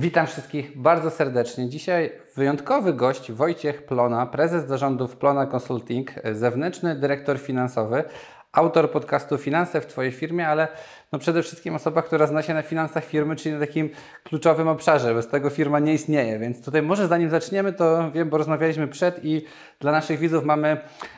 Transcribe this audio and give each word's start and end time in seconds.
Witam 0.00 0.26
wszystkich 0.26 0.78
bardzo 0.78 1.10
serdecznie. 1.10 1.68
Dzisiaj 1.68 2.12
wyjątkowy 2.36 2.92
gość 2.92 3.32
Wojciech 3.32 3.86
Plona, 3.86 4.26
prezes 4.26 4.68
zarządów 4.68 5.16
Plona 5.16 5.46
Consulting, 5.46 6.10
zewnętrzny 6.32 6.94
dyrektor 6.94 7.38
finansowy, 7.38 8.04
autor 8.52 8.90
podcastu 8.90 9.38
Finanse 9.38 9.80
w 9.80 9.86
Twojej 9.86 10.12
firmie, 10.12 10.48
ale 10.48 10.68
no 11.12 11.18
przede 11.18 11.42
wszystkim 11.42 11.74
osoba, 11.74 12.02
która 12.02 12.26
zna 12.26 12.42
się 12.42 12.54
na 12.54 12.62
finansach 12.62 13.04
firmy, 13.04 13.36
czyli 13.36 13.54
na 13.54 13.60
takim 13.60 13.90
kluczowym 14.24 14.68
obszarze. 14.68 15.14
Bez 15.14 15.28
tego 15.28 15.50
firma 15.50 15.78
nie 15.78 15.94
istnieje. 15.94 16.38
Więc 16.38 16.64
tutaj 16.64 16.82
może 16.82 17.08
zanim 17.08 17.30
zaczniemy, 17.30 17.72
to 17.72 18.10
wiem, 18.10 18.30
bo 18.30 18.38
rozmawialiśmy 18.38 18.88
przed 18.88 19.24
i 19.24 19.44
dla 19.80 19.92
naszych 19.92 20.18
widzów 20.18 20.44
mamy 20.44 20.76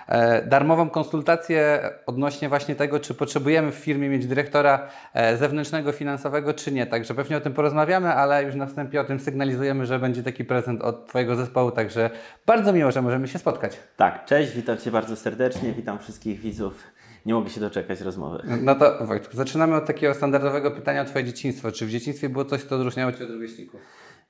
e, 0.08 0.46
darmową 0.46 0.90
konsultację 0.90 1.90
odnośnie 2.06 2.48
właśnie 2.48 2.74
tego, 2.74 3.00
czy 3.00 3.14
potrzebujemy 3.14 3.72
w 3.72 3.74
firmie 3.74 4.08
mieć 4.08 4.26
dyrektora 4.26 4.88
e, 5.14 5.36
zewnętrznego 5.36 5.92
finansowego, 5.92 6.54
czy 6.54 6.72
nie. 6.72 6.86
Także 6.86 7.14
pewnie 7.14 7.36
o 7.36 7.40
tym 7.40 7.54
porozmawiamy, 7.54 8.14
ale 8.14 8.44
już 8.44 8.54
na 8.54 8.66
wstępie 8.66 9.00
o 9.00 9.04
tym 9.04 9.20
sygnalizujemy, 9.20 9.86
że 9.86 9.98
będzie 9.98 10.22
taki 10.22 10.44
prezent 10.44 10.82
od 10.82 11.06
Twojego 11.06 11.36
zespołu. 11.36 11.70
Także 11.70 12.10
bardzo 12.46 12.72
miło, 12.72 12.90
że 12.90 13.02
możemy 13.02 13.28
się 13.28 13.38
spotkać. 13.38 13.78
Tak, 13.96 14.24
cześć, 14.24 14.52
witam 14.52 14.78
Cię 14.78 14.90
bardzo 14.90 15.16
serdecznie, 15.16 15.72
witam 15.72 15.98
wszystkich 15.98 16.40
widzów 16.40 16.92
nie 17.26 17.34
mogę 17.34 17.50
się 17.50 17.60
doczekać 17.60 18.00
rozmowy. 18.00 18.42
No 18.62 18.74
to 18.74 19.06
Wojtku, 19.06 19.36
zaczynamy 19.36 19.76
od 19.76 19.86
takiego 19.86 20.14
standardowego 20.14 20.70
pytania 20.70 21.02
o 21.02 21.04
Twoje 21.04 21.24
dzieciństwo. 21.24 21.72
Czy 21.72 21.86
w 21.86 21.90
dzieciństwie 21.90 22.28
było 22.28 22.44
coś, 22.44 22.62
co 22.62 22.76
odróżniało 22.76 23.12
Cię 23.12 23.24
od 23.24 23.30
rówieśników? 23.30 23.80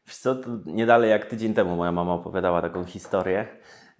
Wiesz 0.06 0.16
co, 0.16 0.36
nie 0.66 0.86
dalej 0.86 1.10
jak 1.10 1.26
tydzień 1.26 1.54
temu 1.54 1.76
moja 1.76 1.92
mama 1.92 2.12
opowiadała 2.14 2.62
taką 2.62 2.84
historię. 2.84 3.46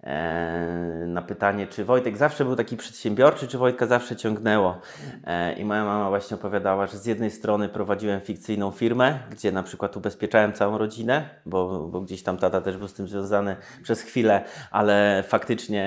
E, 0.03 1.05
na 1.07 1.21
pytanie, 1.21 1.67
czy 1.67 1.85
Wojtek 1.85 2.17
zawsze 2.17 2.45
był 2.45 2.55
taki 2.55 2.77
przedsiębiorczy, 2.77 3.47
czy 3.47 3.57
Wojtka 3.57 3.85
zawsze 3.85 4.15
ciągnęło. 4.15 4.77
E, 5.23 5.53
I 5.53 5.65
moja 5.65 5.85
mama 5.85 6.09
właśnie 6.09 6.35
opowiadała, 6.35 6.87
że 6.87 6.97
z 6.97 7.05
jednej 7.05 7.31
strony 7.31 7.69
prowadziłem 7.69 8.21
fikcyjną 8.21 8.71
firmę, 8.71 9.19
gdzie 9.31 9.51
na 9.51 9.63
przykład 9.63 9.97
ubezpieczałem 9.97 10.53
całą 10.53 10.77
rodzinę, 10.77 11.29
bo, 11.45 11.79
bo 11.79 12.01
gdzieś 12.01 12.23
tam 12.23 12.37
tata 12.37 12.61
też 12.61 12.77
był 12.77 12.87
z 12.87 12.93
tym 12.93 13.07
związany 13.07 13.55
przez 13.83 14.01
chwilę, 14.01 14.43
ale 14.71 15.23
faktycznie 15.27 15.83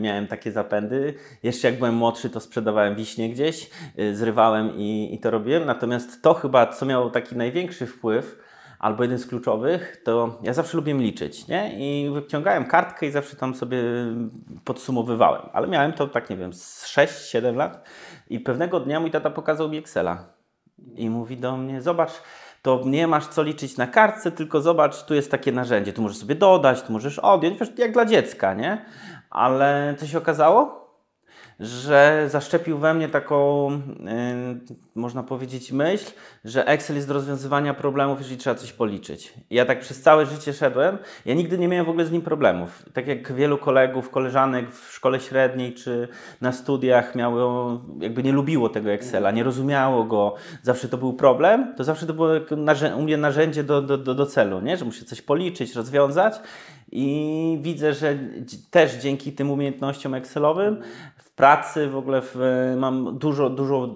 miałem 0.00 0.26
takie 0.26 0.52
zapędy. 0.52 1.14
Jeszcze 1.42 1.68
jak 1.68 1.78
byłem 1.78 1.94
młodszy, 1.94 2.30
to 2.30 2.40
sprzedawałem 2.40 2.94
wiśnie 2.94 3.30
gdzieś, 3.30 3.70
y, 3.98 4.16
zrywałem 4.16 4.76
i, 4.76 5.14
i 5.14 5.18
to 5.18 5.30
robiłem. 5.30 5.66
Natomiast 5.66 6.22
to 6.22 6.34
chyba, 6.34 6.66
co 6.66 6.86
miało 6.86 7.10
taki 7.10 7.36
największy 7.36 7.86
wpływ, 7.86 8.51
albo 8.82 9.02
jeden 9.02 9.18
z 9.18 9.26
kluczowych, 9.26 10.02
to 10.04 10.38
ja 10.42 10.52
zawsze 10.52 10.76
lubię 10.76 10.94
liczyć, 10.94 11.48
nie? 11.48 11.72
I 11.78 12.10
wyciągałem 12.10 12.64
kartkę 12.64 13.06
i 13.06 13.10
zawsze 13.10 13.36
tam 13.36 13.54
sobie 13.54 13.82
podsumowywałem. 14.64 15.42
Ale 15.52 15.68
miałem 15.68 15.92
to, 15.92 16.06
tak 16.08 16.30
nie 16.30 16.36
wiem, 16.36 16.52
z 16.52 16.86
6-7 16.86 17.56
lat 17.56 17.88
i 18.30 18.40
pewnego 18.40 18.80
dnia 18.80 19.00
mój 19.00 19.10
tata 19.10 19.30
pokazał 19.30 19.68
mi 19.68 19.78
Excela 19.78 20.24
i 20.94 21.10
mówi 21.10 21.36
do 21.36 21.56
mnie, 21.56 21.82
zobacz, 21.82 22.10
to 22.62 22.82
nie 22.84 23.06
masz 23.06 23.26
co 23.26 23.42
liczyć 23.42 23.76
na 23.76 23.86
kartce, 23.86 24.32
tylko 24.32 24.60
zobacz, 24.60 25.04
tu 25.04 25.14
jest 25.14 25.30
takie 25.30 25.52
narzędzie, 25.52 25.92
tu 25.92 26.02
możesz 26.02 26.18
sobie 26.18 26.34
dodać, 26.34 26.82
tu 26.82 26.92
możesz 26.92 27.18
odjąć, 27.18 27.58
wiesz, 27.58 27.68
jak 27.78 27.92
dla 27.92 28.04
dziecka, 28.04 28.54
nie? 28.54 28.84
Ale 29.30 29.94
co 29.98 30.06
się 30.06 30.18
okazało? 30.18 30.81
Że 31.62 32.24
zaszczepił 32.28 32.78
we 32.78 32.94
mnie 32.94 33.08
taką, 33.08 33.70
yy, 33.70 34.76
można 34.94 35.22
powiedzieć, 35.22 35.72
myśl, 35.72 36.10
że 36.44 36.66
Excel 36.66 36.96
jest 36.96 37.08
do 37.08 37.14
rozwiązywania 37.14 37.74
problemów, 37.74 38.18
jeżeli 38.18 38.36
trzeba 38.36 38.56
coś 38.56 38.72
policzyć. 38.72 39.34
ja 39.50 39.64
tak 39.64 39.80
przez 39.80 40.02
całe 40.02 40.26
życie 40.26 40.52
szedłem, 40.52 40.98
ja 41.26 41.34
nigdy 41.34 41.58
nie 41.58 41.68
miałem 41.68 41.86
w 41.86 41.88
ogóle 41.88 42.06
z 42.06 42.12
nim 42.12 42.22
problemów. 42.22 42.82
Tak 42.92 43.06
jak 43.06 43.32
wielu 43.32 43.58
kolegów, 43.58 44.10
koleżanek 44.10 44.70
w 44.70 44.92
szkole 44.92 45.20
średniej 45.20 45.74
czy 45.74 46.08
na 46.40 46.52
studiach 46.52 47.14
miało, 47.14 47.80
jakby 48.00 48.22
nie 48.22 48.32
lubiło 48.32 48.68
tego 48.68 48.90
Excela, 48.90 49.30
nie 49.30 49.44
rozumiało 49.44 50.04
go, 50.04 50.34
zawsze 50.62 50.88
to 50.88 50.98
był 50.98 51.12
problem, 51.12 51.74
to 51.76 51.84
zawsze 51.84 52.06
to 52.06 52.14
było 52.14 52.28
u 52.96 53.02
mnie 53.02 53.16
narzędzie 53.16 53.64
do, 53.64 53.82
do, 53.82 53.98
do, 53.98 54.14
do 54.14 54.26
celu, 54.26 54.60
nie? 54.60 54.76
że 54.76 54.84
muszę 54.84 55.04
coś 55.04 55.22
policzyć, 55.22 55.74
rozwiązać. 55.74 56.34
I 56.94 57.58
widzę, 57.62 57.94
że 57.94 58.18
też 58.70 58.94
dzięki 58.94 59.32
tym 59.32 59.50
umiejętnościom 59.50 60.14
Excelowym 60.14 60.82
pracy 61.42 61.88
w 61.88 61.96
ogóle 61.96 62.22
w, 62.22 62.36
mam 62.76 63.18
dużo, 63.18 63.50
dużo 63.50 63.94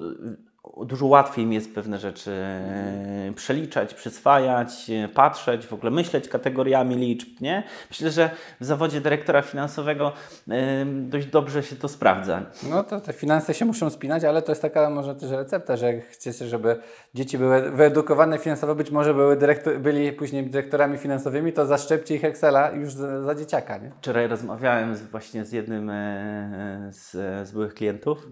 dużo 0.85 1.07
łatwiej 1.07 1.47
mi 1.47 1.55
jest 1.55 1.75
pewne 1.75 1.99
rzeczy 1.99 2.31
e, 2.31 3.33
przeliczać, 3.37 3.95
przyswajać, 3.95 4.91
e, 4.91 5.09
patrzeć, 5.09 5.67
w 5.67 5.73
ogóle 5.73 5.91
myśleć 5.91 6.29
kategoriami 6.29 6.95
liczb, 6.95 7.29
nie? 7.41 7.63
Myślę, 7.91 8.11
że 8.11 8.31
w 8.61 8.65
zawodzie 8.65 9.01
dyrektora 9.01 9.43
finansowego 9.43 10.13
e, 10.49 10.87
dość 10.87 11.27
dobrze 11.27 11.63
się 11.63 11.77
to 11.77 11.89
sprawdza. 11.89 12.43
No 12.71 12.85
to 12.85 13.01
te 13.01 13.13
finanse 13.13 13.55
się 13.55 13.65
muszą 13.65 13.91
spinać, 13.91 14.25
ale 14.25 14.43
to 14.43 14.53
jest 14.53 14.63
taka 14.63 14.91
może 14.91 15.15
też 15.15 15.31
recepta, 15.31 15.77
że 15.77 16.01
chcecie, 16.01 16.49
żeby 16.49 16.77
dzieci 17.15 17.39
były 17.39 17.71
wyedukowane 17.71 18.39
finansowo, 18.39 18.75
być 18.75 18.91
może 18.91 19.15
były 19.15 19.37
dyrektor, 19.37 19.79
byli 19.79 20.13
później 20.13 20.47
dyrektorami 20.51 20.99
finansowymi, 20.99 21.53
to 21.53 21.67
zaszczepcie 21.67 22.15
ich 22.15 22.25
Excela 22.25 22.71
już 22.71 22.93
za, 22.93 23.23
za 23.23 23.35
dzieciaka, 23.35 23.79
nie? 23.79 23.91
Wczoraj 23.91 24.29
rozmawiałem 24.29 24.97
z, 24.97 25.03
właśnie 25.03 25.45
z 25.45 25.53
jednym 25.53 25.91
z, 26.91 27.11
z 27.49 27.53
byłych 27.53 27.75
klientów, 27.75 28.27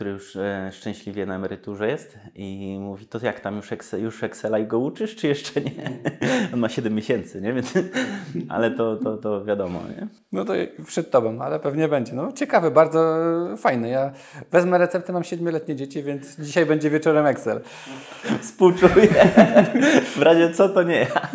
który 0.00 0.10
już 0.10 0.38
szczęśliwie 0.72 1.26
na 1.26 1.34
emeryturze 1.34 1.88
jest 1.88 2.18
i 2.34 2.78
mówi, 2.80 3.06
to 3.06 3.18
jak 3.22 3.40
tam 3.40 3.56
już, 3.56 3.72
Excel, 3.72 4.02
już 4.02 4.22
Excela 4.22 4.58
i 4.58 4.66
go 4.66 4.78
uczysz, 4.78 5.16
czy 5.16 5.26
jeszcze 5.26 5.60
nie? 5.60 5.98
On 6.54 6.60
ma 6.60 6.68
7 6.68 6.94
miesięcy, 6.94 7.40
nie? 7.40 7.52
Więc, 7.52 7.72
ale 8.48 8.70
to, 8.70 8.96
to, 8.96 9.16
to 9.16 9.44
wiadomo, 9.44 9.80
nie? 9.88 10.08
No 10.32 10.44
to 10.44 10.52
przed 10.86 11.10
Tobą, 11.10 11.42
ale 11.42 11.60
pewnie 11.60 11.88
będzie. 11.88 12.12
No 12.12 12.32
ciekawy, 12.32 12.70
bardzo 12.70 13.18
fajny. 13.56 13.88
Ja 13.88 14.12
wezmę 14.50 14.78
receptę, 14.78 15.12
mam 15.12 15.22
7-letnie 15.22 15.76
dzieci, 15.76 16.02
więc 16.02 16.36
dzisiaj 16.36 16.66
będzie 16.66 16.90
wieczorem 16.90 17.26
Excel. 17.26 17.60
Współczuję. 18.42 19.08
W 20.16 20.22
razie 20.22 20.50
co, 20.50 20.68
to 20.68 20.82
nie 20.82 20.98
ja. 21.00 21.28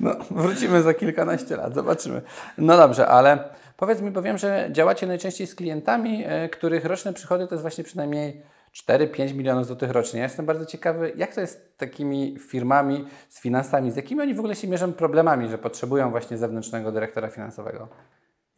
No, 0.00 0.16
wrócimy 0.30 0.82
za 0.82 0.94
kilkanaście 0.94 1.56
lat, 1.56 1.74
zobaczymy. 1.74 2.22
No 2.58 2.76
dobrze, 2.76 3.06
ale 3.06 3.48
powiedz 3.76 4.00
mi, 4.00 4.12
powiem, 4.12 4.38
że 4.38 4.68
działacie 4.72 5.06
najczęściej 5.06 5.46
z 5.46 5.54
klientami, 5.54 6.24
e, 6.26 6.48
których 6.48 6.84
roczne 6.84 7.12
przychody 7.12 7.46
to 7.46 7.54
jest 7.54 7.62
właśnie 7.62 7.84
przynajmniej 7.84 8.42
4-5 8.72 9.34
milionów 9.34 9.66
złotych 9.66 9.90
rocznie. 9.90 10.18
Ja 10.18 10.24
jestem 10.24 10.46
bardzo 10.46 10.66
ciekawy, 10.66 11.12
jak 11.16 11.34
to 11.34 11.40
jest 11.40 11.74
z 11.74 11.76
takimi 11.76 12.38
firmami, 12.38 13.04
z 13.28 13.40
finansami, 13.40 13.90
z 13.90 13.96
jakimi 13.96 14.20
oni 14.20 14.34
w 14.34 14.38
ogóle 14.38 14.54
się 14.54 14.68
mierzą 14.68 14.92
problemami, 14.92 15.48
że 15.48 15.58
potrzebują 15.58 16.10
właśnie 16.10 16.38
zewnętrznego 16.38 16.92
dyrektora 16.92 17.28
finansowego? 17.28 17.88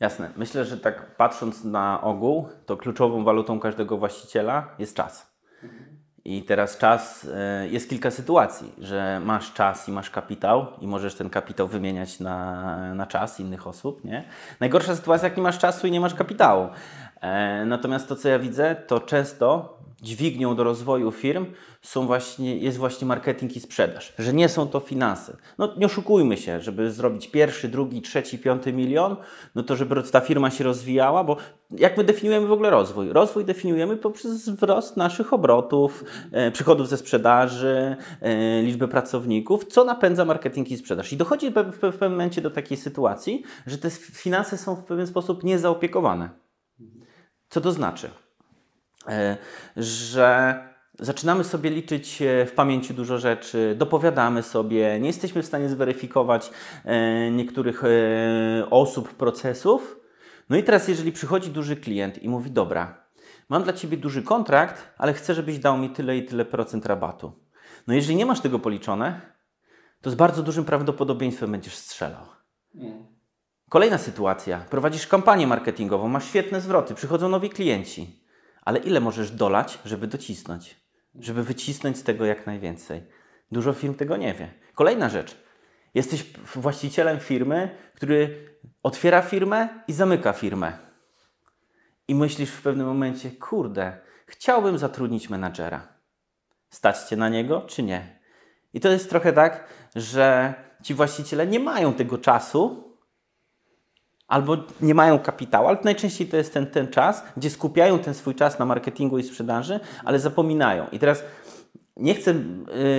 Jasne. 0.00 0.30
Myślę, 0.36 0.64
że 0.64 0.78
tak 0.78 1.16
patrząc 1.16 1.64
na 1.64 2.00
ogół, 2.02 2.48
to 2.66 2.76
kluczową 2.76 3.24
walutą 3.24 3.60
każdego 3.60 3.98
właściciela 3.98 4.68
jest 4.78 4.96
czas. 4.96 5.35
I 6.28 6.42
teraz 6.42 6.78
czas, 6.78 7.28
e, 7.34 7.68
jest 7.68 7.90
kilka 7.90 8.10
sytuacji, 8.10 8.72
że 8.78 9.20
masz 9.24 9.52
czas 9.52 9.88
i 9.88 9.92
masz 9.92 10.10
kapitał 10.10 10.66
i 10.80 10.86
możesz 10.86 11.14
ten 11.14 11.30
kapitał 11.30 11.68
wymieniać 11.68 12.20
na, 12.20 12.94
na 12.94 13.06
czas 13.06 13.40
innych 13.40 13.66
osób. 13.66 14.04
Nie? 14.04 14.24
Najgorsza 14.60 14.96
sytuacja, 14.96 15.28
jak 15.28 15.36
nie 15.36 15.42
masz 15.42 15.58
czasu 15.58 15.86
i 15.86 15.90
nie 15.90 16.00
masz 16.00 16.14
kapitału. 16.14 16.68
E, 17.20 17.64
natomiast 17.66 18.08
to, 18.08 18.16
co 18.16 18.28
ja 18.28 18.38
widzę, 18.38 18.76
to 18.86 19.00
często 19.00 19.76
dźwignią 20.02 20.56
do 20.56 20.64
rozwoju 20.64 21.12
firm 21.12 21.46
są 21.82 22.06
właśnie, 22.06 22.56
jest 22.56 22.78
właśnie 22.78 23.06
marketing 23.06 23.56
i 23.56 23.60
sprzedaż, 23.60 24.12
że 24.18 24.32
nie 24.32 24.48
są 24.48 24.68
to 24.68 24.80
finanse. 24.80 25.36
No 25.58 25.74
nie 25.76 25.86
oszukujmy 25.86 26.36
się, 26.36 26.60
żeby 26.60 26.90
zrobić 26.90 27.28
pierwszy, 27.30 27.68
drugi, 27.68 28.02
trzeci, 28.02 28.38
piąty 28.38 28.72
milion, 28.72 29.16
no 29.54 29.62
to 29.62 29.76
żeby 29.76 30.02
ta 30.02 30.20
firma 30.20 30.50
się 30.50 30.64
rozwijała, 30.64 31.24
bo 31.24 31.36
jak 31.70 31.96
my 31.96 32.04
definiujemy 32.04 32.46
w 32.46 32.52
ogóle 32.52 32.70
rozwój? 32.70 33.12
Rozwój 33.12 33.44
definiujemy 33.44 33.96
poprzez 33.96 34.48
wzrost 34.48 34.96
naszych 34.96 35.32
obrotów, 35.32 36.04
e, 36.32 36.50
przychodów 36.50 36.88
ze 36.88 36.96
sprzedaży, 36.96 37.96
e, 38.20 38.62
liczby 38.62 38.88
pracowników, 38.88 39.64
co 39.64 39.84
napędza 39.84 40.24
marketing 40.24 40.70
i 40.70 40.76
sprzedaż. 40.76 41.12
I 41.12 41.16
dochodzi 41.16 41.50
w, 41.50 41.54
w, 41.54 41.76
w 41.76 41.80
pewnym 41.80 42.10
momencie 42.10 42.42
do 42.42 42.50
takiej 42.50 42.76
sytuacji, 42.76 43.42
że 43.66 43.78
te 43.78 43.90
finanse 43.90 44.58
są 44.58 44.74
w 44.74 44.84
pewien 44.84 45.06
sposób 45.06 45.44
niezaopiekowane. 45.44 46.45
Co 47.48 47.60
to 47.60 47.72
znaczy? 47.72 48.10
E, 49.08 49.36
że 49.76 50.58
zaczynamy 51.00 51.44
sobie 51.44 51.70
liczyć 51.70 52.22
e, 52.22 52.46
w 52.46 52.52
pamięci 52.52 52.94
dużo 52.94 53.18
rzeczy, 53.18 53.74
dopowiadamy 53.78 54.42
sobie, 54.42 55.00
nie 55.00 55.06
jesteśmy 55.06 55.42
w 55.42 55.46
stanie 55.46 55.68
zweryfikować 55.68 56.50
e, 56.84 57.30
niektórych 57.30 57.82
osób, 58.70 59.14
procesów. 59.14 60.00
No 60.50 60.56
i 60.56 60.62
teraz, 60.62 60.88
jeżeli 60.88 61.12
przychodzi 61.12 61.50
duży 61.50 61.76
klient 61.76 62.22
i 62.22 62.28
mówi: 62.28 62.50
Dobra, 62.50 63.04
mam 63.48 63.62
dla 63.62 63.72
ciebie 63.72 63.96
duży 63.96 64.22
kontrakt, 64.22 64.88
ale 64.98 65.12
chcę, 65.12 65.34
żebyś 65.34 65.58
dał 65.58 65.78
mi 65.78 65.90
tyle 65.90 66.16
i 66.16 66.26
tyle 66.26 66.44
procent 66.44 66.86
rabatu. 66.86 67.32
No 67.86 67.94
jeżeli 67.94 68.16
nie 68.16 68.26
masz 68.26 68.40
tego 68.40 68.58
policzone, 68.58 69.20
to 70.00 70.10
z 70.10 70.14
bardzo 70.14 70.42
dużym 70.42 70.64
prawdopodobieństwem 70.64 71.52
będziesz 71.52 71.76
strzelał. 71.76 72.26
Kolejna 73.68 73.98
sytuacja. 73.98 74.58
Prowadzisz 74.58 75.06
kampanię 75.06 75.46
marketingową, 75.46 76.08
masz 76.08 76.24
świetne 76.24 76.60
zwroty, 76.60 76.94
przychodzą 76.94 77.28
nowi 77.28 77.50
klienci 77.50 78.26
ale 78.66 78.78
ile 78.78 79.00
możesz 79.00 79.30
dolać, 79.30 79.78
żeby 79.84 80.06
docisnąć? 80.06 80.76
Żeby 81.14 81.42
wycisnąć 81.42 81.98
z 81.98 82.02
tego 82.02 82.24
jak 82.24 82.46
najwięcej. 82.46 83.02
Dużo 83.52 83.72
firm 83.72 83.94
tego 83.94 84.16
nie 84.16 84.34
wie. 84.34 84.54
Kolejna 84.74 85.08
rzecz. 85.08 85.36
Jesteś 85.94 86.24
właścicielem 86.54 87.20
firmy, 87.20 87.70
który 87.94 88.48
otwiera 88.82 89.22
firmę 89.22 89.68
i 89.88 89.92
zamyka 89.92 90.32
firmę. 90.32 90.72
I 92.08 92.14
myślisz 92.14 92.50
w 92.50 92.62
pewnym 92.62 92.86
momencie, 92.86 93.30
kurde, 93.30 93.98
chciałbym 94.26 94.78
zatrudnić 94.78 95.30
menadżera. 95.30 95.88
Stać 96.70 96.98
cię 96.98 97.16
na 97.16 97.28
niego, 97.28 97.60
czy 97.60 97.82
nie? 97.82 98.18
I 98.74 98.80
to 98.80 98.88
jest 98.88 99.10
trochę 99.10 99.32
tak, 99.32 99.68
że 99.96 100.54
ci 100.82 100.94
właściciele 100.94 101.46
nie 101.46 101.60
mają 101.60 101.94
tego 101.94 102.18
czasu, 102.18 102.85
albo 104.28 104.56
nie 104.80 104.94
mają 104.94 105.18
kapitału, 105.18 105.68
ale 105.68 105.78
najczęściej 105.84 106.26
to 106.26 106.36
jest 106.36 106.54
ten, 106.54 106.66
ten 106.66 106.88
czas, 106.88 107.24
gdzie 107.36 107.50
skupiają 107.50 107.98
ten 107.98 108.14
swój 108.14 108.34
czas 108.34 108.58
na 108.58 108.64
marketingu 108.64 109.18
i 109.18 109.22
sprzedaży, 109.22 109.80
ale 110.04 110.18
zapominają. 110.18 110.86
I 110.92 110.98
teraz 110.98 111.22
nie 111.96 112.14
chcę 112.14 112.34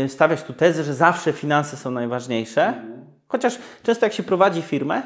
y, 0.06 0.10
stawiać 0.10 0.44
tu 0.44 0.54
tezy, 0.54 0.84
że 0.84 0.94
zawsze 0.94 1.34
finanse 1.34 1.78
są 1.78 1.92
najważniejsze, 1.92 2.74
chociaż 3.28 3.60
często 3.84 4.06
jak 4.06 4.14
się 4.14 4.24
prowadzi 4.24 4.62
firmę, 4.62 5.02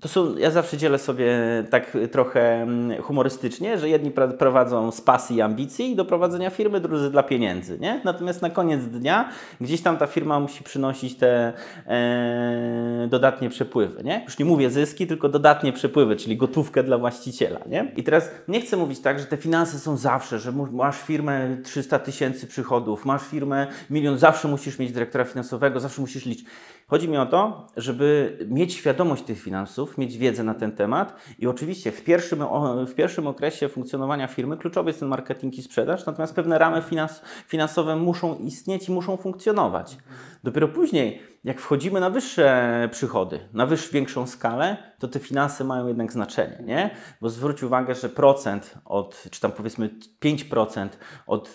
to 0.00 0.08
są, 0.08 0.36
ja 0.36 0.50
zawsze 0.50 0.76
dzielę 0.76 0.98
sobie 0.98 1.28
tak 1.70 1.96
trochę 2.12 2.62
mm, 2.62 3.02
humorystycznie, 3.02 3.78
że 3.78 3.88
jedni 3.88 4.10
prowadzą 4.38 4.92
z 4.92 5.00
pasji 5.00 5.36
i 5.36 5.40
ambicji 5.40 5.96
do 5.96 6.04
prowadzenia 6.04 6.50
firmy, 6.50 6.80
drudzy 6.80 7.10
dla 7.10 7.22
pieniędzy, 7.22 7.78
nie? 7.78 8.00
Natomiast 8.04 8.42
na 8.42 8.50
koniec 8.50 8.84
dnia 8.84 9.28
gdzieś 9.60 9.82
tam 9.82 9.96
ta 9.96 10.06
firma 10.06 10.40
musi 10.40 10.64
przynosić 10.64 11.16
te 11.16 11.52
e, 11.86 13.08
dodatnie 13.10 13.50
przepływy, 13.50 14.02
nie? 14.04 14.22
Już 14.24 14.38
nie 14.38 14.44
mówię 14.44 14.70
zyski, 14.70 15.06
tylko 15.06 15.28
dodatnie 15.28 15.72
przepływy, 15.72 16.16
czyli 16.16 16.36
gotówkę 16.36 16.82
dla 16.82 16.98
właściciela, 16.98 17.60
nie? 17.66 17.92
I 17.96 18.02
teraz 18.02 18.30
nie 18.48 18.60
chcę 18.60 18.76
mówić 18.76 19.00
tak, 19.00 19.18
że 19.18 19.24
te 19.24 19.36
finanse 19.36 19.78
są 19.78 19.96
zawsze, 19.96 20.38
że 20.38 20.52
masz 20.52 21.02
firmę 21.02 21.56
300 21.64 21.98
tysięcy 21.98 22.46
przychodów, 22.46 23.04
masz 23.04 23.22
firmę 23.22 23.66
milion, 23.90 24.18
zawsze 24.18 24.48
musisz 24.48 24.78
mieć 24.78 24.92
dyrektora 24.92 25.24
finansowego, 25.24 25.80
zawsze 25.80 26.00
musisz 26.00 26.26
liczyć. 26.26 26.46
Chodzi 26.90 27.08
mi 27.08 27.16
o 27.16 27.26
to, 27.26 27.66
żeby 27.76 28.38
mieć 28.48 28.74
świadomość 28.74 29.22
tych 29.22 29.42
finansów, 29.42 29.89
mieć 29.98 30.18
wiedzę 30.18 30.44
na 30.44 30.54
ten 30.54 30.72
temat 30.72 31.16
i 31.38 31.46
oczywiście 31.46 31.92
w 31.92 32.04
pierwszym, 32.04 32.44
w 32.86 32.94
pierwszym 32.94 33.26
okresie 33.26 33.68
funkcjonowania 33.68 34.26
firmy 34.26 34.56
kluczowy 34.56 34.90
jest 34.90 35.00
ten 35.00 35.08
marketing 35.08 35.58
i 35.58 35.62
sprzedaż, 35.62 36.06
natomiast 36.06 36.34
pewne 36.34 36.58
ramy 36.58 36.82
finans, 36.82 37.22
finansowe 37.46 37.96
muszą 37.96 38.38
istnieć 38.38 38.88
i 38.88 38.92
muszą 38.92 39.16
funkcjonować. 39.16 39.98
Dopiero 40.44 40.68
później, 40.68 41.22
jak 41.44 41.60
wchodzimy 41.60 42.00
na 42.00 42.10
wyższe 42.10 42.88
przychody, 42.92 43.40
na 43.52 43.66
wyższą, 43.66 43.92
większą 43.92 44.26
skalę, 44.26 44.76
to 44.98 45.08
te 45.08 45.18
finanse 45.18 45.64
mają 45.64 45.86
jednak 45.86 46.12
znaczenie, 46.12 46.62
nie? 46.66 46.90
Bo 47.20 47.28
zwróć 47.28 47.62
uwagę, 47.62 47.94
że 47.94 48.08
procent 48.08 48.74
od, 48.84 49.24
czy 49.30 49.40
tam 49.40 49.52
powiedzmy 49.52 49.90
5% 50.24 50.88
od 51.26 51.48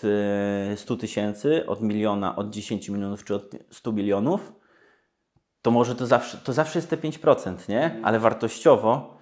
100 0.76 0.94
e, 0.94 0.96
tysięcy, 0.96 1.66
od 1.66 1.82
miliona, 1.82 2.36
od 2.36 2.50
10 2.50 2.88
milionów 2.88 3.24
czy 3.24 3.34
od 3.34 3.56
100 3.70 3.92
milionów, 3.92 4.52
to 5.66 5.70
może 5.70 5.94
to 5.94 6.06
zawsze, 6.06 6.38
to 6.38 6.52
zawsze 6.52 6.78
jest 6.78 6.90
te 6.90 6.96
5%, 6.96 7.68
nie? 7.68 8.00
Ale 8.02 8.18
wartościowo 8.18 9.18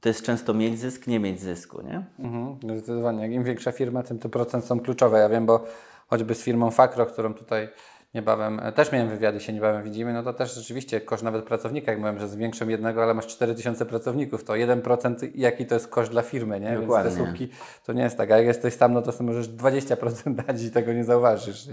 to 0.00 0.08
jest 0.08 0.22
często 0.22 0.54
mieć 0.54 0.78
zysk, 0.78 1.06
nie 1.06 1.20
mieć 1.20 1.40
zysku, 1.40 1.82
nie? 1.82 2.04
Mhm, 2.18 2.58
zdecydowanie. 2.62 3.28
Im 3.28 3.44
większa 3.44 3.72
firma, 3.72 4.02
tym 4.02 4.18
te 4.18 4.28
procent 4.28 4.64
są 4.64 4.80
kluczowe. 4.80 5.18
Ja 5.18 5.28
wiem, 5.28 5.46
bo 5.46 5.64
choćby 6.06 6.34
z 6.34 6.42
firmą 6.42 6.70
Fakro, 6.70 7.06
którą 7.06 7.34
tutaj 7.34 7.68
niebawem, 8.14 8.60
e, 8.60 8.72
też 8.72 8.92
miałem 8.92 9.08
wywiady, 9.08 9.40
się 9.40 9.52
niebawem 9.52 9.82
widzimy, 9.82 10.12
no 10.12 10.22
to 10.22 10.32
też 10.32 10.54
rzeczywiście 10.54 11.00
koszt 11.00 11.22
nawet 11.22 11.44
pracownika, 11.44 11.92
jak 11.92 11.98
mówiłem, 11.98 12.18
że 12.18 12.28
zwiększam 12.28 12.70
jednego, 12.70 13.02
ale 13.02 13.14
masz 13.14 13.26
4000 13.26 13.86
pracowników, 13.86 14.44
to 14.44 14.52
1% 14.52 15.30
jaki 15.34 15.66
to 15.66 15.74
jest 15.74 15.88
koszt 15.88 16.10
dla 16.10 16.22
firmy, 16.22 16.60
nie? 16.60 16.78
Dokładnie. 16.80 17.10
Więc 17.10 17.18
te 17.18 17.24
słupki 17.24 17.48
to 17.84 17.92
nie 17.92 18.02
jest 18.02 18.16
tak, 18.16 18.30
a 18.30 18.36
jak 18.36 18.46
jesteś 18.46 18.74
sam, 18.74 18.92
no 18.92 19.02
to 19.02 19.12
sobie 19.12 19.30
możesz 19.30 19.48
20% 19.48 20.34
dać 20.46 20.62
i 20.62 20.70
tego 20.70 20.92
nie 20.92 21.04
zauważysz. 21.04 21.68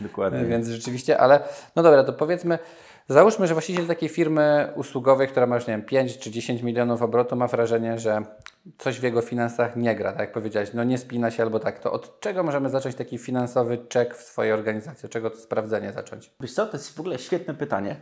Dokładnie. 0.00 0.44
Więc 0.44 0.68
rzeczywiście, 0.68 1.18
ale 1.18 1.40
no 1.76 1.82
dobra, 1.82 2.04
to 2.04 2.12
powiedzmy, 2.12 2.58
Załóżmy, 3.08 3.46
że 3.46 3.54
właściciel 3.54 3.86
takiej 3.86 4.08
firmy 4.08 4.72
usługowej, 4.74 5.28
która 5.28 5.46
ma 5.46 5.56
już 5.56 5.66
nie 5.66 5.74
wiem, 5.74 5.82
5 5.82 6.18
czy 6.18 6.30
10 6.30 6.62
milionów 6.62 7.02
obrotu, 7.02 7.36
ma 7.36 7.46
wrażenie, 7.46 7.98
że 7.98 8.22
coś 8.78 9.00
w 9.00 9.02
jego 9.02 9.20
finansach 9.20 9.76
nie 9.76 9.94
gra, 9.94 10.12
tak 10.12 10.20
jak 10.20 10.32
powiedziałeś, 10.32 10.70
no 10.74 10.84
nie 10.84 10.98
spina 10.98 11.30
się 11.30 11.42
albo 11.42 11.58
tak, 11.58 11.78
to 11.78 11.92
od 11.92 12.20
czego 12.20 12.42
możemy 12.42 12.70
zacząć 12.70 12.94
taki 12.94 13.18
finansowy 13.18 13.78
czek 13.88 14.14
w 14.14 14.22
swojej 14.22 14.52
organizacji? 14.52 15.06
Od 15.06 15.12
czego 15.12 15.30
to 15.30 15.36
sprawdzenie 15.36 15.92
zacząć? 15.92 16.30
Wiesz 16.40 16.52
co, 16.52 16.66
to 16.66 16.76
jest 16.76 16.96
w 16.96 17.00
ogóle 17.00 17.18
świetne 17.18 17.54
pytanie, 17.54 17.96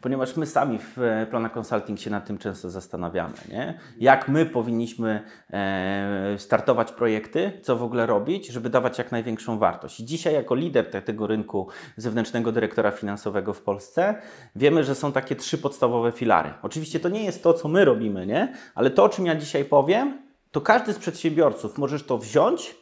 ponieważ 0.00 0.36
my 0.36 0.46
sami 0.46 0.78
w 0.78 0.98
e, 0.98 1.26
Plana 1.30 1.48
Consulting 1.48 2.00
się 2.00 2.10
nad 2.10 2.26
tym 2.26 2.38
często 2.38 2.70
zastanawiamy, 2.70 3.34
nie? 3.48 3.78
Jak 3.98 4.28
my 4.28 4.46
powinniśmy 4.46 5.22
e, 5.50 6.34
startować 6.38 6.92
projekty, 6.92 7.52
co 7.62 7.76
w 7.76 7.82
ogóle 7.82 8.06
robić, 8.06 8.48
żeby 8.48 8.70
dawać 8.70 8.98
jak 8.98 9.12
największą 9.12 9.58
wartość. 9.58 10.00
I 10.00 10.04
dzisiaj 10.04 10.34
jako 10.34 10.54
lider 10.54 11.04
tego 11.04 11.26
rynku 11.26 11.68
zewnętrznego 11.96 12.52
dyrektora 12.52 12.90
finansowego 12.90 13.52
w 13.52 13.62
Polsce 13.62 14.14
wiemy, 14.56 14.84
że 14.84 14.94
są 14.94 15.12
takie 15.12 15.36
trzy 15.36 15.58
podstawowe 15.58 16.12
filary. 16.12 16.52
Oczywiście 16.62 17.00
to 17.00 17.08
nie 17.08 17.24
jest 17.24 17.42
to, 17.42 17.54
co 17.54 17.68
my 17.68 17.84
robimy, 17.84 18.26
nie? 18.26 18.54
Ale 18.74 18.90
to, 18.90 19.04
o 19.04 19.08
czym 19.08 19.26
ja 19.26 19.34
dzisiaj 19.34 19.64
powiem, 19.64 20.09
to 20.50 20.60
każdy 20.60 20.92
z 20.92 20.98
przedsiębiorców 20.98 21.78
możesz 21.78 22.02
to 22.02 22.18
wziąć 22.18 22.76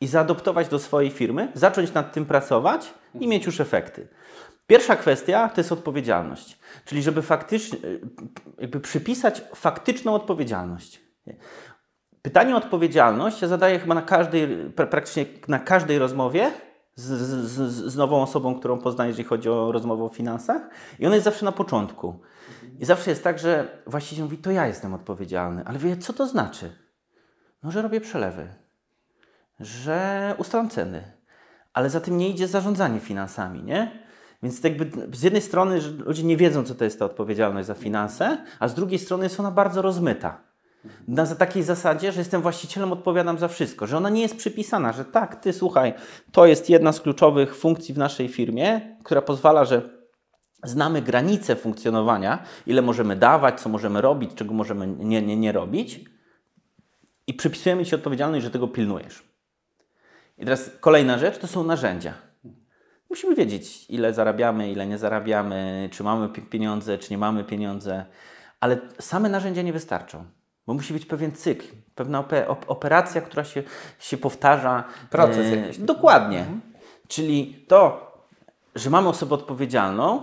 i 0.00 0.06
zaadoptować 0.06 0.68
do 0.68 0.78
swojej 0.78 1.10
firmy, 1.10 1.52
zacząć 1.54 1.92
nad 1.92 2.12
tym 2.12 2.26
pracować 2.26 2.94
i 3.14 3.28
mieć 3.28 3.46
już 3.46 3.60
efekty. 3.60 4.08
Pierwsza 4.66 4.96
kwestia 4.96 5.48
to 5.48 5.60
jest 5.60 5.72
odpowiedzialność, 5.72 6.58
czyli 6.84 7.02
żeby 7.02 7.22
faktycznie, 7.22 7.78
jakby 8.58 8.80
przypisać 8.80 9.42
faktyczną 9.54 10.14
odpowiedzialność. 10.14 11.00
Pytanie 12.22 12.54
o 12.54 12.58
odpowiedzialność 12.58 13.42
ja 13.42 13.48
zadaję 13.48 13.78
chyba 13.78 13.94
na 13.94 14.02
każdej, 14.02 14.48
praktycznie 14.76 15.26
na 15.48 15.58
każdej 15.58 15.98
rozmowie 15.98 16.52
z, 16.94 17.04
z, 17.48 17.92
z 17.92 17.96
nową 17.96 18.22
osobą, 18.22 18.58
którą 18.58 18.78
poznaję, 18.78 19.08
jeżeli 19.08 19.28
chodzi 19.28 19.48
o 19.48 19.72
rozmowę 19.72 20.04
o 20.04 20.08
finansach 20.08 20.62
i 20.98 21.06
ona 21.06 21.14
jest 21.14 21.24
zawsze 21.24 21.44
na 21.44 21.52
początku. 21.52 22.20
I 22.78 22.84
zawsze 22.84 23.10
jest 23.10 23.24
tak, 23.24 23.38
że 23.38 23.82
właściciel 23.86 24.24
mówi, 24.24 24.38
to 24.38 24.50
ja 24.50 24.66
jestem 24.66 24.94
odpowiedzialny, 24.94 25.62
ale 25.64 25.78
wie, 25.78 25.96
co 25.96 26.12
to 26.12 26.26
znaczy? 26.26 26.83
No, 27.64 27.70
że 27.70 27.82
robię 27.82 28.00
przelewy, 28.00 28.48
że 29.60 30.34
ustalam 30.38 30.70
ceny, 30.70 31.02
ale 31.72 31.90
za 31.90 32.00
tym 32.00 32.18
nie 32.18 32.28
idzie 32.28 32.48
zarządzanie 32.48 33.00
finansami, 33.00 33.62
nie? 33.62 34.04
Więc 34.42 34.64
jakby 34.64 34.90
z 35.16 35.22
jednej 35.22 35.42
strony 35.42 35.80
ludzie 35.98 36.22
nie 36.22 36.36
wiedzą, 36.36 36.64
co 36.64 36.74
to 36.74 36.84
jest 36.84 36.98
ta 36.98 37.04
odpowiedzialność 37.04 37.66
za 37.66 37.74
finanse, 37.74 38.44
a 38.58 38.68
z 38.68 38.74
drugiej 38.74 38.98
strony 38.98 39.24
jest 39.24 39.40
ona 39.40 39.50
bardzo 39.50 39.82
rozmyta. 39.82 40.40
Na 41.08 41.26
takiej 41.26 41.62
zasadzie, 41.62 42.12
że 42.12 42.20
jestem 42.20 42.42
właścicielem, 42.42 42.92
odpowiadam 42.92 43.38
za 43.38 43.48
wszystko, 43.48 43.86
że 43.86 43.96
ona 43.96 44.10
nie 44.10 44.22
jest 44.22 44.36
przypisana, 44.36 44.92
że 44.92 45.04
tak, 45.04 45.36
ty 45.36 45.52
słuchaj, 45.52 45.94
to 46.32 46.46
jest 46.46 46.70
jedna 46.70 46.92
z 46.92 47.00
kluczowych 47.00 47.56
funkcji 47.56 47.94
w 47.94 47.98
naszej 47.98 48.28
firmie, 48.28 48.96
która 49.04 49.22
pozwala, 49.22 49.64
że 49.64 49.82
znamy 50.62 51.02
granice 51.02 51.56
funkcjonowania, 51.56 52.42
ile 52.66 52.82
możemy 52.82 53.16
dawać, 53.16 53.60
co 53.60 53.68
możemy 53.68 54.00
robić, 54.00 54.30
czego 54.34 54.54
możemy 54.54 54.86
nie, 54.86 55.22
nie, 55.22 55.36
nie 55.36 55.52
robić 55.52 56.13
i 57.26 57.34
przypisujemy 57.34 57.86
Ci 57.86 57.94
odpowiedzialność, 57.94 58.44
że 58.44 58.50
tego 58.50 58.68
pilnujesz. 58.68 59.22
I 60.38 60.44
teraz 60.44 60.70
kolejna 60.80 61.18
rzecz 61.18 61.38
to 61.38 61.46
są 61.46 61.64
narzędzia. 61.64 62.14
Musimy 63.10 63.34
wiedzieć, 63.34 63.86
ile 63.88 64.14
zarabiamy, 64.14 64.72
ile 64.72 64.86
nie 64.86 64.98
zarabiamy, 64.98 65.88
czy 65.92 66.02
mamy 66.02 66.28
pieniądze, 66.28 66.98
czy 66.98 67.10
nie 67.10 67.18
mamy 67.18 67.44
pieniądze, 67.44 68.04
ale 68.60 68.78
same 69.00 69.28
narzędzia 69.28 69.62
nie 69.62 69.72
wystarczą. 69.72 70.24
Bo 70.66 70.74
musi 70.74 70.92
być 70.92 71.06
pewien 71.06 71.32
cykl, 71.32 71.66
pewna 71.94 72.24
operacja, 72.66 73.20
która 73.20 73.44
się, 73.44 73.62
się 73.98 74.16
powtarza. 74.16 74.84
Proces 75.10 75.46
e, 75.46 75.56
jakiś. 75.56 75.78
Dokładnie. 75.78 76.38
Mhm. 76.38 76.60
Czyli 77.08 77.64
to, 77.68 78.12
że 78.74 78.90
mamy 78.90 79.08
osobę 79.08 79.34
odpowiedzialną, 79.34 80.22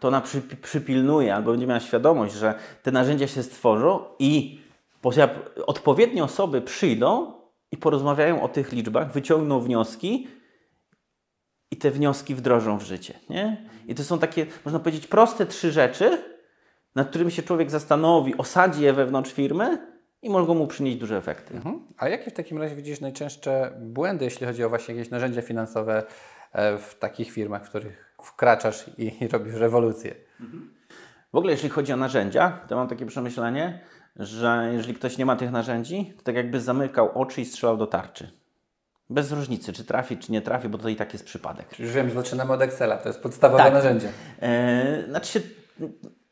to 0.00 0.08
ona 0.08 0.20
przy, 0.20 0.40
przypilnuje 0.40 1.34
albo 1.34 1.50
będzie 1.50 1.66
miała 1.66 1.80
świadomość, 1.80 2.34
że 2.34 2.54
te 2.82 2.90
narzędzia 2.90 3.26
się 3.26 3.42
stworzą 3.42 4.04
i 4.18 4.60
odpowiednie 5.66 6.24
osoby 6.24 6.62
przyjdą 6.62 7.32
i 7.72 7.76
porozmawiają 7.76 8.42
o 8.42 8.48
tych 8.48 8.72
liczbach, 8.72 9.12
wyciągną 9.12 9.60
wnioski 9.60 10.28
i 11.70 11.76
te 11.76 11.90
wnioski 11.90 12.34
wdrożą 12.34 12.78
w 12.78 12.82
życie. 12.82 13.14
Nie? 13.30 13.68
I 13.86 13.94
to 13.94 14.04
są 14.04 14.18
takie, 14.18 14.46
można 14.64 14.80
powiedzieć, 14.80 15.06
proste 15.06 15.46
trzy 15.46 15.72
rzeczy, 15.72 16.22
nad 16.94 17.08
którymi 17.08 17.30
się 17.30 17.42
człowiek 17.42 17.70
zastanowi, 17.70 18.38
osadzi 18.38 18.82
je 18.82 18.92
wewnątrz 18.92 19.32
firmy 19.32 19.78
i 20.22 20.30
mogą 20.30 20.54
mu 20.54 20.66
przynieść 20.66 20.98
duże 20.98 21.16
efekty. 21.16 21.54
Mhm. 21.54 21.86
A 21.98 22.08
jakie 22.08 22.30
w 22.30 22.34
takim 22.34 22.58
razie 22.58 22.76
widzisz 22.76 23.00
najczęstsze 23.00 23.72
błędy, 23.80 24.24
jeśli 24.24 24.46
chodzi 24.46 24.64
o 24.64 24.68
właśnie 24.68 24.94
jakieś 24.94 25.10
narzędzia 25.10 25.42
finansowe 25.42 26.02
e, 26.52 26.78
w 26.78 26.94
takich 26.98 27.30
firmach, 27.30 27.66
w 27.66 27.68
których 27.68 28.14
wkraczasz 28.22 28.90
i 28.98 29.28
robisz 29.32 29.54
rewolucję? 29.54 30.14
Mhm. 30.40 30.74
W 31.32 31.36
ogóle 31.36 31.52
jeśli 31.52 31.68
chodzi 31.68 31.92
o 31.92 31.96
narzędzia, 31.96 32.60
to 32.68 32.76
mam 32.76 32.88
takie 32.88 33.06
przemyślenie, 33.06 33.80
że 34.18 34.70
jeżeli 34.72 34.94
ktoś 34.94 35.18
nie 35.18 35.26
ma 35.26 35.36
tych 35.36 35.50
narzędzi, 35.50 36.12
to 36.16 36.22
tak 36.22 36.34
jakby 36.34 36.60
zamykał 36.60 37.10
oczy 37.14 37.40
i 37.40 37.44
strzelał 37.44 37.76
do 37.76 37.86
tarczy. 37.86 38.30
Bez 39.10 39.32
różnicy, 39.32 39.72
czy 39.72 39.84
trafi, 39.84 40.16
czy 40.16 40.32
nie 40.32 40.42
trafi, 40.42 40.68
bo 40.68 40.78
to 40.78 40.88
i 40.88 40.96
tak 40.96 41.12
jest 41.12 41.24
przypadek. 41.24 41.78
Już 41.78 41.92
wiem, 41.92 42.08
że 42.08 42.14
zaczynamy 42.14 42.52
od 42.52 42.62
Excela, 42.62 42.96
to 42.96 43.08
jest 43.08 43.20
podstawowe 43.20 43.62
tak. 43.62 43.72
narzędzie. 43.72 44.08
E, 44.42 45.04
znaczy 45.08 45.32
się, 45.32 45.40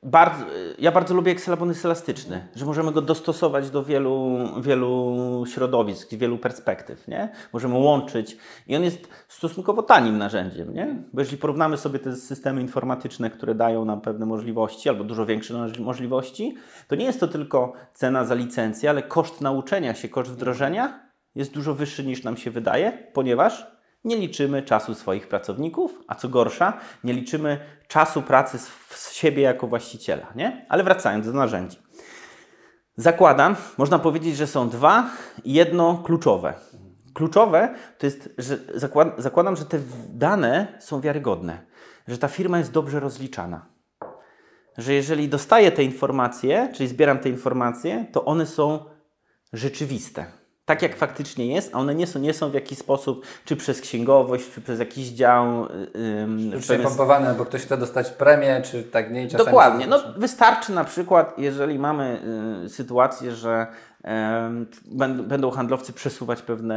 bardzo, 0.07 0.45
ja 0.79 0.93
bardzo 0.93 1.15
lubię 1.15 1.33
Excel, 1.33 1.57
bo 1.57 1.67
jest 1.67 1.85
elastyczny, 1.85 2.49
że 2.55 2.67
możemy 2.67 2.93
go 2.93 3.03
dostosować 3.03 3.71
do 3.71 3.85
wielu, 3.85 4.39
wielu 4.61 5.45
środowisk, 5.47 6.15
wielu 6.15 6.39
perspektyw, 6.39 7.09
nie? 7.09 7.29
Możemy 7.53 7.75
łączyć 7.75 8.37
i 8.67 8.77
on 8.77 8.85
jest 8.85 9.09
stosunkowo 9.29 9.83
tanim 9.83 10.19
narzędziem, 10.19 10.75
nie? 10.75 11.05
Bo 11.13 11.21
jeżeli 11.21 11.39
porównamy 11.39 11.77
sobie 11.77 11.99
te 11.99 12.17
systemy 12.17 12.61
informatyczne, 12.61 13.31
które 13.31 13.55
dają 13.55 13.85
nam 13.85 14.01
pewne 14.01 14.27
możliwości 14.27 14.89
albo 14.89 15.05
dużo 15.05 15.27
większe 15.27 15.69
możliwości, 15.79 16.57
to 16.89 16.97
nie 16.97 17.05
jest 17.05 17.21
to 17.21 17.29
tylko 17.29 17.73
cena 17.95 18.25
za 18.25 18.35
licencję, 18.35 18.91
ale 18.91 19.03
koszt 19.03 19.41
nauczenia 19.41 19.95
się, 19.95 20.09
koszt 20.09 20.31
wdrożenia 20.31 21.07
jest 21.35 21.53
dużo 21.53 21.75
wyższy 21.75 22.05
niż 22.05 22.25
nam 22.25 22.37
się 22.37 22.51
wydaje, 22.51 22.93
ponieważ 23.13 23.76
nie 24.07 24.17
liczymy 24.17 24.63
czasu 24.63 24.95
swoich 24.95 25.29
pracowników, 25.29 26.03
a 26.07 26.15
co 26.15 26.29
gorsza, 26.29 26.73
nie 27.05 27.13
liczymy 27.13 27.61
czasu 27.89 28.23
pracy 28.23 28.59
z, 28.59 29.13
siebie 29.13 29.43
jako 29.43 29.67
właściciela. 29.67 30.27
Nie? 30.35 30.67
Ale 30.69 30.85
wracając 30.85 31.27
do 31.27 31.33
narzędzi. 31.33 31.79
Zakładam, 32.97 33.57
można 33.79 33.99
powiedzieć, 33.99 34.37
że 34.37 34.47
są 34.47 34.69
dwa 34.69 35.11
i 35.45 35.53
jedno 35.53 36.03
kluczowe. 36.05 36.55
Kluczowe 37.15 37.75
to 37.99 38.07
jest, 38.07 38.35
że 38.39 38.59
zakład, 38.75 39.15
zakładam, 39.19 39.57
że 39.57 39.65
te 39.65 39.79
dane 40.09 40.79
są 40.81 41.01
wiarygodne, 41.01 41.59
że 42.09 42.19
ta 42.19 42.29
firma 42.29 42.59
jest 42.59 42.73
dobrze 42.73 43.01
rozliczana. 43.01 43.67
Że 44.79 44.93
jeżeli 44.95 45.29
dostaję 45.29 45.73
te 45.73 45.85
informacje, 45.85 46.73
czyli 46.75 46.89
zbieram 46.89 47.19
te 47.19 47.29
informacje, 47.29 48.07
to 48.13 48.25
one 48.25 48.47
są 48.47 48.85
rzeczywiste 49.53 50.27
tak 50.67 50.83
jak 50.83 50.97
faktycznie 50.97 51.47
jest, 51.47 51.75
a 51.75 51.79
one 51.79 51.95
nie 51.95 52.07
są, 52.07 52.19
nie 52.19 52.35
są 52.35 52.51
w 52.51 52.55
jakiś 52.55 52.79
sposób, 52.79 53.27
czy 53.45 53.57
przez 53.57 53.81
księgowość, 53.81 54.51
czy 54.55 54.61
przez 54.61 54.79
jakiś 54.79 55.09
dział. 55.09 55.69
Yy, 56.53 56.61
Przepompowane, 56.61 57.35
bo 57.35 57.45
ktoś 57.45 57.63
chce 57.63 57.79
dostać 57.79 58.11
premię, 58.11 58.63
czy 58.65 58.83
tak 58.83 59.13
nie 59.13 59.29
czasami 59.29 59.45
Dokładnie. 59.45 59.87
No, 59.87 59.99
wystarczy 60.17 60.73
na 60.73 60.85
przykład, 60.85 61.35
jeżeli 61.39 61.79
mamy 61.79 62.21
y, 62.65 62.69
sytuację, 62.69 63.33
że 63.33 63.67
y, 64.01 64.09
będą 65.23 65.51
handlowcy 65.51 65.93
przesuwać 65.93 66.43
pewne 66.43 66.77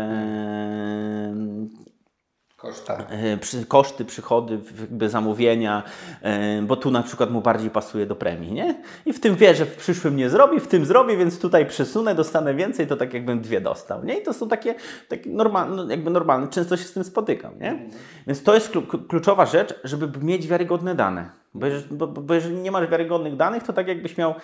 Koszta. 2.62 2.94
E, 2.94 3.66
koszty, 3.68 4.06
przychody, 4.06 4.60
jakby 4.80 5.10
zamówienia, 5.10 5.84
e, 6.22 6.62
bo 6.62 6.76
tu 6.76 6.92
na 6.92 7.04
przykład 7.04 7.32
mu 7.32 7.42
bardziej 7.42 7.70
pasuje 7.70 8.06
do 8.06 8.16
premii, 8.16 8.52
nie? 8.52 8.82
I 9.06 9.14
w 9.14 9.20
tym 9.20 9.36
wie, 9.36 9.56
że 9.56 9.66
w 9.66 9.76
przyszłym 9.76 10.16
nie 10.16 10.30
zrobi, 10.30 10.60
w 10.60 10.68
tym 10.68 10.86
zrobi, 10.86 11.18
więc 11.18 11.40
tutaj 11.40 11.66
przesunę, 11.66 12.16
dostanę 12.16 12.54
więcej, 12.54 12.88
to 12.88 12.98
tak 12.98 13.14
jakbym 13.14 13.42
dwie 13.42 13.62
dostał, 13.62 14.04
nie? 14.04 14.20
I 14.20 14.24
to 14.24 14.34
są 14.34 14.48
takie, 14.48 14.76
takie 15.08 15.30
normalne, 15.30 15.76
no, 15.76 15.92
jakby 15.92 16.10
normalne, 16.10 16.48
często 16.48 16.78
się 16.78 16.84
z 16.84 16.94
tym 16.94 17.04
spotykam, 17.04 17.60
nie? 17.60 17.90
Więc 18.28 18.44
to 18.44 18.54
jest 18.54 18.74
kluczowa 19.10 19.46
rzecz, 19.46 19.80
żeby 19.84 20.26
mieć 20.26 20.48
wiarygodne 20.48 20.96
dane. 20.96 21.30
Bo 21.54 21.66
jeżeli, 21.66 21.96
bo, 21.96 22.08
bo 22.08 22.34
jeżeli 22.34 22.56
nie 22.56 22.72
masz 22.72 22.90
wiarygodnych 22.90 23.36
danych, 23.36 23.64
to 23.64 23.74
tak 23.74 23.88
jakbyś 23.88 24.18
miał 24.18 24.36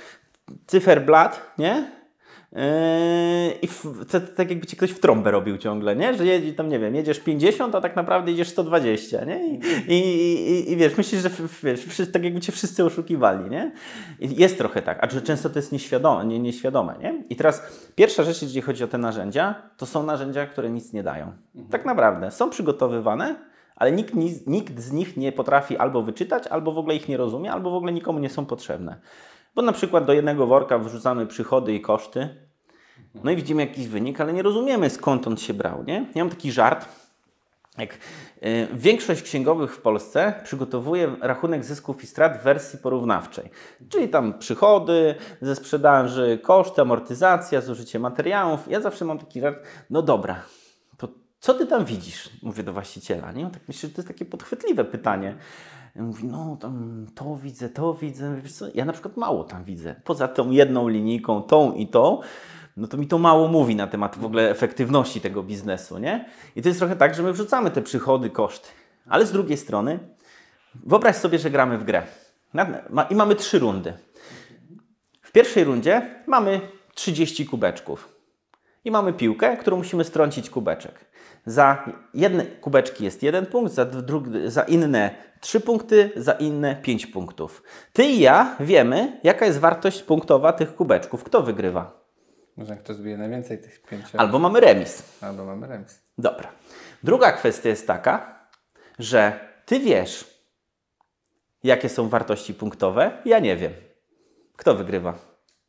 cyferblat, 0.67 1.53
nie? 1.57 1.91
Yy, 2.55 2.61
I 3.61 3.67
tak 4.35 4.49
jakby 4.49 4.67
ci 4.67 4.77
ktoś 4.77 4.91
w 4.91 4.99
trąbę 4.99 5.31
robił 5.31 5.57
ciągle, 5.57 5.95
nie? 5.95 6.13
Że 6.13 6.25
jedzie, 6.25 6.53
tam 6.53 6.69
nie 6.69 6.79
wiem, 6.79 6.95
jedziesz 6.95 7.19
50, 7.19 7.75
a 7.75 7.81
tak 7.81 7.95
naprawdę 7.95 8.31
jedziesz 8.31 8.49
120, 8.49 9.25
nie? 9.25 9.47
I, 9.47 9.59
i, 9.87 9.93
i, 10.51 10.71
i 10.71 10.75
wiesz, 10.75 10.97
myślisz, 10.97 11.21
że 11.21 11.29
wiesz, 11.63 12.01
tak 12.13 12.23
jakby 12.23 12.39
cię 12.39 12.51
wszyscy 12.51 12.85
oszukiwali, 12.85 13.49
nie? 13.49 13.71
I 14.19 14.35
jest 14.35 14.57
trochę 14.57 14.81
tak, 14.81 15.03
a 15.03 15.09
że 15.09 15.21
często 15.21 15.49
to 15.49 15.59
jest 15.59 15.71
nieświadome, 15.71 16.25
nie, 16.25 16.39
nieświadome, 16.39 16.95
nie? 17.01 17.23
I 17.29 17.35
teraz 17.35 17.63
pierwsza 17.95 18.23
rzecz, 18.23 18.41
jeżeli 18.41 18.61
chodzi 18.61 18.83
o 18.83 18.87
te 18.87 18.97
narzędzia, 18.97 19.55
to 19.77 19.85
są 19.85 20.03
narzędzia, 20.03 20.45
które 20.45 20.69
nic 20.69 20.93
nie 20.93 21.03
dają. 21.03 21.31
Mhm. 21.55 21.71
Tak 21.71 21.85
naprawdę 21.85 22.31
są 22.31 22.49
przygotowywane, 22.49 23.35
ale 23.75 23.91
nikt, 23.91 24.13
nikt 24.47 24.79
z 24.79 24.91
nich 24.91 25.17
nie 25.17 25.31
potrafi 25.31 25.77
albo 25.77 26.01
wyczytać, 26.01 26.47
albo 26.47 26.71
w 26.71 26.77
ogóle 26.77 26.95
ich 26.95 27.09
nie 27.09 27.17
rozumie, 27.17 27.51
albo 27.51 27.71
w 27.71 27.75
ogóle 27.75 27.91
nikomu 27.93 28.19
nie 28.19 28.29
są 28.29 28.45
potrzebne. 28.45 28.95
Bo 29.55 29.61
na 29.61 29.71
przykład 29.71 30.05
do 30.05 30.13
jednego 30.13 30.47
worka 30.47 30.79
wrzucamy 30.79 31.27
przychody 31.27 31.73
i 31.73 31.81
koszty, 31.81 32.44
no 33.23 33.31
i 33.31 33.35
widzimy 33.35 33.61
jakiś 33.61 33.87
wynik, 33.87 34.21
ale 34.21 34.33
nie 34.33 34.41
rozumiemy 34.41 34.89
skąd 34.89 35.27
on 35.27 35.37
się 35.37 35.53
brał. 35.53 35.83
Nie? 35.83 36.05
Ja 36.15 36.23
mam 36.23 36.29
taki 36.29 36.51
żart. 36.51 36.85
Jak 37.77 37.93
y, 37.93 38.67
większość 38.73 39.21
księgowych 39.21 39.75
w 39.75 39.81
Polsce 39.81 40.33
przygotowuje 40.43 41.15
rachunek 41.21 41.65
zysków 41.65 42.03
i 42.03 42.07
strat 42.07 42.39
w 42.39 42.43
wersji 42.43 42.79
porównawczej, 42.79 43.49
czyli 43.89 44.09
tam 44.09 44.39
przychody 44.39 45.15
ze 45.41 45.55
sprzedaży, 45.55 46.39
koszty, 46.43 46.81
amortyzacja, 46.81 47.61
zużycie 47.61 47.99
materiałów. 47.99 48.59
Ja 48.67 48.81
zawsze 48.81 49.05
mam 49.05 49.19
taki 49.19 49.41
żart, 49.41 49.63
no 49.89 50.01
dobra, 50.01 50.41
to 50.97 51.07
co 51.39 51.53
ty 51.53 51.65
tam 51.65 51.85
widzisz? 51.85 52.29
Mówię 52.43 52.63
do 52.63 52.73
właściciela. 52.73 53.31
Nie? 53.31 53.45
Tak 53.45 53.61
myślę, 53.67 53.89
że 53.89 53.95
to 53.95 54.01
jest 54.01 54.07
takie 54.07 54.25
podchwytliwe 54.25 54.85
pytanie. 54.85 55.35
Mówi, 55.95 56.25
no 56.25 56.57
tam 56.61 57.05
to 57.15 57.35
widzę, 57.35 57.69
to 57.69 57.93
widzę. 57.93 58.41
Wiesz 58.41 58.53
co? 58.53 58.65
Ja 58.73 58.85
na 58.85 58.93
przykład 58.93 59.17
mało 59.17 59.43
tam 59.43 59.63
widzę. 59.63 59.95
Poza 60.03 60.27
tą 60.27 60.51
jedną 60.51 60.87
linijką, 60.87 61.41
tą 61.41 61.73
i 61.73 61.87
tą, 61.87 62.21
no 62.77 62.87
to 62.87 62.97
mi 62.97 63.07
to 63.07 63.17
mało 63.17 63.47
mówi 63.47 63.75
na 63.75 63.87
temat 63.87 64.17
w 64.17 64.25
ogóle 64.25 64.49
efektywności 64.49 65.21
tego 65.21 65.43
biznesu, 65.43 65.97
nie? 65.97 66.25
I 66.55 66.61
to 66.61 66.69
jest 66.69 66.79
trochę 66.79 66.95
tak, 66.95 67.15
że 67.15 67.23
my 67.23 67.33
wrzucamy 67.33 67.71
te 67.71 67.81
przychody, 67.81 68.29
koszty. 68.29 68.69
Ale 69.09 69.25
z 69.25 69.31
drugiej 69.31 69.57
strony, 69.57 69.99
wyobraź 70.85 71.15
sobie, 71.15 71.39
że 71.39 71.49
gramy 71.49 71.77
w 71.77 71.83
grę. 71.83 72.03
I 73.09 73.15
mamy 73.15 73.35
trzy 73.35 73.59
rundy. 73.59 73.93
W 75.21 75.31
pierwszej 75.31 75.63
rundzie 75.63 76.09
mamy 76.27 76.61
30 76.93 77.45
kubeczków. 77.45 78.15
I 78.85 78.91
mamy 78.91 79.13
piłkę, 79.13 79.57
którą 79.57 79.77
musimy 79.77 80.03
strącić 80.03 80.49
kubeczek. 80.49 81.05
Za 81.45 81.85
jedne 82.13 82.45
kubeczki 82.45 83.03
jest 83.03 83.23
jeden 83.23 83.45
punkt, 83.45 83.73
za, 83.73 83.85
drugi, 83.85 84.31
za 84.45 84.63
inne 84.63 85.15
trzy 85.41 85.59
punkty, 85.59 86.11
za 86.15 86.31
inne 86.31 86.75
pięć 86.75 87.07
punktów. 87.07 87.63
Ty 87.93 88.03
i 88.03 88.19
ja 88.19 88.55
wiemy, 88.59 89.19
jaka 89.23 89.45
jest 89.45 89.59
wartość 89.59 90.03
punktowa 90.03 90.53
tych 90.53 90.75
kubeczków. 90.75 91.23
Kto 91.23 91.41
wygrywa? 91.41 92.04
Może 92.57 92.77
kto 92.77 92.93
zbije 92.93 93.17
najwięcej 93.17 93.57
tych 93.57 93.81
pięciu. 93.81 94.17
Albo 94.17 94.39
mamy 94.39 94.59
remis. 94.59 95.03
Albo 95.21 95.45
mamy 95.45 95.67
remis. 95.67 96.01
Dobra. 96.17 96.51
Druga 97.03 97.31
kwestia 97.31 97.69
jest 97.69 97.87
taka, 97.87 98.39
że 98.99 99.39
ty 99.65 99.79
wiesz, 99.79 100.41
jakie 101.63 101.89
są 101.89 102.09
wartości 102.09 102.53
punktowe, 102.53 103.11
ja 103.25 103.39
nie 103.39 103.55
wiem. 103.55 103.71
Kto 104.55 104.75
wygrywa? 104.75 105.13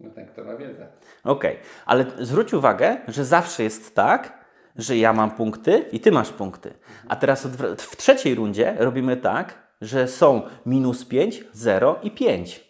No 0.00 0.10
ten, 0.10 0.26
kto 0.26 0.44
ma 0.44 0.56
wiedzę. 0.56 0.88
Okej, 1.24 1.52
okay. 1.52 1.64
ale 1.86 2.06
zwróć 2.18 2.54
uwagę, 2.54 2.96
że 3.08 3.24
zawsze 3.24 3.62
jest 3.62 3.94
tak, 3.94 4.46
że 4.76 4.96
ja 4.96 5.12
mam 5.12 5.30
punkty 5.30 5.78
i 5.92 6.00
ty 6.00 6.12
masz 6.12 6.30
punkty. 6.30 6.74
A 7.08 7.16
teraz 7.16 7.46
w 7.78 7.96
trzeciej 7.96 8.34
rundzie 8.34 8.74
robimy 8.78 9.16
tak, 9.16 9.66
że 9.80 10.08
są 10.08 10.42
minus 10.66 11.04
5, 11.04 11.44
0 11.52 11.98
i 12.02 12.10
5. 12.10 12.64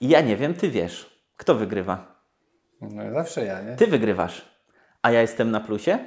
I 0.00 0.08
ja 0.08 0.20
nie 0.20 0.36
wiem, 0.36 0.54
ty 0.54 0.70
wiesz. 0.70 1.22
Kto 1.36 1.54
wygrywa? 1.54 2.11
No 2.90 3.12
zawsze 3.12 3.44
ja, 3.44 3.62
nie? 3.62 3.76
Ty 3.76 3.86
wygrywasz, 3.86 4.48
a 5.02 5.10
ja 5.10 5.20
jestem 5.20 5.50
na 5.50 5.60
plusie? 5.60 5.98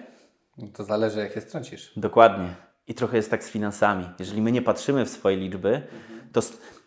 No 0.58 0.67
to 0.74 0.84
zależy, 0.84 1.20
jak 1.20 1.36
je 1.36 1.41
strącisz. 1.41 1.94
Dokładnie. 1.98 2.48
I 2.88 2.94
trochę 2.94 3.17
jest 3.17 3.32
tak 3.32 3.44
z 3.44 3.50
finansami. 3.50 4.10
Jeżeli 4.20 4.41
my 4.41 4.51
nie 4.51 4.62
patrzymy 4.62 5.05
w 5.05 5.10
swoje 5.10 5.38
liczby, 5.38 5.82
to 6.32 6.41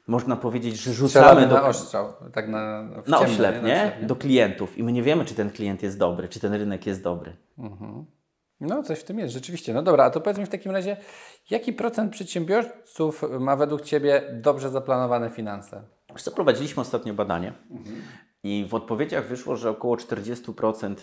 można 0.06 0.36
powiedzieć, 0.36 0.76
że 0.76 0.92
rzucamy 0.92 1.46
do... 1.46 1.54
na 1.54 1.66
ostrzał, 1.66 2.12
tak 2.32 2.48
na, 2.48 2.82
na 3.06 3.18
oślep, 3.18 3.62
nie? 3.62 3.92
nie? 4.00 4.06
Do 4.06 4.16
klientów 4.16 4.78
i 4.78 4.82
my 4.82 4.92
nie 4.92 5.02
wiemy, 5.02 5.24
czy 5.24 5.34
ten 5.34 5.50
klient 5.50 5.82
jest 5.82 5.98
dobry, 5.98 6.28
czy 6.28 6.40
ten 6.40 6.54
rynek 6.54 6.86
jest 6.86 7.02
dobry. 7.02 7.36
Mhm. 7.58 8.04
No, 8.60 8.82
coś 8.82 8.98
w 8.98 9.04
tym 9.04 9.18
jest, 9.18 9.34
rzeczywiście. 9.34 9.74
No 9.74 9.82
dobra, 9.82 10.04
a 10.04 10.10
to 10.10 10.20
powiedz 10.20 10.38
mi 10.38 10.46
w 10.46 10.48
takim 10.48 10.72
razie, 10.72 10.96
jaki 11.50 11.72
procent 11.72 12.12
przedsiębiorców 12.12 13.24
ma 13.40 13.56
według 13.56 13.82
Ciebie 13.82 14.22
dobrze 14.32 14.70
zaplanowane 14.70 15.30
finanse? 15.30 15.82
Wiesz 16.10 16.34
prowadziliśmy 16.34 16.80
ostatnio 16.80 17.14
badanie 17.14 17.52
mhm. 17.70 18.02
I 18.42 18.66
w 18.68 18.74
odpowiedziach 18.74 19.28
wyszło, 19.28 19.56
że 19.56 19.70
około 19.70 19.96
40% 19.96 20.94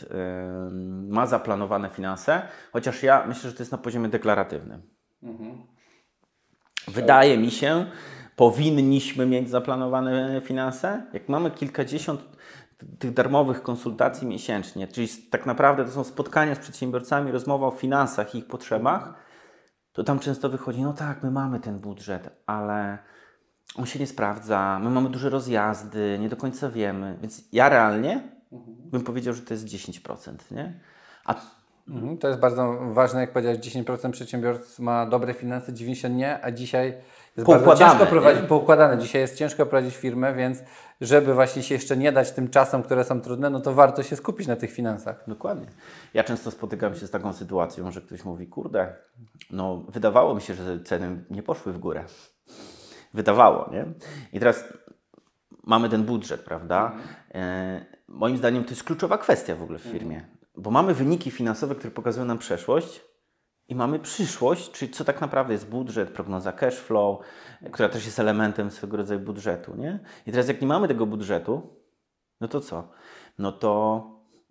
ma 1.07 1.27
zaplanowane 1.27 1.89
finanse, 1.89 2.41
chociaż 2.73 3.03
ja 3.03 3.27
myślę, 3.27 3.49
że 3.49 3.55
to 3.55 3.63
jest 3.63 3.71
na 3.71 3.77
poziomie 3.77 4.09
deklaratywnym. 4.09 4.81
Mhm. 5.23 5.63
Wydaje 6.87 7.37
mi 7.37 7.51
się, 7.51 7.85
powinniśmy 8.35 9.25
mieć 9.25 9.49
zaplanowane 9.49 10.41
finanse. 10.43 11.05
Jak 11.13 11.29
mamy 11.29 11.51
kilkadziesiąt 11.51 12.21
tych 12.99 13.13
darmowych 13.13 13.63
konsultacji 13.63 14.27
miesięcznie, 14.27 14.87
czyli 14.87 15.07
tak 15.31 15.45
naprawdę 15.45 15.85
to 15.85 15.91
są 15.91 16.03
spotkania 16.03 16.55
z 16.55 16.59
przedsiębiorcami, 16.59 17.31
rozmowa 17.31 17.67
o 17.67 17.71
finansach 17.71 18.35
i 18.35 18.37
ich 18.37 18.47
potrzebach, 18.47 19.13
to 19.91 20.03
tam 20.03 20.19
często 20.19 20.49
wychodzi, 20.49 20.81
no 20.81 20.93
tak, 20.93 21.23
my 21.23 21.31
mamy 21.31 21.59
ten 21.59 21.79
budżet, 21.79 22.29
ale 22.45 22.97
on 23.75 23.86
się 23.86 24.00
nie 24.00 24.07
sprawdza, 24.07 24.79
my 24.84 24.89
mamy 24.89 25.10
duże 25.10 25.29
rozjazdy, 25.29 26.17
nie 26.22 26.29
do 26.29 26.38
końca 26.38 26.69
wiemy. 26.69 27.17
Więc 27.22 27.43
ja 27.51 27.69
realnie 27.69 28.24
mhm. 28.51 28.77
bym 28.77 29.03
powiedział, 29.03 29.34
że 29.34 29.41
to 29.41 29.53
jest 29.53 29.65
10%, 29.65 30.34
nie? 30.51 30.79
A 31.25 31.36
mhm, 31.88 32.17
to 32.17 32.27
jest 32.27 32.39
bardzo 32.39 32.77
ważne, 32.81 33.22
jak 33.22 33.31
powiedziałeś, 33.34 33.60
10% 33.60 34.12
przedsiębiorstw 34.12 34.79
ma 34.79 35.05
dobre 35.05 35.34
finanse, 35.34 35.74
90% 35.74 36.15
nie, 36.15 36.45
a 36.45 36.51
dzisiaj 36.51 36.93
jest 37.38 37.50
bardzo 37.50 37.75
ciężko 37.75 38.05
prowadzić, 38.05 38.41
nie? 38.41 38.48
poukładane. 38.48 38.98
Dzisiaj 38.98 39.22
jest 39.22 39.38
ciężko 39.38 39.65
prowadzić 39.65 39.95
firmę, 39.95 40.34
więc 40.34 40.60
żeby 41.01 41.34
właśnie 41.34 41.63
się 41.63 41.75
jeszcze 41.75 41.98
nie 41.98 42.12
dać 42.12 42.31
tym 42.31 42.50
czasom, 42.50 42.84
które 42.84 43.03
są 43.03 43.22
trudne, 43.22 43.50
no 43.50 43.60
to 43.60 43.74
warto 43.74 44.03
się 44.03 44.15
skupić 44.15 44.48
na 44.48 44.55
tych 44.55 44.72
finansach. 44.72 45.24
Dokładnie. 45.27 45.67
Ja 46.13 46.24
często 46.24 46.51
spotykam 46.51 46.95
się 46.95 47.07
z 47.07 47.12
taką 47.12 47.34
sytuacją, 47.34 47.91
że 47.91 48.01
ktoś 48.01 48.25
mówi, 48.25 48.48
kurde, 48.48 48.93
no 49.51 49.77
wydawało 49.89 50.36
mi 50.36 50.41
się, 50.41 50.53
że 50.53 50.79
ceny 50.79 51.24
nie 51.29 51.43
poszły 51.43 51.74
w 51.74 51.77
górę 51.77 52.03
wydawało. 53.15 53.69
Nie? 53.72 53.86
I 54.34 54.39
teraz 54.39 54.74
mamy 55.63 55.89
ten 55.89 56.03
budżet, 56.03 56.41
prawda? 56.41 56.91
E, 57.34 57.86
moim 58.07 58.38
zdaniem 58.38 58.63
to 58.63 58.69
jest 58.69 58.84
kluczowa 58.84 59.17
kwestia 59.17 59.55
w 59.55 59.63
ogóle 59.63 59.79
w 59.79 59.84
firmie, 59.84 60.27
bo 60.57 60.72
mamy 60.72 60.93
wyniki 60.93 61.31
finansowe, 61.31 61.75
które 61.75 61.91
pokazują 61.91 62.25
nam 62.25 62.38
przeszłość. 62.38 63.01
I 63.67 63.75
mamy 63.75 64.00
przyszłość, 64.00 64.72
czyli 64.72 64.91
co 64.91 65.05
tak 65.05 65.22
naprawdę 65.22 65.53
jest 65.53 65.69
budżet, 65.69 66.10
prognoza 66.10 66.51
cash 66.51 66.75
flow, 66.75 67.19
która 67.72 67.89
też 67.89 68.05
jest 68.05 68.19
elementem 68.19 68.72
swego 68.72 68.98
rodzaju 68.98 69.19
budżetu. 69.19 69.75
Nie? 69.75 70.00
I 70.27 70.31
teraz, 70.31 70.48
jak 70.48 70.62
nie 70.62 70.67
mamy 70.67 70.88
tego 70.88 71.05
budżetu, 71.05 71.69
no 72.41 72.48
to 72.48 72.62
co? 72.62 72.89
No 73.39 73.51
to 73.51 74.03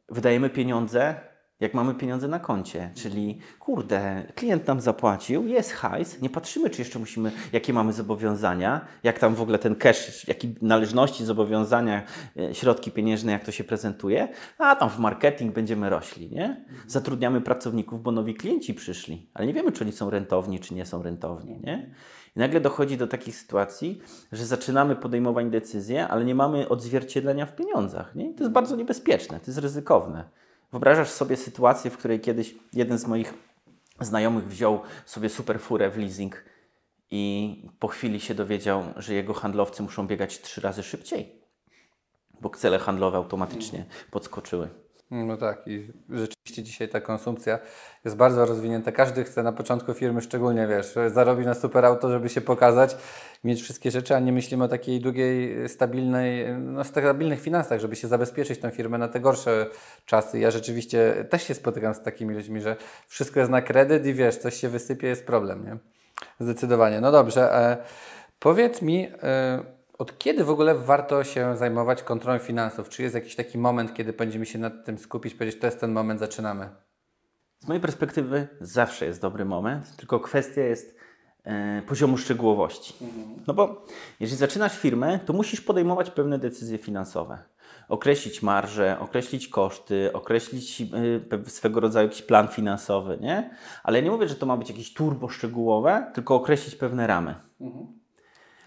wydajemy 0.09 0.51
pieniądze 0.51 1.21
jak 1.65 1.75
mamy 1.75 1.95
pieniądze 1.95 2.29
na 2.29 2.39
koncie. 2.39 2.91
Czyli 2.95 3.39
kurde, 3.59 4.23
klient 4.35 4.67
nam 4.67 4.81
zapłacił, 4.81 5.47
jest 5.47 5.73
hajs, 5.73 6.23
nie 6.23 6.31
patrzymy, 6.31 6.71
czy 6.71 6.81
jeszcze 6.81 6.99
musimy, 6.99 7.33
jakie 7.53 7.73
mamy 7.73 7.93
zobowiązania, 7.93 8.87
jak 9.03 9.19
tam 9.19 9.35
w 9.35 9.43
ogóle 9.43 9.59
ten 9.59 9.75
cash, 9.75 10.29
jakie 10.29 10.49
należności, 10.63 11.25
zobowiązania, 11.25 12.03
e, 12.37 12.55
środki 12.55 12.91
pieniężne, 12.91 13.33
jak 13.33 13.45
to 13.45 13.53
się 13.53 13.65
prezentuje, 13.65 14.29
a 14.59 14.77
tam 14.77 14.91
w 14.91 14.99
marketing 14.99 15.55
będziemy 15.55 15.91
rośli, 15.91 16.31
nie? 16.31 16.65
Zatrudniamy 16.87 17.41
pracowników, 17.41 18.03
bo 18.03 18.13
nowi 18.13 18.35
klienci 18.35 18.75
przyszli, 18.75 19.31
ale 19.35 19.47
nie 19.47 19.55
wiemy, 19.55 19.73
czy 19.73 19.85
oni 19.85 19.93
są 19.93 20.11
rentowni, 20.11 20.61
czy 20.61 20.75
nie 20.75 20.87
są 20.87 21.03
rentowni, 21.03 21.61
nie? 21.65 21.95
I 22.37 22.39
nagle 22.39 22.61
dochodzi 22.61 22.97
do 22.97 23.07
takich 23.07 23.37
sytuacji, 23.37 24.01
że 24.33 24.47
zaczynamy 24.47 24.97
podejmować 24.97 25.47
decyzje, 25.47 26.09
ale 26.09 26.25
nie 26.25 26.35
mamy 26.35 26.69
odzwierciedlenia 26.69 27.47
w 27.47 27.57
pieniądzach. 27.57 28.15
Nie? 28.15 28.31
I 28.31 28.35
to 28.35 28.45
jest 28.45 28.53
bardzo 28.53 28.77
niebezpieczne, 28.77 29.41
to 29.41 29.47
jest 29.47 29.59
ryzykowne. 29.59 30.25
Wyobrażasz 30.75 31.11
sobie 31.11 31.37
sytuację, 31.37 31.91
w 31.91 31.99
której 31.99 32.21
kiedyś 32.21 32.55
jeden 32.73 32.99
z 32.99 33.07
moich 33.07 33.35
znajomych 34.01 34.49
wziął 34.49 34.83
sobie 35.07 35.29
super 35.29 35.61
furę 35.61 35.91
w 35.91 35.99
leasing 35.99 36.45
i 37.11 37.57
po 37.79 37.89
chwili 37.89 38.21
się 38.21 38.35
dowiedział, 38.35 38.85
że 38.97 39.15
jego 39.15 39.35
handlowcy 39.35 39.83
muszą 39.83 40.07
biegać 40.07 40.41
trzy 40.41 40.61
razy 40.61 40.83
szybciej, 40.83 41.43
bo 42.41 42.51
cele 42.51 42.79
handlowe 42.79 43.17
automatycznie 43.17 43.85
podskoczyły. 44.11 44.84
No 45.11 45.37
tak, 45.37 45.63
i 45.67 45.93
rzeczywiście 46.11 46.63
dzisiaj 46.63 46.89
ta 46.89 47.01
konsumpcja 47.01 47.59
jest 48.05 48.17
bardzo 48.17 48.47
rozwinięta. 48.47 48.93
Każdy 48.93 49.25
chce 49.25 49.43
na 49.43 49.53
początku 49.53 49.95
firmy, 49.95 50.21
szczególnie 50.21 50.67
wiesz, 50.67 50.95
zarobić 51.13 51.47
na 51.47 51.55
super 51.55 51.85
auto, 51.85 52.11
żeby 52.11 52.29
się 52.29 52.41
pokazać, 52.41 52.97
mieć 53.45 53.63
wszystkie 53.63 53.91
rzeczy, 53.91 54.15
a 54.15 54.21
nie 54.21 54.33
myślimy 54.33 54.65
o 54.65 54.69
takiej 54.69 55.01
długiej, 55.01 55.69
stabilnej, 55.69 56.59
no, 56.59 56.85
stabilnych 56.85 57.41
finansach, 57.41 57.81
żeby 57.81 57.97
się 57.97 58.09
zabezpieczyć 58.09 58.59
tą 58.61 58.71
firmę 58.71 58.99
na 58.99 59.09
te 59.09 59.21
gorsze 59.21 59.67
czasy. 60.07 60.39
Ja 60.39 60.51
rzeczywiście 60.51 61.27
też 61.31 61.43
się 61.43 61.55
spotykam 61.55 61.95
z 61.95 62.03
takimi 62.03 62.35
ludźmi, 62.35 62.61
że 62.61 62.77
wszystko 63.09 63.41
jest 63.41 63.53
na 63.53 63.63
kredyt 63.63 64.07
i 64.07 64.15
wiesz, 64.15 64.37
coś 64.37 64.55
się 64.55 64.69
wysypie, 64.69 65.09
jest 65.09 65.27
problem, 65.27 65.65
nie? 65.65 65.77
Zdecydowanie. 66.41 67.01
No 67.01 67.13
dobrze, 67.13 67.55
e, 67.55 67.77
powiedz 68.39 68.83
mi. 68.83 69.09
E, 69.23 69.74
od 69.99 70.19
kiedy 70.19 70.45
w 70.45 70.51
ogóle 70.51 70.75
warto 70.75 71.25
się 71.25 71.57
zajmować 71.57 72.03
kontrolą 72.03 72.39
finansów? 72.39 72.89
Czy 72.89 73.03
jest 73.03 73.15
jakiś 73.15 73.37
taki 73.37 73.59
moment, 73.59 73.95
kiedy 73.95 74.13
będziemy 74.13 74.47
się 74.47 74.59
nad 74.59 74.85
tym 74.85 74.99
skupić, 74.99 75.35
powiedzieć, 75.35 75.61
to 75.61 75.67
jest 75.67 75.81
ten 75.81 75.93
moment, 75.93 76.21
zaczynamy? 76.21 76.69
Z 77.59 77.69
mojej 77.69 77.81
perspektywy 77.81 78.49
zawsze 78.61 79.07
jest 79.07 79.21
dobry 79.21 79.45
moment, 79.45 79.97
tylko 79.97 80.21
kwestia 80.21 80.61
jest 80.61 80.97
e, 81.45 81.83
poziomu 81.87 82.19
szczegółowości. 82.19 82.95
Mhm. 83.05 83.43
No 83.47 83.55
bo 83.55 83.87
jeżeli 84.21 84.39
zaczynasz 84.39 84.79
firmę, 84.79 85.19
to 85.27 85.33
musisz 85.33 85.61
podejmować 85.61 86.11
pewne 86.11 86.39
decyzje 86.39 86.79
finansowe. 86.79 87.39
Określić 87.89 88.43
marże, 88.43 88.97
określić 89.01 89.49
koszty, 89.49 90.11
określić 90.13 90.83
e, 90.83 91.51
swego 91.51 91.81
rodzaju 91.81 92.09
jakiś 92.09 92.23
plan 92.23 92.49
finansowy, 92.49 93.19
nie? 93.21 93.51
Ale 93.83 93.99
ja 93.99 94.05
nie 94.05 94.11
mówię, 94.11 94.29
że 94.29 94.35
to 94.35 94.47
ma 94.47 94.57
być 94.57 94.69
jakieś 94.69 94.95
turbo 94.95 95.29
szczegółowe, 95.29 96.11
tylko 96.15 96.35
określić 96.35 96.77
pewne 96.77 97.07
ramy. 97.07 97.35
Mhm. 97.61 98.04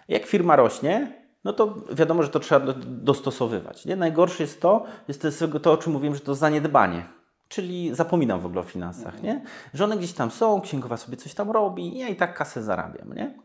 Jak 0.08 0.26
firma 0.26 0.56
rośnie, 0.56 1.22
no 1.44 1.54
to 1.54 1.76
wiadomo, 1.92 2.24
że 2.24 2.30
to 2.30 2.40
trzeba 2.40 2.74
dostosowywać. 2.86 3.86
Nie? 3.86 3.96
Najgorsze 3.96 4.44
jest 4.44 4.62
to, 4.62 4.86
jest 5.08 5.22
to, 5.40 5.60
to, 5.60 5.72
o 5.72 5.78
czym 5.78 5.94
mówiłem, 5.94 6.16
że 6.16 6.22
to 6.22 6.36
zaniedbanie. 6.36 7.06
Czyli 7.48 7.96
zapominam 7.96 8.40
w 8.40 8.46
ogóle 8.46 8.62
o 8.62 8.64
finansach, 8.64 9.24
nie? 9.24 9.42
Że 9.74 9.84
one 9.84 9.98
gdzieś 9.98 10.14
tam 10.14 10.32
są, 10.32 10.62
księgowa 10.62 10.98
sobie 10.98 11.18
coś 11.18 11.34
tam 11.34 11.52
robi, 11.52 11.98
ja 11.98 12.08
i 12.08 12.16
tak 12.16 12.38
kasę 12.38 12.64
zarabiam, 12.64 13.14
nie? 13.14 13.40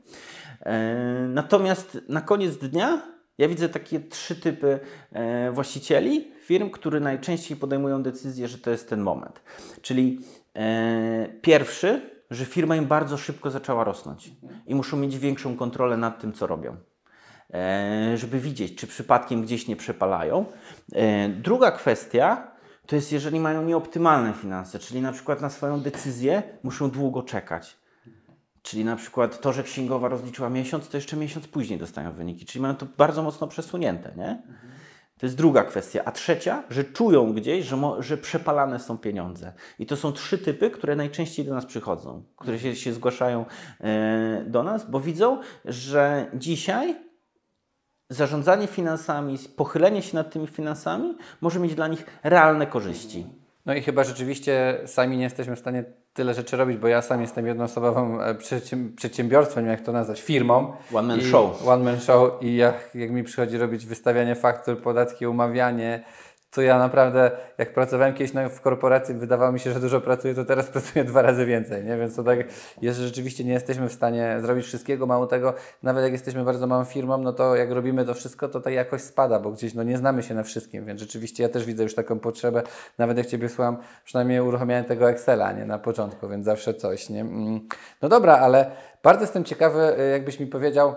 E, 0.61 0.83
natomiast 1.28 1.99
na 2.09 2.21
koniec 2.21 2.57
dnia 2.57 3.02
ja 3.38 3.49
widzę 3.49 3.69
takie 3.69 4.00
trzy 4.00 4.37
typy 4.37 4.81
e, 5.12 5.50
właścicieli 5.50 6.33
firm, 6.40 6.71
które 6.71 7.00
najczęściej 7.00 7.57
podejmują 7.57 8.02
decyzję, 8.02 8.49
że 8.49 8.59
to 8.59 8.71
jest 8.71 8.88
ten 8.88 9.00
moment. 9.00 9.42
Czyli 9.83 10.21
e, 10.57 11.28
pierwszy, 11.42 12.12
że 12.34 12.44
firma 12.44 12.76
im 12.76 12.86
bardzo 12.86 13.16
szybko 13.16 13.50
zaczęła 13.50 13.84
rosnąć 13.84 14.33
i 14.66 14.74
muszą 14.74 14.96
mieć 14.96 15.18
większą 15.18 15.57
kontrolę 15.57 15.96
nad 15.96 16.20
tym, 16.20 16.33
co 16.33 16.46
robią. 16.46 16.76
E, 17.54 18.16
żeby 18.16 18.40
widzieć, 18.40 18.74
czy 18.74 18.87
przypadkiem 18.87 19.42
gdzieś 19.42 19.68
nie 19.68 19.76
przepalają. 19.76 20.44
E, 20.92 21.28
druga 21.28 21.70
kwestia 21.70 22.52
to 22.87 22.96
jest, 22.96 23.12
jeżeli 23.12 23.40
mają 23.40 23.62
nieoptymalne 23.62 24.33
finanse, 24.33 24.78
czyli 24.78 25.00
na 25.00 25.12
przykład 25.12 25.40
na 25.40 25.50
swoją 25.50 25.80
decyzję 25.80 26.42
muszą 26.62 26.90
długo 26.90 27.22
czekać. 27.22 27.76
Czyli 28.62 28.85
na 28.85 28.96
przykład 28.96 29.40
to, 29.40 29.52
że 29.52 29.62
księgowa 29.62 30.09
rozliczyła 30.09 30.48
miesiąc, 30.48 30.88
to 30.88 30.96
jeszcze 30.96 31.16
miesiąc 31.16 31.48
później 31.48 31.78
dostają 31.78 32.12
wyniki. 32.12 32.46
Czyli 32.46 32.62
mają 32.62 32.74
to 32.76 32.87
bardzo 32.98 33.22
mocno 33.22 33.46
przesunięte, 33.46 34.12
nie? 34.16 34.42
To 35.22 35.26
jest 35.26 35.37
druga 35.37 35.64
kwestia. 35.64 36.02
A 36.04 36.12
trzecia, 36.12 36.62
że 36.70 36.85
czują 36.85 37.32
gdzieś, 37.32 37.66
że, 37.66 37.76
że 37.98 38.16
przepalane 38.16 38.78
są 38.78 38.98
pieniądze. 38.98 39.52
I 39.78 39.87
to 39.87 39.96
są 39.96 40.12
trzy 40.12 40.38
typy, 40.38 40.70
które 40.70 40.96
najczęściej 40.96 41.44
do 41.44 41.54
nas 41.54 41.66
przychodzą, 41.66 42.22
które 42.37 42.58
się, 42.58 42.76
się 42.76 42.92
zgłaszają 42.92 43.44
e, 43.80 44.44
do 44.46 44.62
nas, 44.62 44.90
bo 44.90 45.00
widzą, 45.00 45.40
że 45.64 46.30
dzisiaj 46.35 46.96
zarządzanie 48.11 48.66
finansami, 48.66 49.38
pochylenie 49.56 50.02
się 50.02 50.16
nad 50.16 50.32
tymi 50.32 50.46
finansami 50.46 51.16
może 51.40 51.61
mieć 51.61 51.74
dla 51.74 51.88
nich 51.88 52.06
realne 52.22 52.66
korzyści. 52.66 53.26
No 53.66 53.74
i 53.74 53.82
chyba 53.82 54.04
rzeczywiście 54.04 54.80
sami 54.87 55.16
nie 55.16 55.24
jesteśmy 55.24 55.56
w 55.56 55.58
stanie 55.58 55.85
tyle 56.14 56.35
rzeczy 56.35 56.57
robić, 56.57 56.77
bo 56.77 56.88
ja 56.88 57.03
sam 57.03 57.20
jestem 57.20 57.46
jednoosobowym 57.46 58.20
e, 58.20 58.35
przedsiębiorstwem, 58.96 59.66
jak 59.66 59.81
to 59.81 59.92
nazwać, 59.92 60.22
firmą. 60.22 60.72
One 60.94 61.09
man 61.09 61.20
show. 61.27 61.68
One 61.68 61.85
man 61.85 62.01
show 62.01 62.42
i 62.42 62.57
jak, 62.57 62.90
jak 62.94 63.11
mi 63.11 63.22
przychodzi 63.22 63.59
robić 63.59 63.87
wystawianie 63.87 64.35
faktur, 64.35 64.83
podatki, 64.83 65.27
umawianie, 65.27 66.05
to 66.52 66.62
ja 66.62 66.78
naprawdę, 66.78 67.30
jak 67.58 67.74
pracowałem 67.74 68.14
kiedyś 68.14 68.32
w 68.50 68.60
korporacji, 68.60 69.14
wydawało 69.14 69.52
mi 69.52 69.60
się, 69.60 69.72
że 69.72 69.80
dużo 69.80 70.00
pracuję, 70.00 70.34
to 70.34 70.44
teraz 70.44 70.66
pracuję 70.76 71.04
dwa 71.04 71.22
razy 71.22 71.46
więcej, 71.46 71.84
nie? 71.84 71.96
Więc 71.96 72.16
to 72.16 72.24
tak 72.24 72.38
jest, 72.82 72.98
że 72.98 73.06
rzeczywiście 73.06 73.44
nie 73.44 73.52
jesteśmy 73.52 73.88
w 73.88 73.92
stanie 73.92 74.36
zrobić 74.40 74.66
wszystkiego, 74.66 75.06
mało 75.06 75.26
tego, 75.26 75.54
nawet 75.82 76.04
jak 76.04 76.12
jesteśmy 76.12 76.44
bardzo 76.44 76.66
małą 76.66 76.84
firmą, 76.84 77.18
no 77.18 77.32
to 77.32 77.56
jak 77.56 77.70
robimy 77.70 78.04
to 78.04 78.14
wszystko, 78.14 78.48
to 78.48 78.60
ta 78.60 78.70
jakość 78.70 79.04
spada, 79.04 79.40
bo 79.40 79.50
gdzieś 79.50 79.74
no 79.74 79.82
nie 79.82 79.98
znamy 79.98 80.22
się 80.22 80.34
na 80.34 80.42
wszystkim, 80.42 80.84
więc 80.84 81.00
rzeczywiście 81.00 81.42
ja 81.42 81.48
też 81.48 81.64
widzę 81.64 81.82
już 81.82 81.94
taką 81.94 82.18
potrzebę, 82.18 82.62
nawet 82.98 83.18
jak 83.18 83.26
Ciebie 83.26 83.48
słucham, 83.48 83.76
przynajmniej 84.04 84.40
uruchamiałem 84.40 84.84
tego 84.84 85.10
Excela, 85.10 85.52
nie? 85.52 85.64
Na 85.64 85.78
początku, 85.78 86.28
więc 86.28 86.44
zawsze 86.44 86.74
coś, 86.74 87.10
nie? 87.10 87.20
Mm. 87.20 87.60
No 88.02 88.08
dobra, 88.08 88.38
ale 88.38 88.70
bardzo 89.02 89.20
jestem 89.20 89.44
ciekawy, 89.44 89.96
jakbyś 90.12 90.40
mi 90.40 90.46
powiedział, 90.46 90.94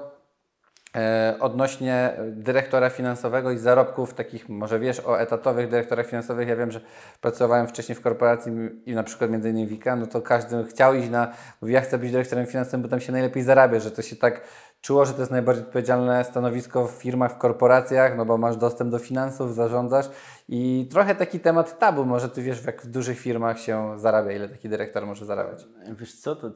odnośnie 1.39 2.13
dyrektora 2.27 2.89
finansowego 2.89 3.51
i 3.51 3.57
zarobków 3.57 4.13
takich, 4.13 4.49
może 4.49 4.79
wiesz 4.79 4.99
o 4.99 5.19
etatowych 5.19 5.69
dyrektorach 5.69 6.07
finansowych. 6.07 6.47
Ja 6.47 6.55
wiem, 6.55 6.71
że 6.71 6.81
pracowałem 7.21 7.67
wcześniej 7.67 7.95
w 7.95 8.01
korporacji 8.01 8.51
i 8.85 8.95
na 8.95 9.03
przykład 9.03 9.31
między 9.31 9.49
innymi 9.49 9.67
Wika, 9.67 9.95
no 9.95 10.07
to 10.07 10.21
każdy 10.21 10.63
chciał 10.63 10.93
iść 10.93 11.09
na, 11.09 11.31
mówi 11.61 11.73
ja 11.73 11.81
chcę 11.81 11.97
być 11.97 12.11
dyrektorem 12.11 12.45
finansowym, 12.45 12.81
bo 12.81 12.87
tam 12.87 12.99
się 12.99 13.11
najlepiej 13.11 13.43
zarabia, 13.43 13.79
że 13.79 13.91
to 13.91 14.01
się 14.01 14.15
tak 14.15 14.41
czuło, 14.85 15.05
że 15.05 15.13
to 15.13 15.19
jest 15.19 15.31
najbardziej 15.31 15.63
odpowiedzialne 15.63 16.23
stanowisko 16.23 16.87
w 16.87 16.91
firmach, 16.91 17.33
w 17.33 17.37
korporacjach, 17.37 18.17
no 18.17 18.25
bo 18.25 18.37
masz 18.37 18.57
dostęp 18.57 18.91
do 18.91 18.99
finansów, 18.99 19.55
zarządzasz 19.55 20.09
i 20.49 20.87
trochę 20.91 21.15
taki 21.15 21.39
temat 21.39 21.79
tabu, 21.79 22.05
może 22.05 22.29
ty 22.29 22.41
wiesz, 22.41 22.65
jak 22.65 22.81
w 22.81 22.87
dużych 22.87 23.19
firmach 23.19 23.59
się 23.59 23.99
zarabia, 23.99 24.31
ile 24.31 24.49
taki 24.49 24.69
dyrektor 24.69 25.05
może 25.05 25.25
zarabiać. 25.25 25.67
Wiesz 25.99 26.15
co, 26.15 26.35
to, 26.35 26.51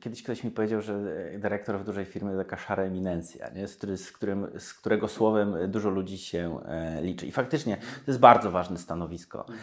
kiedyś 0.00 0.22
ktoś 0.22 0.44
mi 0.44 0.50
powiedział, 0.50 0.80
że 0.80 1.00
dyrektor 1.38 1.78
w 1.78 1.84
dużej 1.84 2.04
firmie 2.04 2.30
to 2.30 2.38
taka 2.38 2.56
szara 2.56 2.82
eminencja, 2.82 3.50
nie? 3.50 3.68
Z, 3.68 4.12
którym, 4.12 4.46
z 4.58 4.74
którego 4.74 5.08
słowem 5.08 5.56
dużo 5.68 5.90
ludzi 5.90 6.18
się 6.18 6.60
e, 6.66 7.02
liczy. 7.02 7.26
I 7.26 7.32
faktycznie 7.32 7.76
to 7.76 8.10
jest 8.10 8.20
bardzo 8.20 8.50
ważne 8.50 8.78
stanowisko. 8.78 9.46
Mhm. 9.48 9.58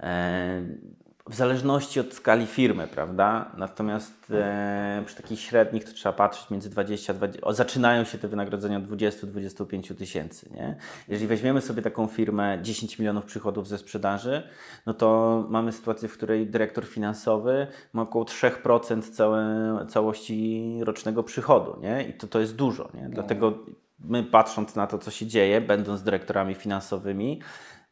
E, 0.00 1.11
w 1.32 1.34
zależności 1.34 2.00
od 2.00 2.14
skali 2.14 2.46
firmy, 2.46 2.86
prawda? 2.86 3.50
Natomiast 3.56 4.30
e, 4.30 5.02
przy 5.06 5.16
takich 5.16 5.40
średnich 5.40 5.84
to 5.84 5.92
trzeba 5.92 6.12
patrzeć 6.12 6.50
między 6.50 6.70
20 6.70 7.12
a 7.12 7.16
20, 7.16 7.46
o, 7.46 7.54
zaczynają 7.54 8.04
się 8.04 8.18
te 8.18 8.28
wynagrodzenia 8.28 8.76
od 8.76 8.84
20-25 8.84 9.94
tysięcy, 9.94 10.50
nie? 10.54 10.76
Jeżeli 11.08 11.26
weźmiemy 11.26 11.60
sobie 11.60 11.82
taką 11.82 12.06
firmę 12.06 12.58
10 12.62 12.98
milionów 12.98 13.24
przychodów 13.24 13.68
ze 13.68 13.78
sprzedaży, 13.78 14.42
no 14.86 14.94
to 14.94 15.46
mamy 15.48 15.72
sytuację, 15.72 16.08
w 16.08 16.12
której 16.12 16.46
dyrektor 16.46 16.86
finansowy 16.86 17.66
ma 17.92 18.02
około 18.02 18.24
3% 18.24 19.02
całe, 19.02 19.46
całości 19.88 20.78
rocznego 20.80 21.22
przychodu, 21.22 21.80
nie? 21.80 22.02
I 22.02 22.12
to, 22.12 22.26
to 22.26 22.40
jest 22.40 22.56
dużo, 22.56 22.88
nie? 22.94 23.08
Dlatego 23.08 23.58
my 24.04 24.22
patrząc 24.22 24.76
na 24.76 24.86
to, 24.86 24.98
co 24.98 25.10
się 25.10 25.26
dzieje, 25.26 25.60
będąc 25.60 26.02
dyrektorami 26.02 26.54
finansowymi, 26.54 27.40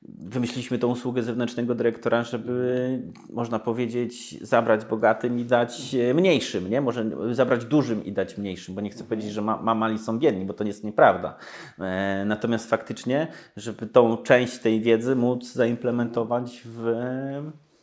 wymyśliliśmy 0.03 0.79
tą 0.79 0.89
usługę 0.89 1.23
zewnętrznego 1.23 1.75
dyrektora, 1.75 2.25
żeby 2.25 3.03
można 3.31 3.59
powiedzieć 3.59 4.41
zabrać 4.43 4.85
bogatym 4.85 5.39
i 5.39 5.45
dać 5.45 5.95
e, 5.95 6.15
mniejszym, 6.15 6.71
nie? 6.71 6.81
Może 6.81 7.11
zabrać 7.33 7.65
dużym 7.65 8.05
i 8.05 8.13
dać 8.13 8.39
mniejszym, 8.39 8.75
bo 8.75 8.81
nie 8.81 8.91
chcę 8.91 9.05
powiedzieć, 9.05 9.33
że 9.33 9.43
ma, 9.43 9.63
ma 9.63 9.75
mali 9.75 9.99
są 9.99 10.19
biedni, 10.19 10.45
bo 10.45 10.55
to 10.55 10.65
jest 10.65 10.85
nieprawda. 10.85 11.37
E, 11.79 12.25
natomiast 12.27 12.71
faktycznie, 12.71 13.29
żeby 13.57 13.87
tą 13.87 14.17
część 14.17 14.59
tej 14.59 14.81
wiedzy 14.81 15.17
móc 15.17 15.53
zaimplementować 15.53 16.63
w 16.65 16.87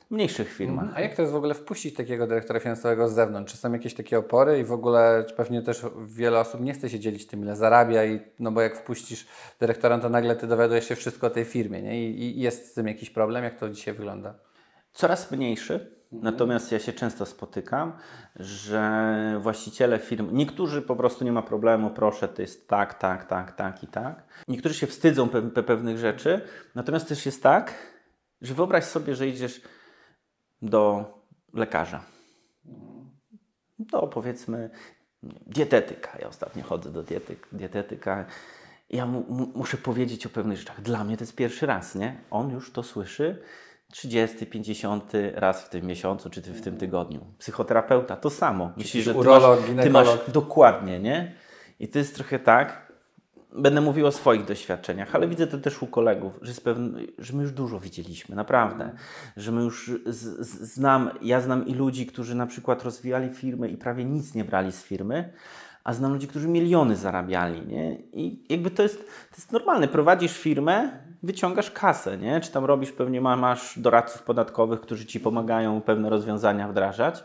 mniejszych 0.10 0.54
firmach. 0.54 0.86
Mhm. 0.86 0.98
A 0.98 1.02
jak 1.02 1.15
to 1.15 1.22
jest 1.22 1.34
w 1.34 1.36
ogóle 1.36 1.54
wpuścić 1.54 1.96
takiego 1.96 2.28
dyrektora 2.28 2.60
finansowego 2.60 3.10
z 3.10 3.13
zewnątrz? 3.13 3.52
Czy 3.52 3.58
są 3.58 3.74
jakieś 3.74 3.93
takie 3.93 4.20
opory 4.20 4.60
i 4.60 4.63
w 4.63 4.72
ogóle 4.72 5.26
pewnie 5.38 5.62
też 5.62 5.86
wiele 6.08 6.39
osób 6.39 6.62
nie 6.62 6.74
chce 6.74 6.89
się 6.89 7.00
dzielić 7.00 7.28
tym, 7.28 7.41
ile 7.41 7.56
zarabia 7.56 8.06
i 8.06 8.20
no 8.39 8.52
bo 8.52 8.62
jak 8.62 8.78
wpuścisz 8.78 9.28
dyrektora, 9.60 10.00
to 10.00 10.10
nagle 10.10 10.36
ty 10.36 10.48
dowiadujesz 10.48 10.88
się 10.88 10.96
wszystko 10.96 11.28
o 11.28 11.30
tej 11.30 11.46
firmie, 11.46 11.82
nie? 11.82 12.10
I, 12.10 12.22
I, 12.22 12.41
jest 12.41 12.72
z 12.72 12.74
tym 12.74 12.88
jakiś 12.88 13.10
problem? 13.10 13.43
Jak 13.43 13.60
to 13.60 13.70
dzisiaj 13.70 13.93
wygląda? 13.93 14.34
coraz 14.98 15.32
mniejszy. 15.32 15.98
Natomiast 16.12 16.72
ja 16.72 16.80
się 16.80 16.93
często 16.93 17.26
spotykam, 17.26 17.93
że 18.36 19.39
właściciele 19.41 20.00
firm, 20.00 20.30
niektórzy 20.32 20.82
po 20.82 20.96
prostu 20.96 21.26
nie 21.26 21.32
ma 21.32 21.41
problemu, 21.41 21.89
proszę, 21.89 22.28
to 22.28 22.41
jest 22.41 22.67
tak, 22.67 22.93
tak, 22.93 23.26
tak, 23.26 23.56
tak 23.56 23.84
i 23.84 23.88
tak. 23.88 24.24
Niektórzy 24.48 24.76
się 24.76 24.88
wstydzą 24.88 25.30
pe 25.30 25.41
pe 25.41 25.63
pewnych 25.63 25.98
rzeczy, 25.98 26.41
natomiast 26.76 27.08
też 27.08 27.26
jest 27.26 27.43
tak, 27.43 27.74
że 28.41 28.54
wyobraź 28.54 28.84
sobie, 28.84 29.15
że 29.15 29.28
idziesz 29.28 29.62
do 30.62 31.06
lekarza. 31.54 32.04
Do 33.80 34.02
powiedzmy 34.08 34.70
dietetyka. 35.48 36.17
Ja 36.20 36.28
ostatnio 36.28 36.63
chodzę 36.63 36.91
do 36.91 37.04
dietyk, 37.04 37.48
dietetyka. 37.52 38.26
Ja 38.89 39.06
mu, 39.06 39.24
mu, 39.30 39.48
muszę 39.56 39.78
powiedzieć 39.78 40.26
o 40.26 40.30
pewnych 40.30 40.58
rzeczach. 40.58 40.82
Dla 40.82 41.04
mnie 41.04 41.17
to 41.17 41.24
jest 41.24 41.36
pierwszy 41.36 41.65
raz, 41.65 41.96
nie? 41.96 42.22
On 42.32 42.50
już 42.50 42.72
to 42.72 42.84
słyszy 42.84 43.41
30, 43.91 44.46
50 44.46 45.12
raz 45.34 45.63
w 45.63 45.70
tym 45.70 45.86
miesiącu 45.86 46.30
czy 46.30 46.41
w 46.41 46.62
tym 46.62 46.78
tygodniu. 46.78 47.26
Psychoterapeuta 47.38 48.15
to 48.15 48.30
samo. 48.30 48.72
Myślisz, 48.78 49.06
że 49.06 49.12
ty 49.12 49.20
urolog, 49.20 49.60
masz, 49.60 49.84
ty 49.84 49.89
masz 49.89 50.10
dokładnie, 50.28 51.00
nie? 51.00 51.36
I 51.80 51.88
to 51.88 52.00
jest 52.00 52.15
trochę 52.15 52.39
tak, 52.39 52.87
będę 53.53 53.81
mówił 53.81 54.07
o 54.07 54.12
swoich 54.12 54.45
doświadczeniach, 54.45 55.15
ale 55.15 55.27
widzę 55.27 55.47
to 55.47 55.57
też 55.57 55.81
u 55.83 55.88
kolegów, 55.88 56.39
że, 56.41 56.53
że 57.17 57.33
my 57.33 57.43
już 57.43 57.51
dużo 57.51 57.79
widzieliśmy, 57.79 58.36
naprawdę. 58.36 58.91
Że 59.38 59.51
my 59.51 59.63
już 59.63 59.91
z, 60.05 60.47
z, 60.47 60.73
znam, 60.73 61.10
ja 61.21 61.41
znam 61.41 61.67
i 61.67 61.73
ludzi, 61.73 62.05
którzy 62.05 62.36
na 62.36 62.47
przykład 62.47 62.83
rozwijali 62.83 63.29
firmy 63.29 63.69
i 63.69 63.77
prawie 63.77 64.05
nic 64.05 64.36
nie 64.36 64.45
brali 64.45 64.71
z 64.71 64.83
firmy, 64.83 65.33
a 65.83 65.93
znam 65.93 66.13
ludzi, 66.13 66.27
którzy 66.27 66.47
miliony 66.47 66.95
zarabiali, 66.95 67.67
nie? 67.67 67.95
I 68.13 68.45
jakby 68.49 68.71
to 68.71 68.83
jest, 68.83 68.97
to 69.05 69.36
jest 69.38 69.51
normalne. 69.51 69.88
Prowadzisz 69.88 70.38
firmę, 70.38 70.99
wyciągasz 71.23 71.71
kasę, 71.71 72.17
nie? 72.17 72.41
Czy 72.41 72.51
tam 72.51 72.65
robisz, 72.65 72.91
pewnie 72.91 73.21
masz 73.21 73.79
doradców 73.79 74.23
podatkowych, 74.23 74.81
którzy 74.81 75.05
Ci 75.05 75.19
pomagają 75.19 75.81
pewne 75.81 76.10
rozwiązania 76.10 76.67
wdrażać 76.67 77.23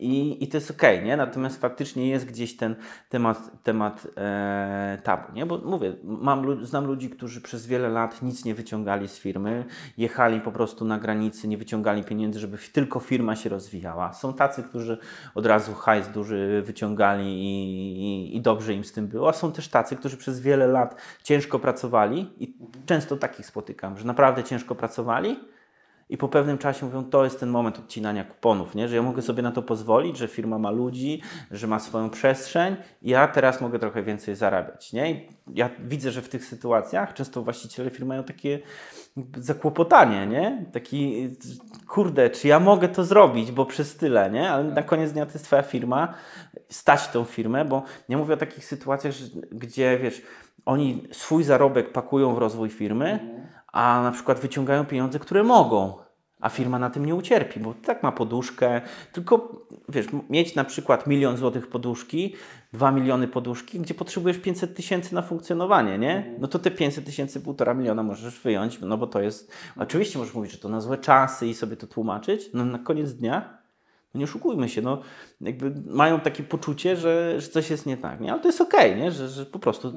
i, 0.00 0.44
i 0.44 0.48
to 0.48 0.56
jest 0.56 0.70
ok, 0.70 0.82
nie? 1.04 1.16
Natomiast 1.16 1.60
faktycznie 1.60 2.08
jest 2.08 2.26
gdzieś 2.26 2.56
ten 2.56 2.76
temat, 3.08 3.62
temat 3.62 4.06
e, 4.16 4.98
tabu, 5.04 5.32
nie? 5.32 5.46
Bo 5.46 5.58
mówię, 5.58 5.92
mam, 6.04 6.66
znam 6.66 6.86
ludzi, 6.86 7.10
którzy 7.10 7.40
przez 7.40 7.66
wiele 7.66 7.88
lat 7.88 8.22
nic 8.22 8.44
nie 8.44 8.54
wyciągali 8.54 9.08
z 9.08 9.18
firmy, 9.18 9.64
jechali 9.98 10.40
po 10.40 10.52
prostu 10.52 10.84
na 10.84 10.98
granicy, 10.98 11.48
nie 11.48 11.58
wyciągali 11.58 12.04
pieniędzy, 12.04 12.40
żeby 12.40 12.58
tylko 12.72 13.00
firma 13.00 13.36
się 13.36 13.48
rozwijała. 13.48 14.12
Są 14.12 14.34
tacy, 14.34 14.62
którzy 14.62 14.98
od 15.34 15.46
razu 15.46 15.74
hajs 15.74 16.08
duży 16.08 16.62
wyciągali 16.66 17.24
i, 17.24 18.02
i, 18.02 18.36
i 18.36 18.40
dobrze 18.40 18.74
im 18.74 18.84
z 18.84 18.92
tym 18.92 19.06
było, 19.06 19.28
a 19.28 19.32
są 19.32 19.52
też 19.52 19.68
tacy, 19.68 19.96
którzy 19.96 20.16
przez 20.16 20.40
wiele 20.40 20.66
lat 20.66 20.96
ciężko 21.22 21.58
pracowali 21.58 22.30
i 22.38 22.54
często 22.86 23.16
takich 23.16 23.46
spotykam, 23.46 23.98
że 23.98 24.04
naprawdę 24.04 24.44
ciężko 24.44 24.74
pracowali, 24.74 25.36
i 26.10 26.16
po 26.16 26.28
pewnym 26.28 26.58
czasie 26.58 26.86
mówią, 26.86 27.04
to 27.04 27.24
jest 27.24 27.40
ten 27.40 27.48
moment 27.48 27.78
odcinania 27.78 28.24
kuponów, 28.24 28.74
nie? 28.74 28.88
że 28.88 28.96
ja 28.96 29.02
mogę 29.02 29.22
sobie 29.22 29.42
na 29.42 29.52
to 29.52 29.62
pozwolić, 29.62 30.16
że 30.16 30.28
firma 30.28 30.58
ma 30.58 30.70
ludzi, 30.70 31.22
że 31.50 31.66
ma 31.66 31.78
swoją 31.78 32.10
przestrzeń 32.10 32.76
ja 33.02 33.28
teraz 33.28 33.60
mogę 33.60 33.78
trochę 33.78 34.02
więcej 34.02 34.36
zarabiać. 34.36 34.92
Nie? 34.92 35.20
Ja 35.54 35.70
widzę, 35.78 36.10
że 36.10 36.22
w 36.22 36.28
tych 36.28 36.44
sytuacjach 36.44 37.14
często 37.14 37.42
właściciele 37.42 37.90
firmy 37.90 38.06
mają 38.06 38.24
takie 38.24 38.58
zakłopotanie, 39.36 40.26
nie? 40.26 40.66
Taki, 40.72 41.30
kurde, 41.88 42.30
czy 42.30 42.48
ja 42.48 42.60
mogę 42.60 42.88
to 42.88 43.04
zrobić, 43.04 43.52
bo 43.52 43.66
przez 43.66 43.96
tyle, 43.96 44.30
nie? 44.30 44.50
Ale 44.50 44.64
na 44.64 44.82
koniec 44.82 45.12
dnia 45.12 45.26
to 45.26 45.32
jest 45.32 45.44
Twoja 45.44 45.62
firma, 45.62 46.14
stać 46.68 47.08
tą 47.08 47.24
firmę, 47.24 47.64
bo 47.64 47.82
nie 48.08 48.16
mówię 48.16 48.34
o 48.34 48.36
takich 48.36 48.64
sytuacjach, 48.64 49.14
gdzie, 49.52 49.98
wiesz, 49.98 50.22
oni 50.66 51.08
swój 51.12 51.44
zarobek 51.44 51.92
pakują 51.92 52.34
w 52.34 52.38
rozwój 52.38 52.70
firmy, 52.70 53.40
a 53.72 54.02
na 54.02 54.10
przykład 54.10 54.40
wyciągają 54.40 54.84
pieniądze, 54.84 55.18
które 55.18 55.42
mogą, 55.42 55.94
a 56.40 56.48
firma 56.48 56.78
na 56.78 56.90
tym 56.90 57.06
nie 57.06 57.14
ucierpi, 57.14 57.60
bo 57.60 57.74
tak 57.84 58.02
ma 58.02 58.12
poduszkę, 58.12 58.80
tylko 59.12 59.66
wiesz, 59.88 60.06
mieć 60.30 60.54
na 60.54 60.64
przykład 60.64 61.06
milion 61.06 61.36
złotych 61.36 61.68
poduszki, 61.68 62.34
dwa 62.72 62.92
miliony 62.92 63.28
poduszki, 63.28 63.80
gdzie 63.80 63.94
potrzebujesz 63.94 64.38
500 64.38 64.76
tysięcy 64.76 65.14
na 65.14 65.22
funkcjonowanie, 65.22 65.98
nie? 65.98 66.36
No 66.38 66.48
to 66.48 66.58
te 66.58 66.70
500 66.70 67.04
tysięcy, 67.04 67.40
półtora 67.40 67.74
miliona 67.74 68.02
możesz 68.02 68.40
wyjąć, 68.40 68.80
no 68.80 68.98
bo 68.98 69.06
to 69.06 69.20
jest, 69.20 69.52
oczywiście 69.76 70.18
możesz 70.18 70.34
mówić, 70.34 70.52
że 70.52 70.58
to 70.58 70.68
na 70.68 70.80
złe 70.80 70.98
czasy 70.98 71.46
i 71.46 71.54
sobie 71.54 71.76
to 71.76 71.86
tłumaczyć, 71.86 72.50
no 72.54 72.64
na 72.64 72.78
koniec 72.78 73.12
dnia 73.12 73.59
nie 74.14 74.24
oszukujmy 74.24 74.68
się, 74.68 74.82
no, 74.82 75.02
jakby 75.40 75.72
mają 75.86 76.20
takie 76.20 76.42
poczucie, 76.42 76.96
że, 76.96 77.40
że 77.40 77.48
coś 77.48 77.70
jest 77.70 77.86
nie 77.86 77.96
tak, 77.96 78.20
nie? 78.20 78.32
ale 78.32 78.40
to 78.40 78.48
jest 78.48 78.60
okej, 78.60 78.94
okay, 78.94 79.10
że, 79.10 79.28
że 79.28 79.46
po 79.46 79.58
prostu 79.58 79.92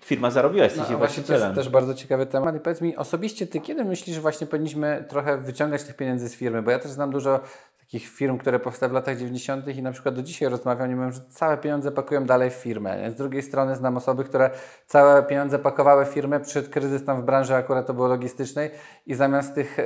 firma 0.00 0.30
zarobiła, 0.30 0.64
jesteś 0.64 0.90
no, 0.90 0.98
właścicielem. 0.98 1.40
To 1.40 1.46
jest 1.46 1.54
też 1.56 1.68
bardzo 1.68 1.94
ciekawy 1.94 2.26
temat 2.26 2.56
i 2.56 2.60
powiedz 2.60 2.80
mi 2.80 2.96
osobiście, 2.96 3.46
Ty 3.46 3.60
kiedy 3.60 3.84
myślisz, 3.84 4.14
że 4.14 4.22
właśnie 4.22 4.46
powinniśmy 4.46 5.04
trochę 5.08 5.38
wyciągać 5.38 5.84
tych 5.84 5.96
pieniędzy 5.96 6.28
z 6.28 6.34
firmy, 6.34 6.62
bo 6.62 6.70
ja 6.70 6.78
też 6.78 6.90
znam 6.90 7.10
dużo 7.10 7.40
takich 7.84 8.08
firm, 8.08 8.38
które 8.38 8.58
powstały 8.60 8.90
w 8.90 8.92
latach 8.92 9.16
90. 9.16 9.68
i 9.68 9.82
na 9.82 9.92
przykład 9.92 10.14
do 10.14 10.22
dzisiaj 10.22 10.48
rozmawiam 10.48 10.90
i 10.90 10.94
mówią, 10.94 11.12
że 11.12 11.20
całe 11.30 11.56
pieniądze 11.56 11.92
pakują 11.92 12.24
dalej 12.24 12.50
w 12.50 12.54
firmę. 12.54 13.10
Z 13.10 13.14
drugiej 13.14 13.42
strony 13.42 13.76
znam 13.76 13.96
osoby, 13.96 14.24
które 14.24 14.50
całe 14.86 15.22
pieniądze 15.22 15.58
pakowały 15.58 16.06
w 16.06 16.08
firmę, 16.08 16.40
przyszedł 16.40 16.70
kryzys 16.70 17.04
tam 17.04 17.22
w 17.22 17.24
branży 17.24 17.54
akurat 17.54 17.86
to 17.86 17.94
było 17.94 18.08
logistycznej 18.08 18.70
i 19.06 19.14
zamiast 19.14 19.54
tych 19.54 19.78
y, 19.78 19.82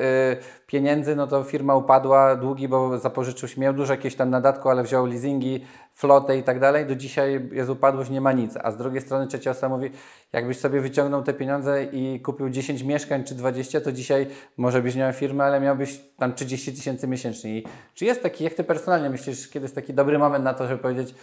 pieniędzy, 0.66 1.16
no 1.16 1.26
to 1.26 1.44
firma 1.44 1.74
upadła, 1.74 2.36
długi, 2.36 2.68
bo 2.68 2.98
zapożyczył 2.98 3.48
się, 3.48 3.60
miał 3.60 3.72
dużo 3.72 3.92
jakieś 3.92 4.16
tam 4.16 4.30
nadatku, 4.30 4.68
ale 4.68 4.82
wziął 4.82 5.06
leasingi, 5.06 5.64
flotę 5.98 6.38
i 6.38 6.42
tak 6.42 6.60
dalej, 6.60 6.86
do 6.86 6.96
dzisiaj 6.96 7.48
jest 7.52 7.70
upadłość, 7.70 8.10
nie 8.10 8.20
ma 8.20 8.32
nic. 8.32 8.54
A 8.62 8.70
z 8.70 8.76
drugiej 8.76 9.00
strony 9.00 9.26
trzecia 9.26 9.50
osoba 9.50 9.76
mówi, 9.76 9.90
jakbyś 10.32 10.58
sobie 10.58 10.80
wyciągnął 10.80 11.22
te 11.22 11.34
pieniądze 11.34 11.84
i 11.84 12.20
kupił 12.20 12.50
10 12.50 12.82
mieszkań 12.82 13.24
czy 13.24 13.34
20, 13.34 13.80
to 13.80 13.92
dzisiaj 13.92 14.26
może 14.56 14.82
byś 14.82 14.96
miał 14.96 15.12
firmę, 15.12 15.44
ale 15.44 15.60
miałbyś 15.60 16.00
tam 16.18 16.34
30 16.34 16.72
tysięcy 16.72 17.08
miesięcznie. 17.08 17.58
I 17.58 17.64
czy 17.94 18.04
jest 18.04 18.22
taki, 18.22 18.44
jak 18.44 18.54
Ty 18.54 18.64
personalnie 18.64 19.10
myślisz, 19.10 19.48
kiedy 19.48 19.64
jest 19.64 19.74
taki 19.74 19.94
dobry 19.94 20.18
moment 20.18 20.44
na 20.44 20.54
to, 20.54 20.68
żeby 20.68 20.82
powiedzieć, 20.82 21.14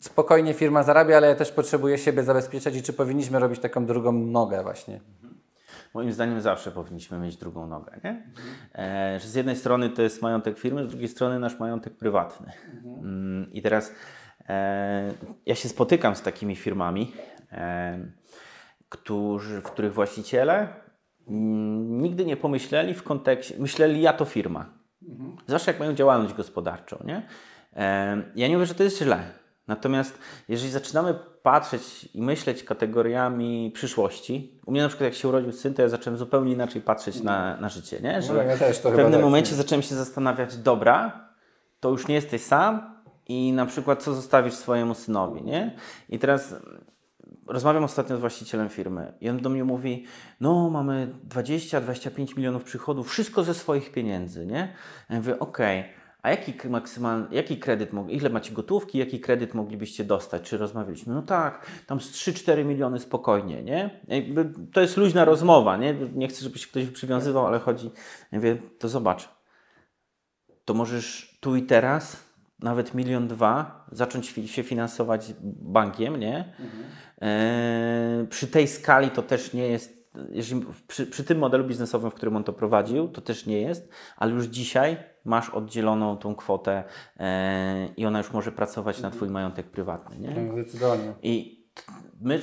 spokojnie 0.00 0.54
firma 0.54 0.82
zarabia, 0.82 1.16
ale 1.16 1.28
ja 1.28 1.34
też 1.34 1.52
potrzebuję 1.52 1.98
siebie 1.98 2.22
zabezpieczać 2.22 2.76
i 2.76 2.82
czy 2.82 2.92
powinniśmy 2.92 3.38
robić 3.38 3.60
taką 3.60 3.86
drugą 3.86 4.12
nogę 4.12 4.62
właśnie? 4.62 5.00
Moim 5.94 6.12
zdaniem 6.12 6.40
zawsze 6.40 6.70
powinniśmy 6.70 7.18
mieć 7.18 7.36
drugą 7.36 7.66
nogę. 7.66 8.00
Nie? 8.04 8.22
E, 8.74 9.20
że 9.20 9.28
z 9.28 9.34
jednej 9.34 9.56
strony 9.56 9.90
to 9.90 10.02
jest 10.02 10.22
majątek 10.22 10.58
firmy, 10.58 10.84
z 10.84 10.88
drugiej 10.88 11.08
strony 11.08 11.38
nasz 11.38 11.58
majątek 11.58 11.96
prywatny. 11.96 12.52
Mm, 12.84 13.52
I 13.52 13.62
teraz 13.62 13.92
e, 14.48 15.12
ja 15.46 15.54
się 15.54 15.68
spotykam 15.68 16.16
z 16.16 16.22
takimi 16.22 16.56
firmami, 16.56 17.12
e, 17.52 17.98
którzy, 18.88 19.60
w 19.60 19.64
których 19.64 19.94
właściciele 19.94 20.68
mm, 21.28 22.02
nigdy 22.02 22.24
nie 22.24 22.36
pomyśleli 22.36 22.94
w 22.94 23.02
kontekście, 23.02 23.54
myśleli 23.58 24.02
ja 24.02 24.12
to 24.12 24.24
firma. 24.24 24.80
Zwłaszcza 25.46 25.70
jak 25.70 25.80
mają 25.80 25.94
działalność 25.94 26.34
gospodarczą. 26.34 27.02
Nie? 27.04 27.26
E, 27.76 28.22
ja 28.34 28.48
nie 28.48 28.54
mówię, 28.54 28.66
że 28.66 28.74
to 28.74 28.82
jest 28.82 28.98
źle. 28.98 29.22
Natomiast 29.66 30.18
jeżeli 30.48 30.72
zaczynamy 30.72 31.14
patrzeć 31.42 32.08
i 32.14 32.22
myśleć 32.22 32.64
kategoriami 32.64 33.70
przyszłości, 33.74 34.60
u 34.66 34.70
mnie 34.70 34.82
na 34.82 34.88
przykład 34.88 35.04
jak 35.04 35.14
się 35.14 35.28
urodził 35.28 35.52
syn, 35.52 35.74
to 35.74 35.82
ja 35.82 35.88
zacząłem 35.88 36.18
zupełnie 36.18 36.52
inaczej 36.52 36.82
patrzeć 36.82 37.22
na, 37.22 37.56
na 37.56 37.68
życie. 37.68 38.00
Nie? 38.00 38.22
Że 38.22 38.32
no, 38.32 38.42
ja 38.42 38.56
w 38.56 38.80
pewnym 38.82 39.12
tak, 39.12 39.22
momencie 39.22 39.54
zacząłem 39.54 39.82
się 39.82 39.94
zastanawiać, 39.94 40.56
dobra, 40.56 41.28
to 41.80 41.90
już 41.90 42.08
nie 42.08 42.14
jesteś 42.14 42.42
sam 42.42 42.94
i 43.28 43.52
na 43.52 43.66
przykład 43.66 44.02
co 44.02 44.14
zostawisz 44.14 44.54
swojemu 44.54 44.94
synowi. 44.94 45.42
Nie? 45.42 45.76
I 46.08 46.18
teraz 46.18 46.54
rozmawiam 47.46 47.84
ostatnio 47.84 48.16
z 48.16 48.20
właścicielem 48.20 48.68
firmy 48.68 49.12
i 49.20 49.30
on 49.30 49.38
do 49.38 49.50
mnie 49.50 49.64
mówi, 49.64 50.04
no 50.40 50.70
mamy 50.70 51.14
20-25 51.28 52.36
milionów 52.36 52.64
przychodów, 52.64 53.08
wszystko 53.08 53.42
ze 53.42 53.54
swoich 53.54 53.92
pieniędzy, 53.92 54.46
nie? 54.46 54.72
Ja 55.10 55.16
mówię, 55.16 55.38
okej, 55.38 55.80
okay, 55.80 55.99
a 56.22 56.30
jaki 56.30 56.68
maksymalny, 56.68 57.26
jaki 57.30 57.56
kredyt, 57.56 57.90
ile 58.08 58.30
macie 58.30 58.52
gotówki, 58.52 58.98
jaki 58.98 59.20
kredyt 59.20 59.54
moglibyście 59.54 60.04
dostać, 60.04 60.42
czy 60.42 60.58
rozmawialiśmy? 60.58 61.14
No 61.14 61.22
tak, 61.22 61.66
tam 61.86 62.00
z 62.00 62.12
3-4 62.12 62.64
miliony 62.64 62.98
spokojnie, 62.98 63.62
nie? 63.62 64.00
To 64.72 64.80
jest 64.80 64.96
luźna 64.96 65.24
rozmowa, 65.24 65.76
nie? 65.76 65.94
Nie 66.14 66.28
chcę, 66.28 66.44
żeby 66.44 66.58
się 66.58 66.66
ktoś 66.66 66.86
przywiązywał, 66.86 67.46
ale 67.46 67.58
chodzi, 67.58 67.90
ja 68.32 68.38
mówię, 68.38 68.56
to 68.78 68.88
zobacz, 68.88 69.28
to 70.64 70.74
możesz 70.74 71.38
tu 71.40 71.56
i 71.56 71.62
teraz 71.62 72.30
nawet 72.58 72.94
milion 72.94 73.28
dwa, 73.28 73.86
zacząć 73.92 74.34
się 74.46 74.62
finansować 74.62 75.34
bankiem, 75.42 76.16
nie? 76.16 76.36
Mhm. 76.38 76.84
E, 77.22 78.26
przy 78.30 78.46
tej 78.46 78.68
skali 78.68 79.10
to 79.10 79.22
też 79.22 79.52
nie 79.52 79.68
jest, 79.68 80.10
jeżeli, 80.30 80.66
przy, 80.88 81.06
przy, 81.06 81.24
tym 81.24 81.38
modelu 81.38 81.64
biznesowym, 81.64 82.10
w 82.10 82.14
którym 82.14 82.36
on 82.36 82.44
to 82.44 82.52
prowadził, 82.52 83.08
to 83.08 83.20
też 83.20 83.46
nie 83.46 83.60
jest, 83.60 83.88
ale 84.16 84.32
już 84.32 84.46
dzisiaj 84.46 84.96
masz 85.24 85.50
oddzieloną 85.50 86.16
tą 86.16 86.34
kwotę 86.34 86.84
e, 87.16 87.88
i 87.96 88.06
ona 88.06 88.18
już 88.18 88.32
może 88.32 88.52
pracować 88.52 89.00
na 89.00 89.10
Twój 89.10 89.28
majątek 89.28 89.66
prywatny, 89.66 90.18
nie? 90.18 90.34
Tak, 90.34 90.52
zdecydowanie. 90.52 91.14
I 91.22 91.64
my, 92.20 92.40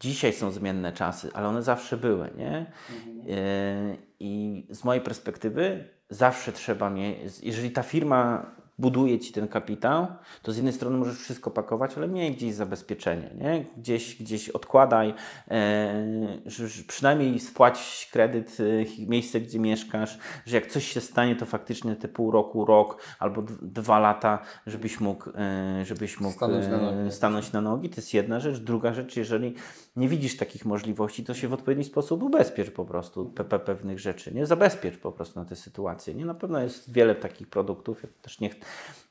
dzisiaj 0.00 0.32
są 0.32 0.50
zmienne 0.50 0.92
czasy, 0.92 1.30
ale 1.34 1.48
one 1.48 1.62
zawsze 1.62 1.96
były, 1.96 2.30
nie? 2.36 2.72
Mhm. 2.96 3.20
E, 3.30 3.96
I 4.20 4.66
z 4.70 4.84
mojej 4.84 5.02
perspektywy 5.02 5.88
zawsze 6.10 6.52
trzeba 6.52 6.90
mieć, 6.90 7.40
jeżeli 7.42 7.70
ta 7.70 7.82
firma 7.82 8.50
buduje 8.78 9.18
ci 9.18 9.32
ten 9.32 9.48
kapitał, 9.48 10.06
to 10.42 10.52
z 10.52 10.56
jednej 10.56 10.72
strony 10.74 10.98
możesz 10.98 11.18
wszystko 11.18 11.50
pakować, 11.50 11.96
ale 11.96 12.08
miej 12.08 12.32
gdzieś 12.32 12.54
zabezpieczenie, 12.54 13.30
nie? 13.40 13.64
Gdzieś, 13.76 14.22
gdzieś 14.22 14.48
odkładaj, 14.48 15.14
e, 15.50 16.38
że, 16.46 16.68
przynajmniej 16.86 17.40
spłać 17.40 18.08
kredyt, 18.12 18.56
e, 18.60 19.06
miejsce, 19.06 19.40
gdzie 19.40 19.58
mieszkasz, 19.58 20.18
że 20.46 20.56
jak 20.56 20.66
coś 20.66 20.92
się 20.92 21.00
stanie, 21.00 21.36
to 21.36 21.46
faktycznie 21.46 21.96
te 21.96 22.08
pół 22.08 22.30
roku, 22.30 22.64
rok 22.64 23.02
albo 23.18 23.42
dwa 23.62 23.98
lata, 23.98 24.38
żebyś 24.66 25.00
mógł, 25.00 25.30
e, 25.34 25.84
żebyś 25.84 26.20
mógł 26.20 26.36
Stanąć 26.36 26.66
na 26.68 27.10
stanąć 27.10 27.52
na 27.52 27.60
nogi. 27.60 27.90
To 27.90 27.96
jest 27.96 28.14
jedna 28.14 28.40
rzecz. 28.40 28.58
Druga 28.58 28.94
rzecz, 28.94 29.16
jeżeli 29.16 29.54
nie 29.98 30.08
widzisz 30.08 30.36
takich 30.36 30.64
możliwości, 30.64 31.24
to 31.24 31.34
się 31.34 31.48
w 31.48 31.52
odpowiedni 31.52 31.84
sposób 31.84 32.22
ubezpiecz 32.22 32.70
po 32.70 32.84
prostu 32.84 33.32
pe- 33.34 33.44
pe- 33.44 33.58
pewnych 33.58 33.98
rzeczy, 33.98 34.34
nie? 34.34 34.46
Zabezpiecz 34.46 34.96
po 34.96 35.12
prostu 35.12 35.40
na 35.40 35.46
tę 35.46 35.56
sytuację, 35.56 36.14
nie? 36.14 36.24
Na 36.24 36.34
pewno 36.34 36.60
jest 36.60 36.92
wiele 36.92 37.14
takich 37.14 37.48
produktów, 37.48 38.02
ja 38.02 38.08
też 38.22 38.40
nie, 38.40 38.50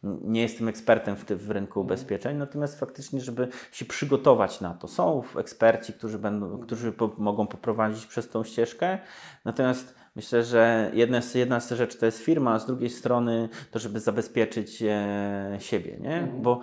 nie 0.04 0.41
jestem 0.41 0.67
ekspertem 0.67 1.15
w, 1.15 1.26
w 1.26 1.52
rynku 1.52 1.82
ubezpieczeń, 1.82 2.38
natomiast 2.38 2.80
faktycznie, 2.80 3.21
żeby 3.21 3.47
się 3.71 3.86
przygotować 3.86 4.62
na 4.62 4.73
to. 4.73 4.88
Są 4.88 5.23
eksperci, 5.38 5.93
którzy, 5.93 6.19
będą, 6.19 6.60
którzy 6.60 6.91
po, 6.91 7.12
mogą 7.17 7.47
poprowadzić 7.47 8.06
przez 8.06 8.30
tą 8.30 8.43
ścieżkę, 8.43 9.00
natomiast 9.45 9.95
myślę, 10.15 10.43
że 10.43 10.91
jedna 10.93 11.21
z, 11.21 11.36
jedna 11.36 11.60
z 11.60 11.71
rzeczy 11.71 11.97
to 11.97 12.06
jest 12.06 12.19
firma, 12.19 12.54
a 12.54 12.60
z 12.60 12.65
drugiej 12.65 12.89
strony 12.89 13.50
to, 13.71 13.80
żeby 13.80 14.00
zabezpieczyć 14.00 14.82
e, 14.82 15.58
siebie, 15.60 15.97
nie? 16.02 16.28
Bo 16.41 16.60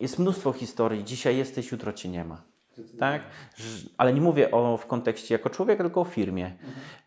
jest 0.00 0.18
mnóstwo 0.18 0.52
historii, 0.52 1.04
dzisiaj 1.04 1.36
jesteś, 1.36 1.72
jutro 1.72 1.92
cię 1.92 2.08
nie 2.08 2.24
ma. 2.24 2.53
Tak? 2.98 3.22
Ale 3.96 4.12
nie 4.12 4.20
mówię 4.20 4.50
o, 4.50 4.76
w 4.76 4.86
kontekście 4.86 5.34
jako 5.34 5.50
człowieka, 5.50 5.84
tylko 5.84 6.00
o 6.00 6.04
firmie. 6.04 6.52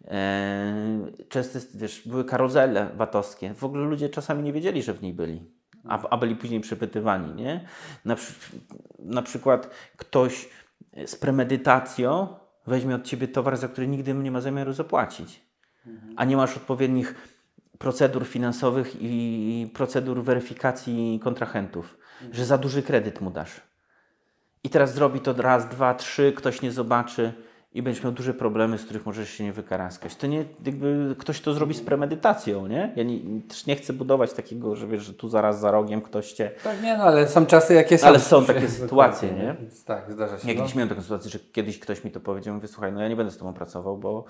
E, 0.07 0.75
często 1.29 1.59
wiesz, 1.73 2.07
były 2.07 2.25
karuzele 2.25 2.89
VAT-owskie. 2.95 3.53
W 3.53 3.63
ogóle 3.63 3.83
ludzie 3.83 4.09
czasami 4.09 4.43
nie 4.43 4.53
wiedzieli, 4.53 4.83
że 4.83 4.93
w 4.93 5.01
niej 5.01 5.13
byli, 5.13 5.41
a, 5.83 6.09
a 6.09 6.17
byli 6.17 6.35
później 6.35 6.59
przepytywani. 6.59 7.33
Nie? 7.33 7.67
Na, 8.05 8.15
na 8.99 9.21
przykład 9.21 9.69
ktoś 9.97 10.49
z 11.05 11.15
premedytacją 11.15 12.27
weźmie 12.67 12.95
od 12.95 13.03
ciebie 13.03 13.27
towar, 13.27 13.57
za 13.57 13.67
który 13.67 13.87
nigdy 13.87 14.13
nie 14.13 14.31
ma 14.31 14.41
zamiaru 14.41 14.73
zapłacić, 14.73 15.41
a 16.15 16.25
nie 16.25 16.37
masz 16.37 16.57
odpowiednich 16.57 17.15
procedur 17.77 18.25
finansowych 18.25 18.95
i 19.01 19.71
procedur 19.73 20.23
weryfikacji 20.23 21.19
kontrahentów, 21.23 21.97
że 22.31 22.45
za 22.45 22.57
duży 22.57 22.83
kredyt 22.83 23.21
mu 23.21 23.31
dasz. 23.31 23.61
I 24.67 24.69
teraz 24.69 24.93
zrobi 24.93 25.19
to 25.19 25.33
raz, 25.33 25.69
dwa, 25.69 25.93
trzy, 25.93 26.33
ktoś 26.37 26.61
nie 26.61 26.71
zobaczy 26.71 27.33
i 27.73 27.81
będziesz 27.81 28.03
miał 28.03 28.13
duże 28.13 28.33
problemy, 28.33 28.77
z 28.77 28.85
których 28.85 29.05
możesz 29.05 29.29
się 29.29 29.43
nie 29.43 29.53
wykaraskać. 29.53 30.15
To 30.15 30.27
nie, 30.27 30.45
jakby 30.65 31.15
ktoś 31.19 31.41
to 31.41 31.53
zrobi 31.53 31.73
z 31.73 31.81
premedytacją, 31.81 32.67
nie? 32.67 32.93
Ja 32.95 33.03
nie, 33.03 33.41
też 33.41 33.65
nie 33.65 33.75
chcę 33.75 33.93
budować 33.93 34.33
takiego, 34.33 34.75
że 34.75 34.87
wiesz, 34.87 35.03
że 35.03 35.13
tu 35.13 35.29
zaraz 35.29 35.59
za 35.59 35.71
rogiem 35.71 36.01
ktoś 36.01 36.33
cię... 36.33 36.51
Tak, 36.63 36.81
nie, 36.81 36.97
no 36.97 37.03
ale 37.03 37.27
są 37.27 37.45
czasy, 37.45 37.73
jakie 37.73 37.97
są. 37.97 38.07
Ale 38.07 38.19
są 38.19 38.45
takie 38.45 38.69
sytuacje, 38.79 39.31
nie? 39.31 39.55
Tak, 39.85 40.11
zdarza 40.11 40.39
się. 40.39 40.47
Ja 40.47 40.53
no. 40.53 40.59
kiedyś 40.59 40.75
miałem 40.75 40.89
taką 40.89 41.01
sytuację, 41.01 41.31
że 41.31 41.39
kiedyś 41.39 41.79
ktoś 41.79 42.03
mi 42.03 42.11
to 42.11 42.19
powiedział, 42.19 42.55
mówię, 42.55 42.67
słuchaj, 42.67 42.93
no 42.93 43.01
ja 43.01 43.09
nie 43.09 43.15
będę 43.15 43.31
z 43.31 43.37
tobą 43.37 43.53
pracował, 43.53 43.97
bo 43.97 44.25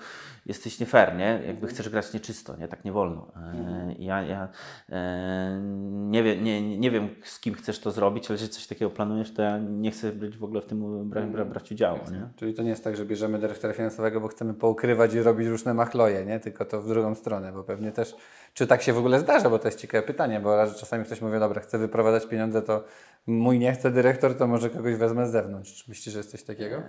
jesteś 0.46 0.80
nie 0.80 0.86
fair, 0.86 1.16
nie? 1.16 1.42
Jakby 1.46 1.66
chcesz 1.66 1.88
grać 1.88 2.12
nieczysto, 2.12 2.56
nie? 2.56 2.68
Tak 2.68 2.84
nie 2.84 2.92
wolno. 2.92 3.32
E, 3.36 3.94
ja 3.98 4.22
ja 4.22 4.48
e, 4.88 5.60
nie, 5.90 6.22
wiem, 6.22 6.44
nie, 6.44 6.78
nie 6.78 6.90
wiem, 6.90 7.08
z 7.24 7.40
kim 7.40 7.54
chcesz 7.54 7.80
to 7.80 7.90
zrobić, 7.90 8.26
ale 8.26 8.34
jeżeli 8.34 8.52
coś 8.52 8.66
takiego 8.66 8.90
planujesz, 8.90 9.34
to 9.34 9.42
ja 9.42 9.58
nie 9.58 9.90
chcę 9.90 10.12
być 10.12 10.36
w 10.36 10.44
ogóle 10.44 10.60
w 10.60 10.66
tym 10.66 11.08
bra, 11.08 11.22
bra, 11.22 11.44
brać 11.44 11.72
udziału, 11.72 11.98
nie? 12.12 12.28
Czyli 12.36 12.54
to 12.54 12.62
nie 12.62 12.70
jest 12.70 12.84
tak, 12.84 12.96
że 12.96 13.04
bierzemy 13.04 13.27
dyrektora 13.36 13.74
finansowego, 13.74 14.20
bo 14.20 14.28
chcemy 14.28 14.54
poukrywać 14.54 15.14
i 15.14 15.22
robić 15.22 15.48
różne 15.48 15.74
machloje, 15.74 16.24
nie? 16.24 16.40
Tylko 16.40 16.64
to 16.64 16.82
w 16.82 16.88
drugą 16.88 17.14
stronę, 17.14 17.52
bo 17.52 17.64
pewnie 17.64 17.92
też, 17.92 18.16
czy 18.54 18.66
tak 18.66 18.82
się 18.82 18.92
w 18.92 18.98
ogóle 18.98 19.20
zdarza, 19.20 19.50
bo 19.50 19.58
to 19.58 19.68
jest 19.68 19.78
ciekawe 19.78 20.06
pytanie, 20.06 20.40
bo 20.40 20.56
raz, 20.56 20.76
czasami 20.76 21.04
ktoś 21.04 21.20
mówi, 21.20 21.38
dobra, 21.38 21.60
chcę 21.60 21.78
wyprowadzać 21.78 22.26
pieniądze, 22.26 22.62
to 22.62 22.84
mój 23.26 23.58
nie 23.58 23.72
chce 23.72 23.90
dyrektor, 23.90 24.34
to 24.34 24.46
może 24.46 24.70
kogoś 24.70 24.96
wezmę 24.96 25.28
z 25.28 25.30
zewnątrz. 25.30 25.74
Czy 25.74 25.84
myślisz, 25.88 26.12
że 26.12 26.18
jest 26.18 26.30
coś 26.30 26.42
takiego? 26.42 26.82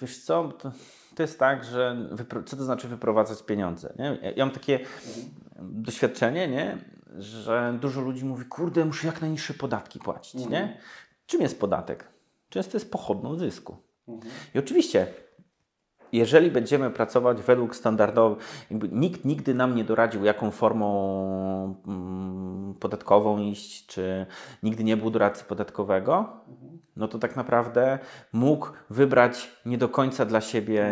Wiesz 0.00 0.24
co, 0.24 0.48
to, 0.48 0.72
to 1.14 1.22
jest 1.22 1.38
tak, 1.38 1.64
że 1.64 2.08
co 2.46 2.56
to 2.56 2.64
znaczy 2.64 2.88
wyprowadzać 2.88 3.42
pieniądze, 3.42 3.92
nie? 3.98 4.18
Ja, 4.22 4.30
ja 4.30 4.46
mam 4.46 4.54
takie 4.54 4.80
doświadczenie, 5.60 6.48
nie? 6.48 6.78
Że 7.18 7.78
dużo 7.80 8.00
ludzi 8.00 8.24
mówi, 8.24 8.44
kurde, 8.44 8.84
muszę 8.84 9.06
jak 9.06 9.20
najniższe 9.20 9.54
podatki 9.54 9.98
płacić, 9.98 10.46
nie? 10.46 10.78
Czym 11.26 11.42
jest 11.42 11.60
podatek? 11.60 12.08
Często 12.48 12.76
jest 12.76 12.90
pochodną 12.90 13.36
zysku. 13.36 13.76
I 14.54 14.58
oczywiście, 14.58 15.06
jeżeli 16.12 16.50
będziemy 16.50 16.90
pracować 16.90 17.42
według 17.42 17.76
standardowych, 17.76 18.38
nikt 18.92 19.24
nigdy 19.24 19.54
nam 19.54 19.74
nie 19.74 19.84
doradził, 19.84 20.24
jaką 20.24 20.50
formą 20.50 21.76
mm, 21.86 22.74
podatkową 22.80 23.38
iść, 23.38 23.86
czy 23.86 24.26
nigdy 24.62 24.84
nie 24.84 24.96
był 24.96 25.10
doradcy 25.10 25.44
podatkowego, 25.44 26.40
no 26.96 27.08
to 27.08 27.18
tak 27.18 27.36
naprawdę 27.36 27.98
mógł 28.32 28.68
wybrać 28.90 29.50
nie 29.66 29.78
do 29.78 29.88
końca 29.88 30.24
dla 30.24 30.40
siebie 30.40 30.86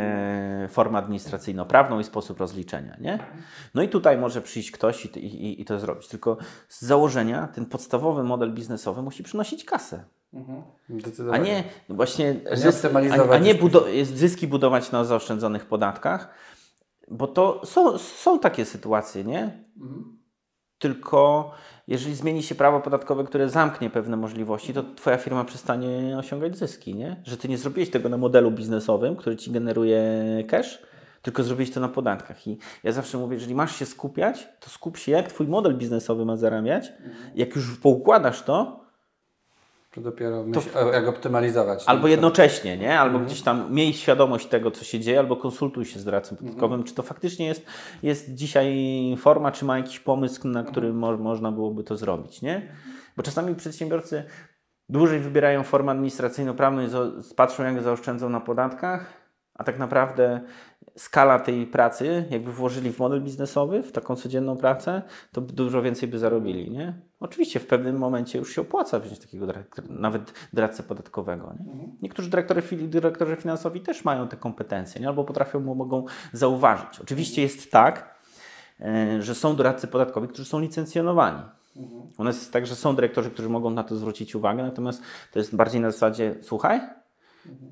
formę 0.69 0.99
administracyjno-prawną 0.99 2.01
i 2.01 2.05
sposób 2.05 2.41
rozliczenia, 2.41 2.97
nie? 3.01 3.19
No 3.75 3.83
i 3.83 3.89
tutaj 3.89 4.19
może 4.19 4.43
przyjść 4.43 4.71
ktoś 4.71 5.07
i, 5.07 5.19
i, 5.19 5.61
i 5.61 5.65
to 5.65 5.79
zrobić. 5.79 6.09
Tylko 6.09 6.37
z 6.69 6.83
założenia 6.83 7.49
ten 7.49 7.67
podstawowy 7.67 8.23
model 8.23 8.55
biznesowy 8.55 9.03
musi 9.03 9.23
przynosić 9.23 9.65
kasę. 9.65 10.05
A 10.91 10.99
Zdecydowanie. 11.01 11.45
nie 11.45 11.65
no 11.89 11.95
właśnie 11.95 12.35
zysk, 12.53 12.85
a, 12.85 13.33
a 13.33 13.39
nie 13.39 13.55
budo- 13.55 14.05
zyski 14.05 14.47
budować 14.47 14.93
na 14.93 15.05
zaoszczędzonych 15.05 15.67
podatkach, 15.67 16.29
bo 17.09 17.27
to 17.27 17.61
są, 17.65 17.99
są 17.99 18.39
takie 18.39 18.65
sytuacje, 18.65 19.25
nie? 19.25 19.65
Tylko 20.79 21.51
jeżeli 21.89 22.15
zmieni 22.15 22.43
się 22.43 22.55
prawo 22.55 22.81
podatkowe, 22.81 23.25
które 23.25 23.49
zamknie 23.49 23.91
pewne 23.91 24.17
możliwości, 24.17 24.75
to 24.75 24.83
Twoja 24.97 25.17
firma 25.17 25.45
przestanie 25.45 26.17
osiągać 26.19 26.59
zyski, 26.59 26.95
nie? 26.95 27.23
Że 27.25 27.37
Ty 27.37 27.49
nie 27.49 27.59
zrobiłeś 27.59 27.91
tego 27.91 28.09
na 28.09 28.17
modelu 28.17 28.51
biznesowym, 28.51 29.17
który 29.17 29.37
Ci 29.37 29.51
generuje 29.51 30.13
cash, 30.49 30.83
tylko 31.23 31.43
zrobiłeś 31.43 31.71
to 31.71 31.81
na 31.81 31.89
podatkach. 31.89 32.47
I 32.47 32.59
ja 32.83 32.93
zawsze 32.93 33.19
mówię, 33.19 33.35
jeżeli 33.35 33.55
masz 33.55 33.77
się 33.77 33.87
skupiać, 33.87 34.49
to 34.61 34.71
skup 34.71 34.97
się, 34.97 35.13
jak 35.13 35.29
Twój 35.29 35.47
model 35.47 35.75
biznesowy 35.77 36.25
ma 36.25 36.37
zarabiać. 36.37 36.93
Jak 37.35 37.57
już 37.57 37.79
poukładasz 37.79 38.43
to, 38.43 38.84
To 39.95 40.01
dopiero 40.01 40.45
myśl, 40.45 40.79
o, 40.79 40.93
jak 40.93 41.09
optymalizować. 41.09 41.85
Albo 41.87 42.09
jednocześnie, 42.09 42.79
nie? 42.79 43.01
Albo 43.01 43.19
gdzieś 43.19 43.43
tam 43.43 43.75
miej 43.75 43.93
świadomość 43.93 44.47
tego, 44.47 44.71
co 44.71 44.85
się 44.85 45.01
dzieje, 45.01 45.19
albo 45.19 45.37
konsultuj 45.37 45.85
się 45.85 45.99
z 45.99 46.05
doradcą 46.05 46.37
podatkowym, 46.37 46.85
czy 46.85 46.95
to 46.95 47.03
faktycznie 47.03 47.47
jest, 47.47 47.67
jest 48.03 48.35
dzisiaj 48.35 48.77
forma, 49.19 49.53
czy 49.53 49.65
ma 49.65 49.79
jakiś 49.79 50.01
pomysł, 50.01 50.49
na 50.49 50.65
który 50.65 50.93
mo 50.93 51.17
można 51.17 51.53
byłoby 51.53 51.85
to 51.85 51.97
zrobić, 51.97 52.43
nie? 52.43 52.69
Bo 53.17 53.23
czasami 53.23 53.55
przedsiębiorcy 53.55 54.25
dłużej 54.89 55.21
wybierają 55.21 55.63
formę 55.63 55.93
administracyjno-prawną 55.93 56.83
i 56.83 56.89
patrzą, 57.37 57.65
jak 57.65 57.83
zaoszczędzą 57.83 58.29
na 58.29 58.41
podatkach, 58.41 59.25
a 59.55 59.65
tak 59.65 59.79
naprawdę 59.79 60.41
skala 60.97 61.39
tej 61.39 61.67
pracy, 61.67 62.25
jakby 62.31 62.53
włożyli 62.53 62.93
w 62.93 62.99
model 62.99 63.23
biznesowy, 63.23 63.83
w 63.83 63.93
taką 63.93 64.17
codzienną 64.17 64.57
pracę, 64.57 65.03
to 65.33 65.41
dużo 65.41 65.83
więcej 65.83 66.09
by 66.09 66.19
zarobili, 66.19 66.71
nie? 66.71 66.95
Oczywiście 67.21 67.61
w 67.61 67.67
pewnym 67.67 67.99
momencie 67.99 68.39
już 68.39 68.55
się 68.55 68.61
opłaca 68.61 69.01
wziąć 69.01 69.19
takiego 69.19 69.47
dyrektora, 69.47 69.89
nawet 69.91 70.33
doradcę 70.53 70.83
podatkowego, 70.83 71.55
nie? 71.67 71.89
Niektórzy 72.03 72.31
dyrektorzy, 72.31 72.63
dyrektorzy 72.77 73.37
finansowi 73.37 73.81
też 73.81 74.05
mają 74.05 74.29
te 74.29 74.37
kompetencje, 74.37 75.01
nie? 75.01 75.09
Albo 75.09 75.25
potrafią, 75.25 75.61
mogą 75.61 76.05
zauważyć. 76.33 77.01
Oczywiście 77.01 77.43
jest 77.43 77.71
tak, 77.71 78.15
e, 78.81 79.23
że 79.23 79.35
są 79.35 79.57
doradcy 79.57 79.87
podatkowi, 79.87 80.29
którzy 80.29 80.45
są 80.45 80.61
licencjonowani. 80.61 81.43
U 82.19 82.25
nas 82.25 82.37
jest 82.37 82.53
tak, 82.53 82.67
że 82.67 82.77
są 82.77 82.97
dyrektorzy, 82.97 83.31
którzy 83.31 83.49
mogą 83.49 83.71
na 83.71 83.85
to 83.85 83.97
zwrócić 83.97 84.35
uwagę, 84.35 84.63
natomiast 84.63 85.03
to 85.33 85.39
jest 85.39 85.57
bardziej 85.57 85.81
na 85.81 85.91
zasadzie, 85.91 86.35
słuchaj, 86.43 86.81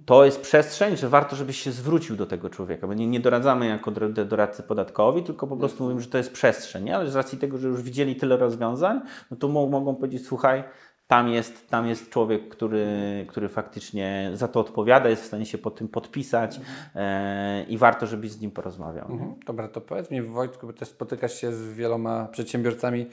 to 0.06 0.24
jest 0.24 0.40
przestrzeń, 0.40 0.96
że 0.96 1.08
warto, 1.08 1.36
żebyś 1.36 1.60
się 1.60 1.72
zwrócił 1.72 2.16
do 2.16 2.26
tego 2.26 2.50
człowieka. 2.50 2.86
Bo 2.86 2.94
nie, 2.94 3.06
nie 3.06 3.20
doradzamy 3.20 3.66
jako 3.66 3.90
dor- 3.90 4.26
doradcy 4.26 4.62
podatkowi, 4.62 5.22
tylko 5.22 5.46
po 5.46 5.56
prostu 5.56 5.84
mówimy, 5.84 6.00
że 6.00 6.08
to 6.08 6.18
jest 6.18 6.32
przestrzeń. 6.32 6.84
Nie? 6.84 6.96
Ale 6.96 7.10
z 7.10 7.16
racji 7.16 7.38
tego, 7.38 7.58
że 7.58 7.68
już 7.68 7.82
widzieli 7.82 8.16
tyle 8.16 8.36
rozwiązań, 8.36 9.00
no 9.30 9.36
to 9.36 9.48
mo- 9.48 9.66
mogą 9.66 9.94
powiedzieć, 9.94 10.26
słuchaj, 10.26 10.64
tam 11.06 11.28
jest, 11.28 11.68
tam 11.68 11.86
jest 11.86 12.10
człowiek, 12.10 12.48
który, 12.48 12.86
który 13.28 13.48
faktycznie 13.48 14.30
za 14.34 14.48
to 14.48 14.60
odpowiada, 14.60 15.08
jest 15.08 15.22
w 15.22 15.26
stanie 15.26 15.46
się 15.46 15.58
pod 15.58 15.74
tym 15.78 15.88
podpisać 15.88 16.60
e, 16.94 17.64
i 17.64 17.78
warto, 17.78 18.06
żebyś 18.06 18.30
z 18.30 18.40
nim 18.40 18.50
porozmawiał. 18.50 19.10
Mhm. 19.10 19.34
Dobra, 19.46 19.68
to 19.68 19.80
powiedz 19.80 20.10
mi 20.10 20.22
Wojtku, 20.22 20.66
bo 20.66 20.72
też 20.72 20.88
spotykasz 20.88 21.34
się 21.34 21.52
z 21.52 21.72
wieloma 21.72 22.28
przedsiębiorcami. 22.28 23.06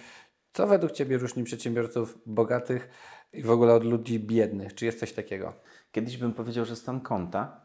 Co 0.51 0.67
według 0.67 0.91
Ciebie 0.91 1.17
różni 1.17 1.43
przedsiębiorców 1.43 2.17
bogatych 2.25 2.89
i 3.33 3.43
w 3.43 3.51
ogóle 3.51 3.73
od 3.73 3.83
ludzi 3.83 4.19
biednych? 4.19 4.75
Czy 4.75 4.85
jest 4.85 4.99
coś 4.99 5.13
takiego? 5.13 5.53
Kiedyś 5.91 6.17
bym 6.17 6.33
powiedział, 6.33 6.65
że 6.65 6.75
stan 6.75 7.01
konta. 7.01 7.61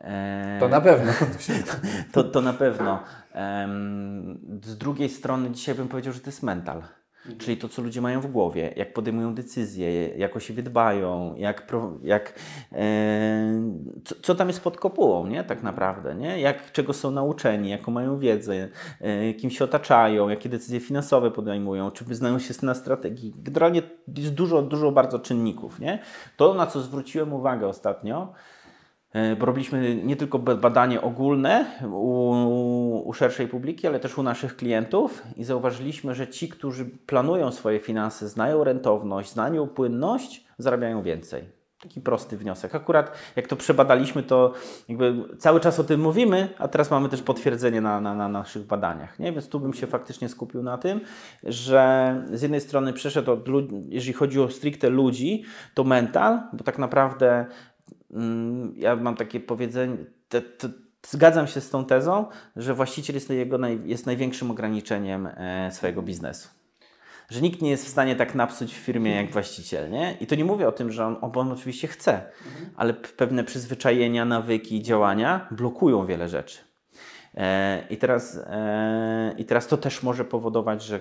E, 0.00 0.56
To 0.60 0.68
na 0.68 0.80
pewno. 0.80 1.12
to, 2.12 2.24
to 2.32 2.40
na 2.40 2.52
pewno. 2.52 3.02
Z 4.62 4.78
drugiej 4.78 5.08
strony 5.08 5.50
dzisiaj 5.50 5.74
bym 5.74 5.88
powiedział, 5.88 6.12
że 6.12 6.20
to 6.20 6.26
jest 6.26 6.42
mental. 6.42 6.82
Czyli 7.38 7.56
to, 7.56 7.68
co 7.68 7.82
ludzie 7.82 8.00
mają 8.00 8.20
w 8.20 8.26
głowie, 8.26 8.74
jak 8.76 8.92
podejmują 8.92 9.34
decyzje, 9.34 10.08
jak 10.08 10.36
o 10.36 10.40
siebie 10.40 10.62
dbają, 10.62 11.34
jak, 11.36 11.72
jak, 12.02 12.38
e, 12.72 13.62
co, 14.04 14.14
co, 14.22 14.34
tam 14.34 14.48
jest 14.48 14.60
pod 14.60 14.76
kopułą, 14.76 15.26
nie? 15.26 15.44
tak 15.44 15.62
naprawdę, 15.62 16.14
nie? 16.14 16.40
Jak, 16.40 16.72
czego 16.72 16.92
są 16.92 17.10
nauczeni, 17.10 17.70
jaką 17.70 17.92
mają 17.92 18.18
wiedzę, 18.18 18.68
e, 19.00 19.34
kim 19.34 19.50
się 19.50 19.64
otaczają, 19.64 20.28
jakie 20.28 20.48
decyzje 20.48 20.80
finansowe 20.80 21.30
podejmują, 21.30 21.90
czy 21.90 22.04
wyznają 22.04 22.38
się 22.38 22.54
na 22.62 22.74
strategii. 22.74 23.34
Generalnie 23.38 23.82
jest 24.16 24.34
dużo, 24.34 24.62
dużo 24.62 24.92
bardzo 24.92 25.18
czynników. 25.18 25.80
Nie? 25.80 25.98
To, 26.36 26.54
na 26.54 26.66
co 26.66 26.80
zwróciłem 26.80 27.32
uwagę 27.32 27.66
ostatnio, 27.66 28.32
bo 29.38 29.46
robiliśmy 29.46 29.94
nie 29.94 30.16
tylko 30.16 30.38
badanie 30.38 31.02
ogólne 31.02 31.66
u, 31.92 33.02
u, 33.04 33.12
szerszej 33.12 33.48
publiki, 33.48 33.86
ale 33.86 34.00
też 34.00 34.18
u 34.18 34.22
naszych 34.22 34.56
klientów 34.56 35.22
i 35.36 35.44
zauważyliśmy, 35.44 36.14
że 36.14 36.28
ci, 36.28 36.48
którzy 36.48 36.84
planują 36.84 37.52
swoje 37.52 37.80
finanse, 37.80 38.28
znają 38.28 38.64
rentowność, 38.64 39.30
znają 39.30 39.68
płynność, 39.68 40.44
zarabiają 40.58 41.02
więcej. 41.02 41.44
Taki 41.82 42.00
prosty 42.00 42.36
wniosek. 42.36 42.74
Akurat 42.74 43.12
jak 43.36 43.46
to 43.46 43.56
przebadaliśmy, 43.56 44.22
to 44.22 44.52
jakby 44.88 45.14
cały 45.38 45.60
czas 45.60 45.80
o 45.80 45.84
tym 45.84 46.00
mówimy, 46.00 46.48
a 46.58 46.68
teraz 46.68 46.90
mamy 46.90 47.08
też 47.08 47.22
potwierdzenie 47.22 47.80
na, 47.80 48.00
na, 48.00 48.14
na 48.14 48.28
naszych 48.28 48.66
badaniach. 48.66 49.18
Nie? 49.18 49.32
Więc 49.32 49.48
tu 49.48 49.60
bym 49.60 49.74
się 49.74 49.86
faktycznie 49.86 50.28
skupił 50.28 50.62
na 50.62 50.78
tym, 50.78 51.00
że 51.42 52.14
z 52.32 52.42
jednej 52.42 52.60
strony 52.60 52.92
przeszedł 52.92 53.32
od, 53.32 53.48
jeżeli 53.88 54.12
chodzi 54.12 54.40
o 54.40 54.50
stricte 54.50 54.90
ludzi, 54.90 55.44
to 55.74 55.84
mental, 55.84 56.40
bo 56.52 56.64
tak 56.64 56.78
naprawdę 56.78 57.46
ja 58.76 58.96
mam 58.96 59.16
takie 59.16 59.40
powiedzenie, 59.40 59.96
te, 60.28 60.42
te, 60.42 60.68
zgadzam 61.06 61.46
się 61.46 61.60
z 61.60 61.70
tą 61.70 61.84
tezą, 61.84 62.26
że 62.56 62.74
właściciel 62.74 63.14
jest, 63.14 63.30
jego 63.30 63.58
naj, 63.58 63.80
jest 63.84 64.06
największym 64.06 64.50
ograniczeniem 64.50 65.26
e, 65.26 65.70
swojego 65.72 66.02
biznesu. 66.02 66.48
Że 67.30 67.40
nikt 67.40 67.62
nie 67.62 67.70
jest 67.70 67.86
w 67.86 67.88
stanie 67.88 68.16
tak 68.16 68.34
napsuć 68.34 68.74
w 68.74 68.76
firmie 68.76 69.14
jak 69.14 69.30
właściciel, 69.30 69.90
nie? 69.90 70.16
I 70.20 70.26
to 70.26 70.34
nie 70.34 70.44
mówię 70.44 70.68
o 70.68 70.72
tym, 70.72 70.92
że 70.92 71.06
on, 71.06 71.16
on 71.20 71.52
oczywiście 71.52 71.88
chce, 71.88 72.22
ale 72.76 72.94
pewne 72.94 73.44
przyzwyczajenia, 73.44 74.24
nawyki, 74.24 74.82
działania 74.82 75.48
blokują 75.50 76.06
wiele 76.06 76.28
rzeczy. 76.28 76.58
E, 77.34 77.86
i, 77.90 77.96
teraz, 77.96 78.36
e, 78.46 79.34
I 79.38 79.44
teraz 79.44 79.66
to 79.66 79.76
też 79.76 80.02
może 80.02 80.24
powodować, 80.24 80.82
że 80.82 81.00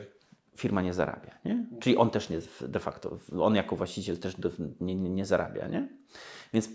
firma 0.56 0.82
nie 0.82 0.94
zarabia, 0.94 1.32
nie? 1.46 1.66
Czyli 1.80 1.98
on 1.98 2.10
też 2.10 2.30
nie, 2.30 2.40
de 2.62 2.80
facto, 2.80 3.18
on 3.40 3.56
jako 3.56 3.76
właściciel 3.76 4.18
też 4.18 4.36
nie, 4.82 4.96
nie, 4.96 5.10
nie 5.10 5.26
zarabia, 5.26 5.68
nie? 5.68 5.88
Więc 6.54 6.70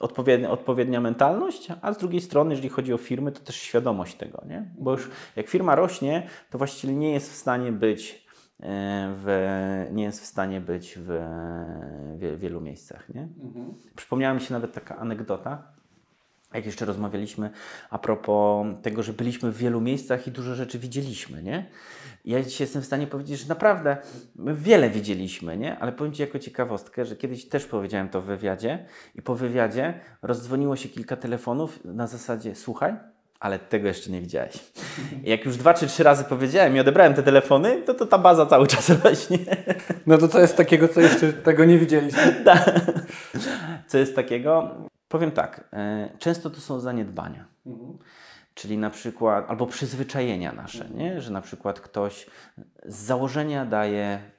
odpowiednia, 0.00 0.50
odpowiednia 0.50 1.00
mentalność, 1.00 1.68
a 1.82 1.92
z 1.92 1.98
drugiej 1.98 2.20
strony, 2.20 2.50
jeżeli 2.50 2.68
chodzi 2.68 2.92
o 2.92 2.98
firmy, 2.98 3.32
to 3.32 3.40
też 3.40 3.56
świadomość 3.56 4.14
tego, 4.14 4.42
nie? 4.48 4.70
Bo 4.78 4.92
już 4.92 5.10
jak 5.36 5.48
firma 5.48 5.74
rośnie, 5.74 6.26
to 6.50 6.58
właściciel 6.58 6.98
nie 6.98 7.12
jest 7.12 7.32
w 7.32 7.34
stanie 7.34 7.72
być 7.72 8.26
e, 8.60 9.14
w, 9.16 9.86
nie 9.92 10.04
jest 10.04 10.22
w 10.22 10.26
stanie 10.26 10.60
być 10.60 10.98
w, 10.98 11.06
w 12.18 12.38
wielu 12.40 12.60
miejscach. 12.60 13.08
Nie? 13.08 13.28
Mhm. 13.44 13.74
Przypomniała 13.96 14.34
mi 14.34 14.40
się 14.40 14.54
nawet 14.54 14.72
taka 14.72 14.96
anegdota, 14.96 15.72
jak 16.54 16.66
jeszcze 16.66 16.84
rozmawialiśmy 16.84 17.50
a 17.90 17.98
propos 17.98 18.66
tego, 18.82 19.02
że 19.02 19.12
byliśmy 19.12 19.50
w 19.52 19.56
wielu 19.56 19.80
miejscach 19.80 20.26
i 20.26 20.30
dużo 20.30 20.54
rzeczy 20.54 20.78
widzieliśmy, 20.78 21.42
nie? 21.42 21.66
Ja 22.24 22.42
dzisiaj 22.42 22.64
jestem 22.64 22.82
w 22.82 22.86
stanie 22.86 23.06
powiedzieć, 23.06 23.40
że 23.40 23.48
naprawdę 23.48 23.96
wiele 24.36 24.90
widzieliśmy, 24.90 25.56
nie? 25.56 25.78
Ale 25.78 25.92
powiem 25.92 26.12
Ci 26.12 26.22
jako 26.22 26.38
ciekawostkę, 26.38 27.04
że 27.04 27.16
kiedyś 27.16 27.48
też 27.48 27.66
powiedziałem 27.66 28.08
to 28.08 28.20
w 28.20 28.24
wywiadzie 28.24 28.86
i 29.14 29.22
po 29.22 29.34
wywiadzie 29.34 30.00
rozdzwoniło 30.22 30.76
się 30.76 30.88
kilka 30.88 31.16
telefonów 31.16 31.84
na 31.84 32.06
zasadzie 32.06 32.54
słuchaj, 32.54 32.94
ale 33.40 33.58
tego 33.58 33.88
jeszcze 33.88 34.10
nie 34.10 34.20
widziałeś. 34.20 34.52
I 35.24 35.30
jak 35.30 35.44
już 35.44 35.56
dwa 35.56 35.74
czy 35.74 35.86
trzy 35.86 36.02
razy 36.02 36.24
powiedziałem 36.24 36.76
i 36.76 36.80
odebrałem 36.80 37.14
te 37.14 37.22
telefony, 37.22 37.82
to, 37.82 37.94
to 37.94 38.06
ta 38.06 38.18
baza 38.18 38.46
cały 38.46 38.66
czas 38.66 38.90
rośnie. 39.04 39.38
No 40.06 40.18
to 40.18 40.28
co 40.28 40.40
jest 40.40 40.56
takiego, 40.56 40.88
co 40.88 41.00
jeszcze 41.00 41.32
tego 41.32 41.64
nie 41.64 41.78
widzieliśmy? 41.78 42.36
Tak. 42.44 42.80
Co 43.86 43.98
jest 43.98 44.16
takiego? 44.16 44.74
Powiem 45.10 45.30
tak, 45.30 45.68
e, 45.72 46.08
często 46.18 46.50
to 46.50 46.60
są 46.60 46.80
zaniedbania. 46.80 47.44
Mhm. 47.66 47.98
Czyli 48.54 48.78
na 48.78 48.90
przykład, 48.90 49.50
albo 49.50 49.66
przyzwyczajenia 49.66 50.52
nasze, 50.52 50.88
nie? 50.90 51.20
że 51.20 51.30
na 51.32 51.40
przykład 51.40 51.80
ktoś 51.80 52.30
z 52.84 52.96
założenia 52.96 53.64
daje 53.64 54.30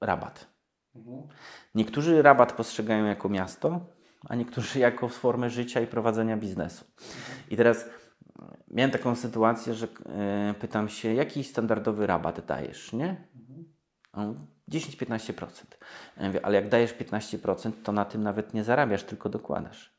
rabat. 0.00 0.46
Mhm. 0.96 1.22
Niektórzy 1.74 2.22
rabat 2.22 2.52
postrzegają 2.52 3.04
jako 3.04 3.28
miasto, 3.28 3.80
a 4.28 4.34
niektórzy 4.34 4.78
jako 4.88 5.08
formę 5.08 5.50
życia 5.50 5.80
i 5.80 5.86
prowadzenia 5.86 6.36
biznesu. 6.36 6.84
Mhm. 6.84 7.38
I 7.50 7.56
teraz 7.56 7.86
miałem 8.70 8.90
taką 8.90 9.14
sytuację, 9.14 9.74
że 9.74 9.88
e, 10.06 10.54
pytam 10.60 10.88
się, 10.88 11.14
jaki 11.14 11.44
standardowy 11.44 12.06
rabat 12.06 12.46
dajesz, 12.46 12.92
nie? 12.92 13.16
10-15%. 14.70 15.64
Ja 16.16 16.26
mówię, 16.26 16.46
ale 16.46 16.54
jak 16.54 16.68
dajesz 16.68 16.94
15%, 16.94 17.72
to 17.82 17.92
na 17.92 18.04
tym 18.04 18.22
nawet 18.22 18.54
nie 18.54 18.64
zarabiasz, 18.64 19.02
tylko 19.04 19.28
dokładasz. 19.28 19.94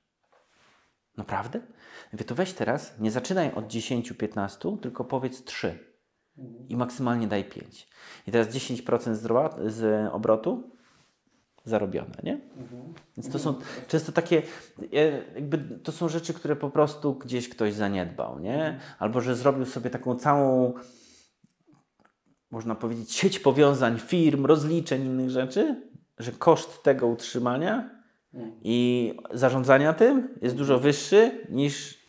Naprawdę? 1.17 1.59
Ja 1.59 2.09
mówię, 2.13 2.25
to 2.25 2.35
weź 2.35 2.53
teraz, 2.53 2.99
nie 2.99 3.11
zaczynaj 3.11 3.51
od 3.53 3.67
10-15, 3.67 4.79
tylko 4.79 5.05
powiedz 5.05 5.43
3 5.43 5.95
i 6.69 6.77
maksymalnie 6.77 7.27
daj 7.27 7.45
5. 7.45 7.87
I 8.27 8.31
teraz 8.31 8.47
10% 8.47 9.15
z, 9.15 9.73
z 9.73 10.09
obrotu 10.13 10.75
zarobione, 11.65 12.15
nie? 12.23 12.33
Mhm. 12.33 12.93
Więc 13.17 13.33
to 13.33 13.39
są 13.39 13.55
często 13.87 14.11
takie, 14.11 14.41
jakby 15.35 15.57
to 15.83 15.91
są 15.91 16.09
rzeczy, 16.09 16.33
które 16.33 16.55
po 16.55 16.69
prostu 16.69 17.13
gdzieś 17.13 17.49
ktoś 17.49 17.73
zaniedbał, 17.73 18.39
nie? 18.39 18.79
Albo 18.99 19.21
że 19.21 19.35
zrobił 19.35 19.65
sobie 19.65 19.89
taką 19.89 20.15
całą 20.15 20.73
można 22.55 22.75
powiedzieć, 22.75 23.13
sieć 23.13 23.39
powiązań 23.39 23.99
firm, 23.99 24.45
rozliczeń, 24.45 25.05
innych 25.05 25.29
rzeczy, 25.29 25.81
że 26.19 26.31
koszt 26.31 26.83
tego 26.83 27.07
utrzymania 27.07 27.89
i 28.63 29.13
zarządzania 29.33 29.93
tym 29.93 30.29
jest 30.41 30.55
dużo 30.55 30.79
wyższy 30.79 31.45
niż 31.49 32.05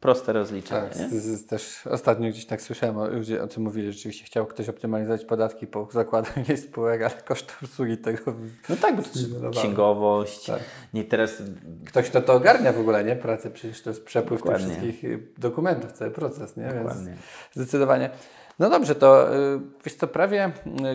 proste 0.00 0.32
rozliczenie. 0.32 0.88
Tak, 0.88 1.10
z, 1.10 1.46
też 1.46 1.86
ostatnio 1.86 2.30
gdzieś 2.30 2.46
tak 2.46 2.62
słyszałem, 2.62 3.14
ludzie 3.14 3.42
o 3.42 3.46
tym 3.46 3.62
mówili, 3.62 3.86
że 3.86 3.92
rzeczywiście 3.92 4.24
chciał 4.24 4.46
ktoś 4.46 4.68
optymalizować 4.68 5.24
podatki 5.24 5.66
po 5.66 5.88
zakładaniu 5.92 6.56
spółek, 6.68 7.02
ale 7.02 7.22
koszt 7.22 7.52
obsługi 7.62 7.98
tego 7.98 8.34
No 8.68 8.76
tak, 8.76 8.96
bo 8.96 9.02
to 9.02 9.50
księgowość. 9.50 10.46
Tak. 10.46 10.60
Nie 10.94 11.04
teraz... 11.04 11.42
Ktoś 11.86 12.10
to 12.10 12.20
to 12.20 12.32
ogarnia 12.34 12.72
w 12.72 12.80
ogóle, 12.80 13.04
nie? 13.04 13.16
Pracę, 13.16 13.50
przecież 13.50 13.82
to 13.82 13.90
jest 13.90 14.04
przepływ 14.04 14.40
Dokładnie. 14.40 14.66
tych 14.66 14.78
wszystkich 14.78 15.34
dokumentów, 15.38 15.92
cały 15.92 16.10
proces, 16.10 16.56
nie? 16.56 16.66
Dokładnie. 16.66 17.10
Więc 17.10 17.20
zdecydowanie. 17.54 18.10
No 18.58 18.70
dobrze, 18.70 18.94
to 18.94 19.34
y, 19.34 19.60
wiesz 19.84 19.94
co, 19.94 20.06
prawie 20.06 20.46
y, 20.46 20.52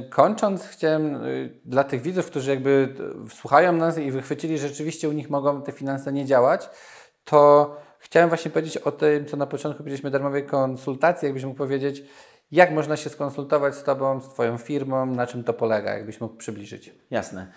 kończąc, 0.09 0.67
chciałem 0.67 1.15
y, 1.15 1.59
dla 1.65 1.83
tych 1.83 2.01
widzów, 2.01 2.25
którzy 2.25 2.51
jakby 2.51 2.95
słuchają 3.29 3.73
nas 3.73 3.97
i 3.97 4.11
wychwycili, 4.11 4.57
że 4.57 4.67
rzeczywiście 4.67 5.09
u 5.09 5.11
nich 5.11 5.29
mogą 5.29 5.61
te 5.61 5.71
finanse 5.71 6.13
nie 6.13 6.25
działać, 6.25 6.69
to 7.23 7.75
chciałem 7.99 8.29
właśnie 8.29 8.51
powiedzieć 8.51 8.77
o 8.77 8.91
tym, 8.91 9.25
co 9.25 9.37
na 9.37 9.45
początku 9.45 9.77
powiedzieliśmy, 9.77 10.11
darmowej 10.11 10.45
konsultacji, 10.45 11.25
jakbyś 11.25 11.43
mógł 11.43 11.57
powiedzieć, 11.57 12.03
jak 12.51 12.71
można 12.71 12.97
się 12.97 13.09
skonsultować 13.09 13.75
z 13.75 13.83
Tobą, 13.83 14.21
z 14.21 14.29
Twoją 14.29 14.57
firmą, 14.57 15.05
na 15.05 15.27
czym 15.27 15.43
to 15.43 15.53
polega, 15.53 15.93
jakbyś 15.93 16.21
mógł 16.21 16.35
przybliżyć. 16.35 16.93
Jasne. 17.11 17.47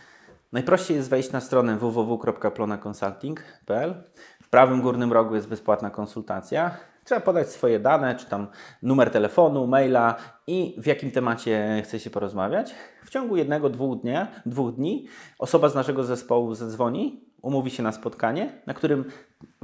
Najprościej 0.52 0.96
jest 0.96 1.10
wejść 1.10 1.32
na 1.32 1.40
stronę 1.40 1.76
www.plonaconsulting.pl. 1.76 4.04
W 4.42 4.48
prawym 4.48 4.82
górnym 4.82 5.12
rogu 5.12 5.34
jest 5.34 5.48
bezpłatna 5.48 5.90
konsultacja. 5.90 6.76
Trzeba 7.04 7.20
podać 7.20 7.48
swoje 7.48 7.80
dane, 7.80 8.14
czy 8.14 8.26
tam 8.26 8.46
numer 8.82 9.10
telefonu, 9.10 9.66
maila 9.66 10.16
i 10.46 10.74
w 10.78 10.86
jakim 10.86 11.10
temacie 11.10 11.82
chce 11.84 12.00
się 12.00 12.10
porozmawiać. 12.10 12.74
W 13.04 13.10
ciągu 13.10 13.36
jednego, 13.36 13.70
dwóch, 13.70 14.00
dnia, 14.00 14.28
dwóch 14.46 14.74
dni 14.74 15.06
osoba 15.38 15.68
z 15.68 15.74
naszego 15.74 16.04
zespołu 16.04 16.54
zadzwoni, 16.54 17.20
umówi 17.42 17.70
się 17.70 17.82
na 17.82 17.92
spotkanie, 17.92 18.52
na 18.66 18.74
którym 18.74 19.04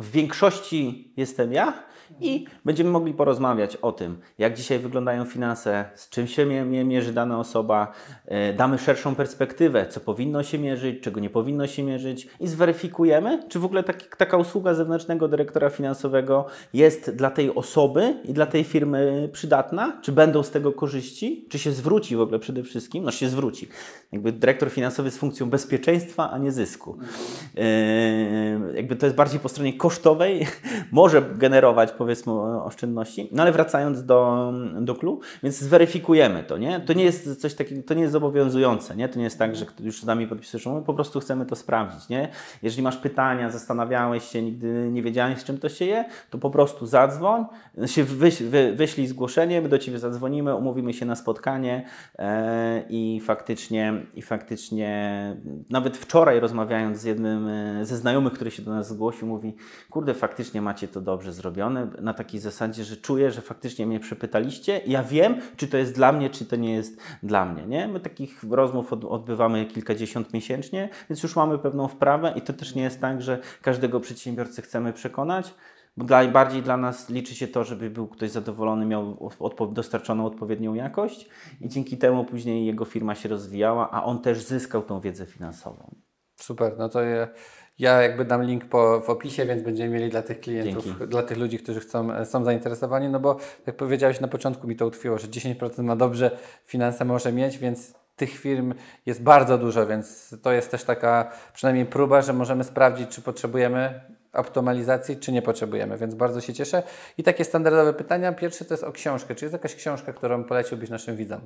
w 0.00 0.10
większości 0.10 1.12
jestem 1.16 1.52
ja 1.52 1.90
i 2.20 2.46
będziemy 2.64 2.90
mogli 2.90 3.14
porozmawiać 3.14 3.76
o 3.76 3.92
tym, 3.92 4.18
jak 4.38 4.56
dzisiaj 4.56 4.78
wyglądają 4.78 5.24
finanse, 5.24 5.84
z 5.94 6.08
czym 6.08 6.26
się 6.26 6.46
mierzy 6.84 7.12
dana 7.12 7.38
osoba, 7.38 7.92
e, 8.26 8.52
damy 8.52 8.78
szerszą 8.78 9.14
perspektywę, 9.14 9.86
co 9.86 10.00
powinno 10.00 10.42
się 10.42 10.58
mierzyć, 10.58 11.02
czego 11.02 11.20
nie 11.20 11.30
powinno 11.30 11.66
się 11.66 11.82
mierzyć 11.82 12.28
i 12.40 12.48
zweryfikujemy, 12.48 13.42
czy 13.48 13.58
w 13.58 13.64
ogóle 13.64 13.82
taki, 13.82 14.06
taka 14.18 14.36
usługa 14.36 14.74
zewnętrznego 14.74 15.28
dyrektora 15.28 15.70
finansowego 15.70 16.46
jest 16.74 17.16
dla 17.16 17.30
tej 17.30 17.54
osoby 17.54 18.16
i 18.24 18.32
dla 18.32 18.46
tej 18.46 18.64
firmy 18.64 19.28
przydatna, 19.32 20.00
czy 20.02 20.12
będą 20.12 20.42
z 20.42 20.50
tego 20.50 20.72
korzyści, 20.72 21.46
czy 21.50 21.58
się 21.58 21.72
zwróci 21.72 22.16
w 22.16 22.20
ogóle 22.20 22.38
przede 22.38 22.62
wszystkim, 22.62 23.04
no 23.04 23.10
się 23.10 23.28
zwróci. 23.28 23.68
Jakby 24.12 24.32
dyrektor 24.32 24.70
finansowy 24.70 25.10
z 25.10 25.16
funkcją 25.16 25.50
bezpieczeństwa, 25.50 26.30
a 26.30 26.38
nie 26.38 26.52
zysku. 26.52 26.98
Yy, 27.54 27.62
jakby 28.74 28.96
to 28.96 29.06
jest 29.06 29.16
bardziej 29.16 29.40
po 29.40 29.48
stronie 29.48 29.72
kosztów 29.72 29.89
kosztowej 29.90 30.46
może 30.92 31.22
generować 31.22 31.92
powiedzmy 31.92 32.32
oszczędności. 32.64 33.28
No 33.32 33.42
ale 33.42 33.52
wracając 33.52 34.04
do, 34.04 34.52
do 34.80 34.94
klu, 34.94 35.20
więc 35.42 35.58
zweryfikujemy 35.58 36.42
to, 36.42 36.58
nie? 36.58 36.80
To 36.80 36.92
nie 36.92 37.04
jest 37.04 37.40
coś 37.40 37.54
takiego, 37.54 37.82
to 37.82 37.94
nie 37.94 38.00
jest 38.00 38.12
zobowiązujące, 38.12 38.96
nie? 38.96 39.08
To 39.08 39.18
nie 39.18 39.24
jest 39.24 39.38
tak, 39.38 39.56
że 39.56 39.66
już 39.80 40.00
z 40.00 40.04
nami 40.04 40.26
podpisujesz 40.26 40.66
umowę, 40.66 40.84
po 40.86 40.94
prostu 40.94 41.20
chcemy 41.20 41.46
to 41.46 41.56
sprawdzić, 41.56 42.08
nie? 42.08 42.28
Jeżeli 42.62 42.82
masz 42.82 42.96
pytania, 42.96 43.50
zastanawiałeś 43.50 44.24
się, 44.24 44.42
nigdy 44.42 44.88
nie 44.92 45.02
wiedziałeś 45.02 45.38
z 45.38 45.44
czym 45.44 45.58
to 45.58 45.68
się 45.68 45.84
je, 45.84 46.04
to 46.30 46.38
po 46.38 46.50
prostu 46.50 46.86
zadzwoń, 46.86 47.44
się 47.86 48.04
wyś, 48.04 48.42
wy, 48.42 48.72
wyślij 48.76 49.06
zgłoszenie, 49.06 49.60
my 49.60 49.68
do 49.68 49.78
Ciebie 49.78 49.98
zadzwonimy, 49.98 50.54
umówimy 50.54 50.92
się 50.92 51.06
na 51.06 51.16
spotkanie 51.16 51.86
e, 52.18 52.82
i 52.88 53.20
faktycznie, 53.24 54.06
i 54.14 54.22
faktycznie 54.22 55.36
nawet 55.70 55.96
wczoraj 55.96 56.40
rozmawiając 56.40 56.98
z 56.98 57.04
jednym 57.04 57.48
e, 57.48 57.84
ze 57.84 57.96
znajomych, 57.96 58.32
który 58.32 58.50
się 58.50 58.62
do 58.62 58.70
nas 58.70 58.88
zgłosił, 58.88 59.28
mówi, 59.28 59.54
kurde, 59.90 60.14
faktycznie 60.14 60.62
macie 60.62 60.88
to 60.88 61.00
dobrze 61.00 61.32
zrobione, 61.32 61.90
na 62.00 62.14
takiej 62.14 62.40
zasadzie, 62.40 62.84
że 62.84 62.96
czuję, 62.96 63.30
że 63.30 63.40
faktycznie 63.40 63.86
mnie 63.86 64.00
przepytaliście 64.00 64.80
ja 64.86 65.02
wiem, 65.02 65.40
czy 65.56 65.68
to 65.68 65.76
jest 65.76 65.94
dla 65.94 66.12
mnie, 66.12 66.30
czy 66.30 66.46
to 66.46 66.56
nie 66.56 66.74
jest 66.74 67.00
dla 67.22 67.44
mnie, 67.44 67.66
nie? 67.66 67.88
My 67.88 68.00
takich 68.00 68.42
rozmów 68.50 68.92
odbywamy 68.92 69.66
kilkadziesiąt 69.66 70.32
miesięcznie, 70.32 70.88
więc 71.10 71.22
już 71.22 71.36
mamy 71.36 71.58
pewną 71.58 71.88
wprawę 71.88 72.32
i 72.36 72.42
to 72.42 72.52
też 72.52 72.74
nie 72.74 72.82
jest 72.82 73.00
tak, 73.00 73.22
że 73.22 73.38
każdego 73.62 74.00
przedsiębiorcę 74.00 74.62
chcemy 74.62 74.92
przekonać, 74.92 75.54
bo 75.96 76.04
dla, 76.04 76.28
bardziej 76.28 76.62
dla 76.62 76.76
nas 76.76 77.08
liczy 77.08 77.34
się 77.34 77.48
to, 77.48 77.64
żeby 77.64 77.90
był 77.90 78.08
ktoś 78.08 78.30
zadowolony, 78.30 78.86
miał 78.86 79.30
odpo 79.38 79.66
dostarczoną 79.66 80.26
odpowiednią 80.26 80.74
jakość 80.74 81.28
i 81.60 81.68
dzięki 81.68 81.98
temu 81.98 82.24
później 82.24 82.66
jego 82.66 82.84
firma 82.84 83.14
się 83.14 83.28
rozwijała, 83.28 83.90
a 83.90 84.04
on 84.04 84.22
też 84.22 84.42
zyskał 84.42 84.82
tą 84.82 85.00
wiedzę 85.00 85.26
finansową. 85.26 85.94
Super, 86.36 86.74
no 86.78 86.88
to 86.88 87.02
ja, 87.02 87.28
ja 87.78 88.02
jakby 88.02 88.24
dam 88.24 88.42
link 88.42 88.64
po, 88.64 89.00
w 89.00 89.10
opisie, 89.10 89.46
więc 89.46 89.62
będziemy 89.62 89.94
mieli 89.94 90.10
dla 90.10 90.22
tych 90.22 90.40
klientów, 90.40 90.84
Dzięki. 90.84 91.06
dla 91.06 91.22
tych 91.22 91.38
ludzi, 91.38 91.58
którzy 91.58 91.80
chcą, 91.80 92.24
są 92.24 92.44
zainteresowani, 92.44 93.08
no 93.08 93.20
bo 93.20 93.36
jak 93.66 93.76
powiedziałeś 93.76 94.20
na 94.20 94.28
początku 94.28 94.68
mi 94.68 94.76
to 94.76 94.86
utkwiło, 94.86 95.18
że 95.18 95.28
10% 95.28 95.82
ma 95.82 95.96
dobrze 95.96 96.38
finanse 96.64 97.04
może 97.04 97.32
mieć, 97.32 97.58
więc 97.58 97.94
tych 98.16 98.30
firm 98.30 98.74
jest 99.06 99.22
bardzo 99.22 99.58
dużo, 99.58 99.86
więc 99.86 100.36
to 100.42 100.52
jest 100.52 100.70
też 100.70 100.84
taka 100.84 101.32
przynajmniej 101.54 101.86
próba, 101.86 102.22
że 102.22 102.32
możemy 102.32 102.64
sprawdzić, 102.64 103.08
czy 103.08 103.22
potrzebujemy 103.22 104.00
optymalizacji, 104.32 105.16
czy 105.16 105.32
nie 105.32 105.42
potrzebujemy, 105.42 105.96
więc 105.96 106.14
bardzo 106.14 106.40
się 106.40 106.52
cieszę. 106.52 106.82
I 107.18 107.22
takie 107.22 107.44
standardowe 107.44 107.92
pytania. 107.92 108.32
Pierwsze 108.32 108.64
to 108.64 108.74
jest 108.74 108.84
o 108.84 108.92
książkę. 108.92 109.34
Czy 109.34 109.44
jest 109.44 109.52
jakaś 109.52 109.74
książka, 109.74 110.12
którą 110.12 110.44
poleciłbyś 110.44 110.90
naszym 110.90 111.16
widzom? 111.16 111.40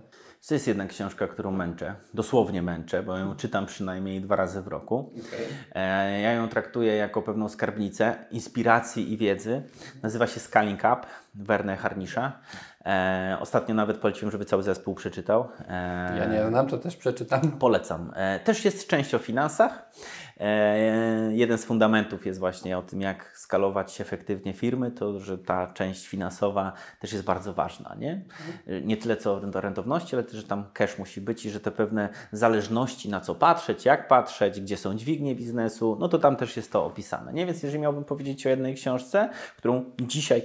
To 0.48 0.54
jest 0.54 0.66
jedna 0.66 0.86
książka, 0.86 1.26
którą 1.26 1.50
męczę, 1.50 1.94
dosłownie 2.14 2.62
męczę, 2.62 3.02
bo 3.02 3.18
ją 3.18 3.36
czytam 3.36 3.66
przynajmniej 3.66 4.20
dwa 4.20 4.36
razy 4.36 4.62
w 4.62 4.68
roku. 4.68 5.12
Okay. 5.28 5.82
E, 5.82 6.20
ja 6.20 6.32
ją 6.32 6.48
traktuję 6.48 6.96
jako 6.96 7.22
pewną 7.22 7.48
skarbnicę 7.48 8.14
inspiracji 8.30 9.12
i 9.12 9.16
wiedzy. 9.16 9.62
Nazywa 10.02 10.26
się 10.26 10.40
Scaling 10.40 10.80
Up 10.80 11.06
Werner 11.34 11.78
Harnisza. 11.78 12.32
E, 12.86 13.36
ostatnio 13.40 13.74
nawet 13.74 13.96
poleciłem, 13.96 14.30
żeby 14.30 14.44
cały 14.44 14.62
zespół 14.62 14.94
przeczytał. 14.94 15.48
E, 15.68 16.18
ja 16.18 16.26
nie 16.26 16.48
znam, 16.48 16.66
to 16.66 16.78
też 16.78 16.96
przeczytam. 16.96 17.40
Polecam. 17.58 18.12
E, 18.16 18.40
też 18.40 18.64
jest 18.64 18.86
część 18.86 19.14
o 19.14 19.18
finansach. 19.18 19.90
E, 20.40 21.34
jeden 21.34 21.58
z 21.58 21.64
fundamentów 21.64 22.26
jest 22.26 22.40
właśnie 22.40 22.78
o 22.78 22.82
tym, 22.82 23.00
jak 23.00 23.38
skalować 23.38 24.00
efektywnie 24.00 24.52
firmy, 24.52 24.90
to 24.90 25.20
że 25.20 25.38
ta 25.38 25.66
część 25.66 26.06
finansowa 26.06 26.72
też 27.00 27.12
jest 27.12 27.24
bardzo 27.24 27.54
ważna. 27.54 27.94
Nie, 27.98 28.24
nie 28.82 28.96
tyle 28.96 29.16
co 29.16 29.40
do 29.40 29.60
rentowności, 29.60 30.16
ale 30.16 30.24
też, 30.24 30.34
że 30.34 30.42
tam 30.42 30.64
cash 30.72 30.98
musi 30.98 31.20
być 31.20 31.46
i 31.46 31.50
że 31.50 31.60
te 31.60 31.70
pewne 31.70 32.08
zależności, 32.32 33.08
na 33.08 33.20
co 33.20 33.34
patrzeć, 33.34 33.84
jak 33.84 34.08
patrzeć, 34.08 34.60
gdzie 34.60 34.76
są 34.76 34.94
dźwignie 34.94 35.34
biznesu, 35.34 35.96
no 36.00 36.08
to 36.08 36.18
tam 36.18 36.36
też 36.36 36.56
jest 36.56 36.72
to 36.72 36.84
opisane. 36.84 37.32
Nie? 37.32 37.46
Więc 37.46 37.62
jeżeli 37.62 37.82
miałbym 37.82 38.04
powiedzieć 38.04 38.46
o 38.46 38.50
jednej 38.50 38.74
książce, 38.74 39.30
którą 39.56 39.84
dzisiaj 40.00 40.42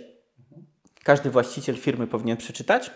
każdy 1.04 1.30
właściciel 1.30 1.76
firmy 1.76 2.08
powinien 2.08 2.38
przeczytać, 2.38 2.92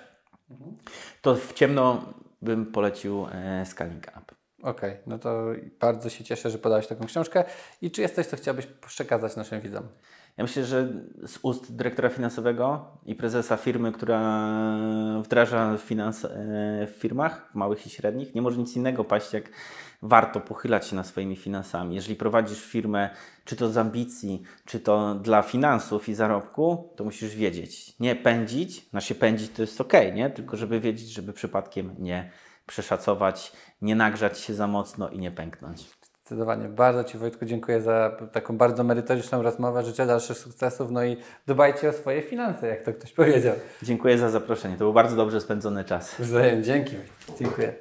to 1.22 1.36
w 1.36 1.54
ciemno 1.54 2.02
bym 2.42 2.66
polecił 2.66 3.28
e, 3.32 3.66
Scaling 3.66 4.08
Up. 4.08 4.43
Okej, 4.64 4.92
okay, 4.92 5.04
no 5.08 5.20
to 5.20 5.46
bardzo 5.80 6.10
się 6.10 6.24
cieszę, 6.24 6.50
że 6.50 6.58
podałeś 6.58 6.88
taką 6.88 7.06
książkę. 7.06 7.44
I 7.82 7.92
czy 7.92 8.02
jest 8.02 8.16
coś, 8.16 8.26
co 8.26 8.38
chciałbyś 8.38 8.66
przekazać 8.66 9.36
naszym 9.36 9.62
widzom? 9.62 9.88
Ja 10.38 10.44
myślę, 10.44 10.66
że 10.66 10.88
z 11.26 11.40
ust 11.42 11.76
dyrektora 11.76 12.10
finansowego 12.10 12.86
i 13.06 13.16
prezesa 13.16 13.58
firmy, 13.58 13.92
która 13.92 14.48
wdraża 15.24 15.78
finans 15.78 16.26
e, 16.26 16.30
w 16.88 16.96
firmach, 17.00 17.50
w 17.52 17.56
małych 17.56 17.88
i 17.88 17.90
średnich, 17.90 18.36
nie 18.36 18.42
może 18.42 18.58
nic 18.58 18.76
innego 18.76 19.04
paść, 19.04 19.34
jak 19.34 19.50
warto 20.02 20.40
pochylać 20.40 20.88
się 20.88 20.96
nad 20.96 21.08
swoimi 21.08 21.36
finansami. 21.36 21.96
Jeżeli 21.96 22.16
prowadzisz 22.16 22.66
firmę, 22.66 23.10
czy 23.46 23.56
to 23.56 23.70
z 23.70 23.78
ambicji, 23.78 24.44
czy 24.66 24.80
to 24.80 25.16
dla 25.16 25.42
finansów 25.42 26.10
i 26.10 26.14
zarobku, 26.14 26.94
to 26.96 27.04
musisz 27.04 27.36
wiedzieć. 27.36 28.00
Nie 28.00 28.16
pędzić, 28.16 28.94
na 28.94 29.02
się 29.02 29.16
pędzić 29.16 29.52
to 29.52 29.62
jest 29.62 29.82
ok, 29.82 29.94
nie? 30.14 30.30
tylko 30.30 30.58
żeby 30.58 30.80
wiedzieć, 30.80 31.10
żeby 31.10 31.34
przypadkiem 31.34 31.96
nie 32.00 32.32
przeszacować, 32.66 33.52
nie 33.82 33.96
nagrzać 33.96 34.40
się 34.40 34.54
za 34.54 34.68
mocno 34.68 35.10
i 35.10 35.20
nie 35.20 35.32
pęknąć. 35.32 35.90
Zdecydowanie. 36.24 36.70
Bardzo 36.70 37.04
Ci 37.04 37.18
Wojtku 37.18 37.46
dziękuję 37.46 37.82
za 37.82 38.18
taką 38.32 38.58
bardzo 38.58 38.84
merytoryczną 38.84 39.42
rozmowę. 39.42 39.84
Życzę 39.84 40.06
dalszych 40.06 40.38
sukcesów, 40.38 40.92
no 40.92 41.04
i 41.04 41.18
dbajcie 41.48 41.90
o 41.90 41.94
swoje 41.94 42.22
finanse, 42.22 42.68
jak 42.68 42.82
to 42.84 42.94
ktoś 42.94 43.14
powiedział. 43.14 43.56
Dziękuję 43.84 44.18
za 44.18 44.30
zaproszenie. 44.30 44.74
To 44.76 44.84
był 44.84 44.94
bardzo 44.94 45.16
dobrze 45.16 45.42
spędzony 45.42 45.84
czas. 45.84 46.16
Wzajem, 46.20 46.64
dzięki. 46.64 46.96
Dziękuję. 47.40 47.74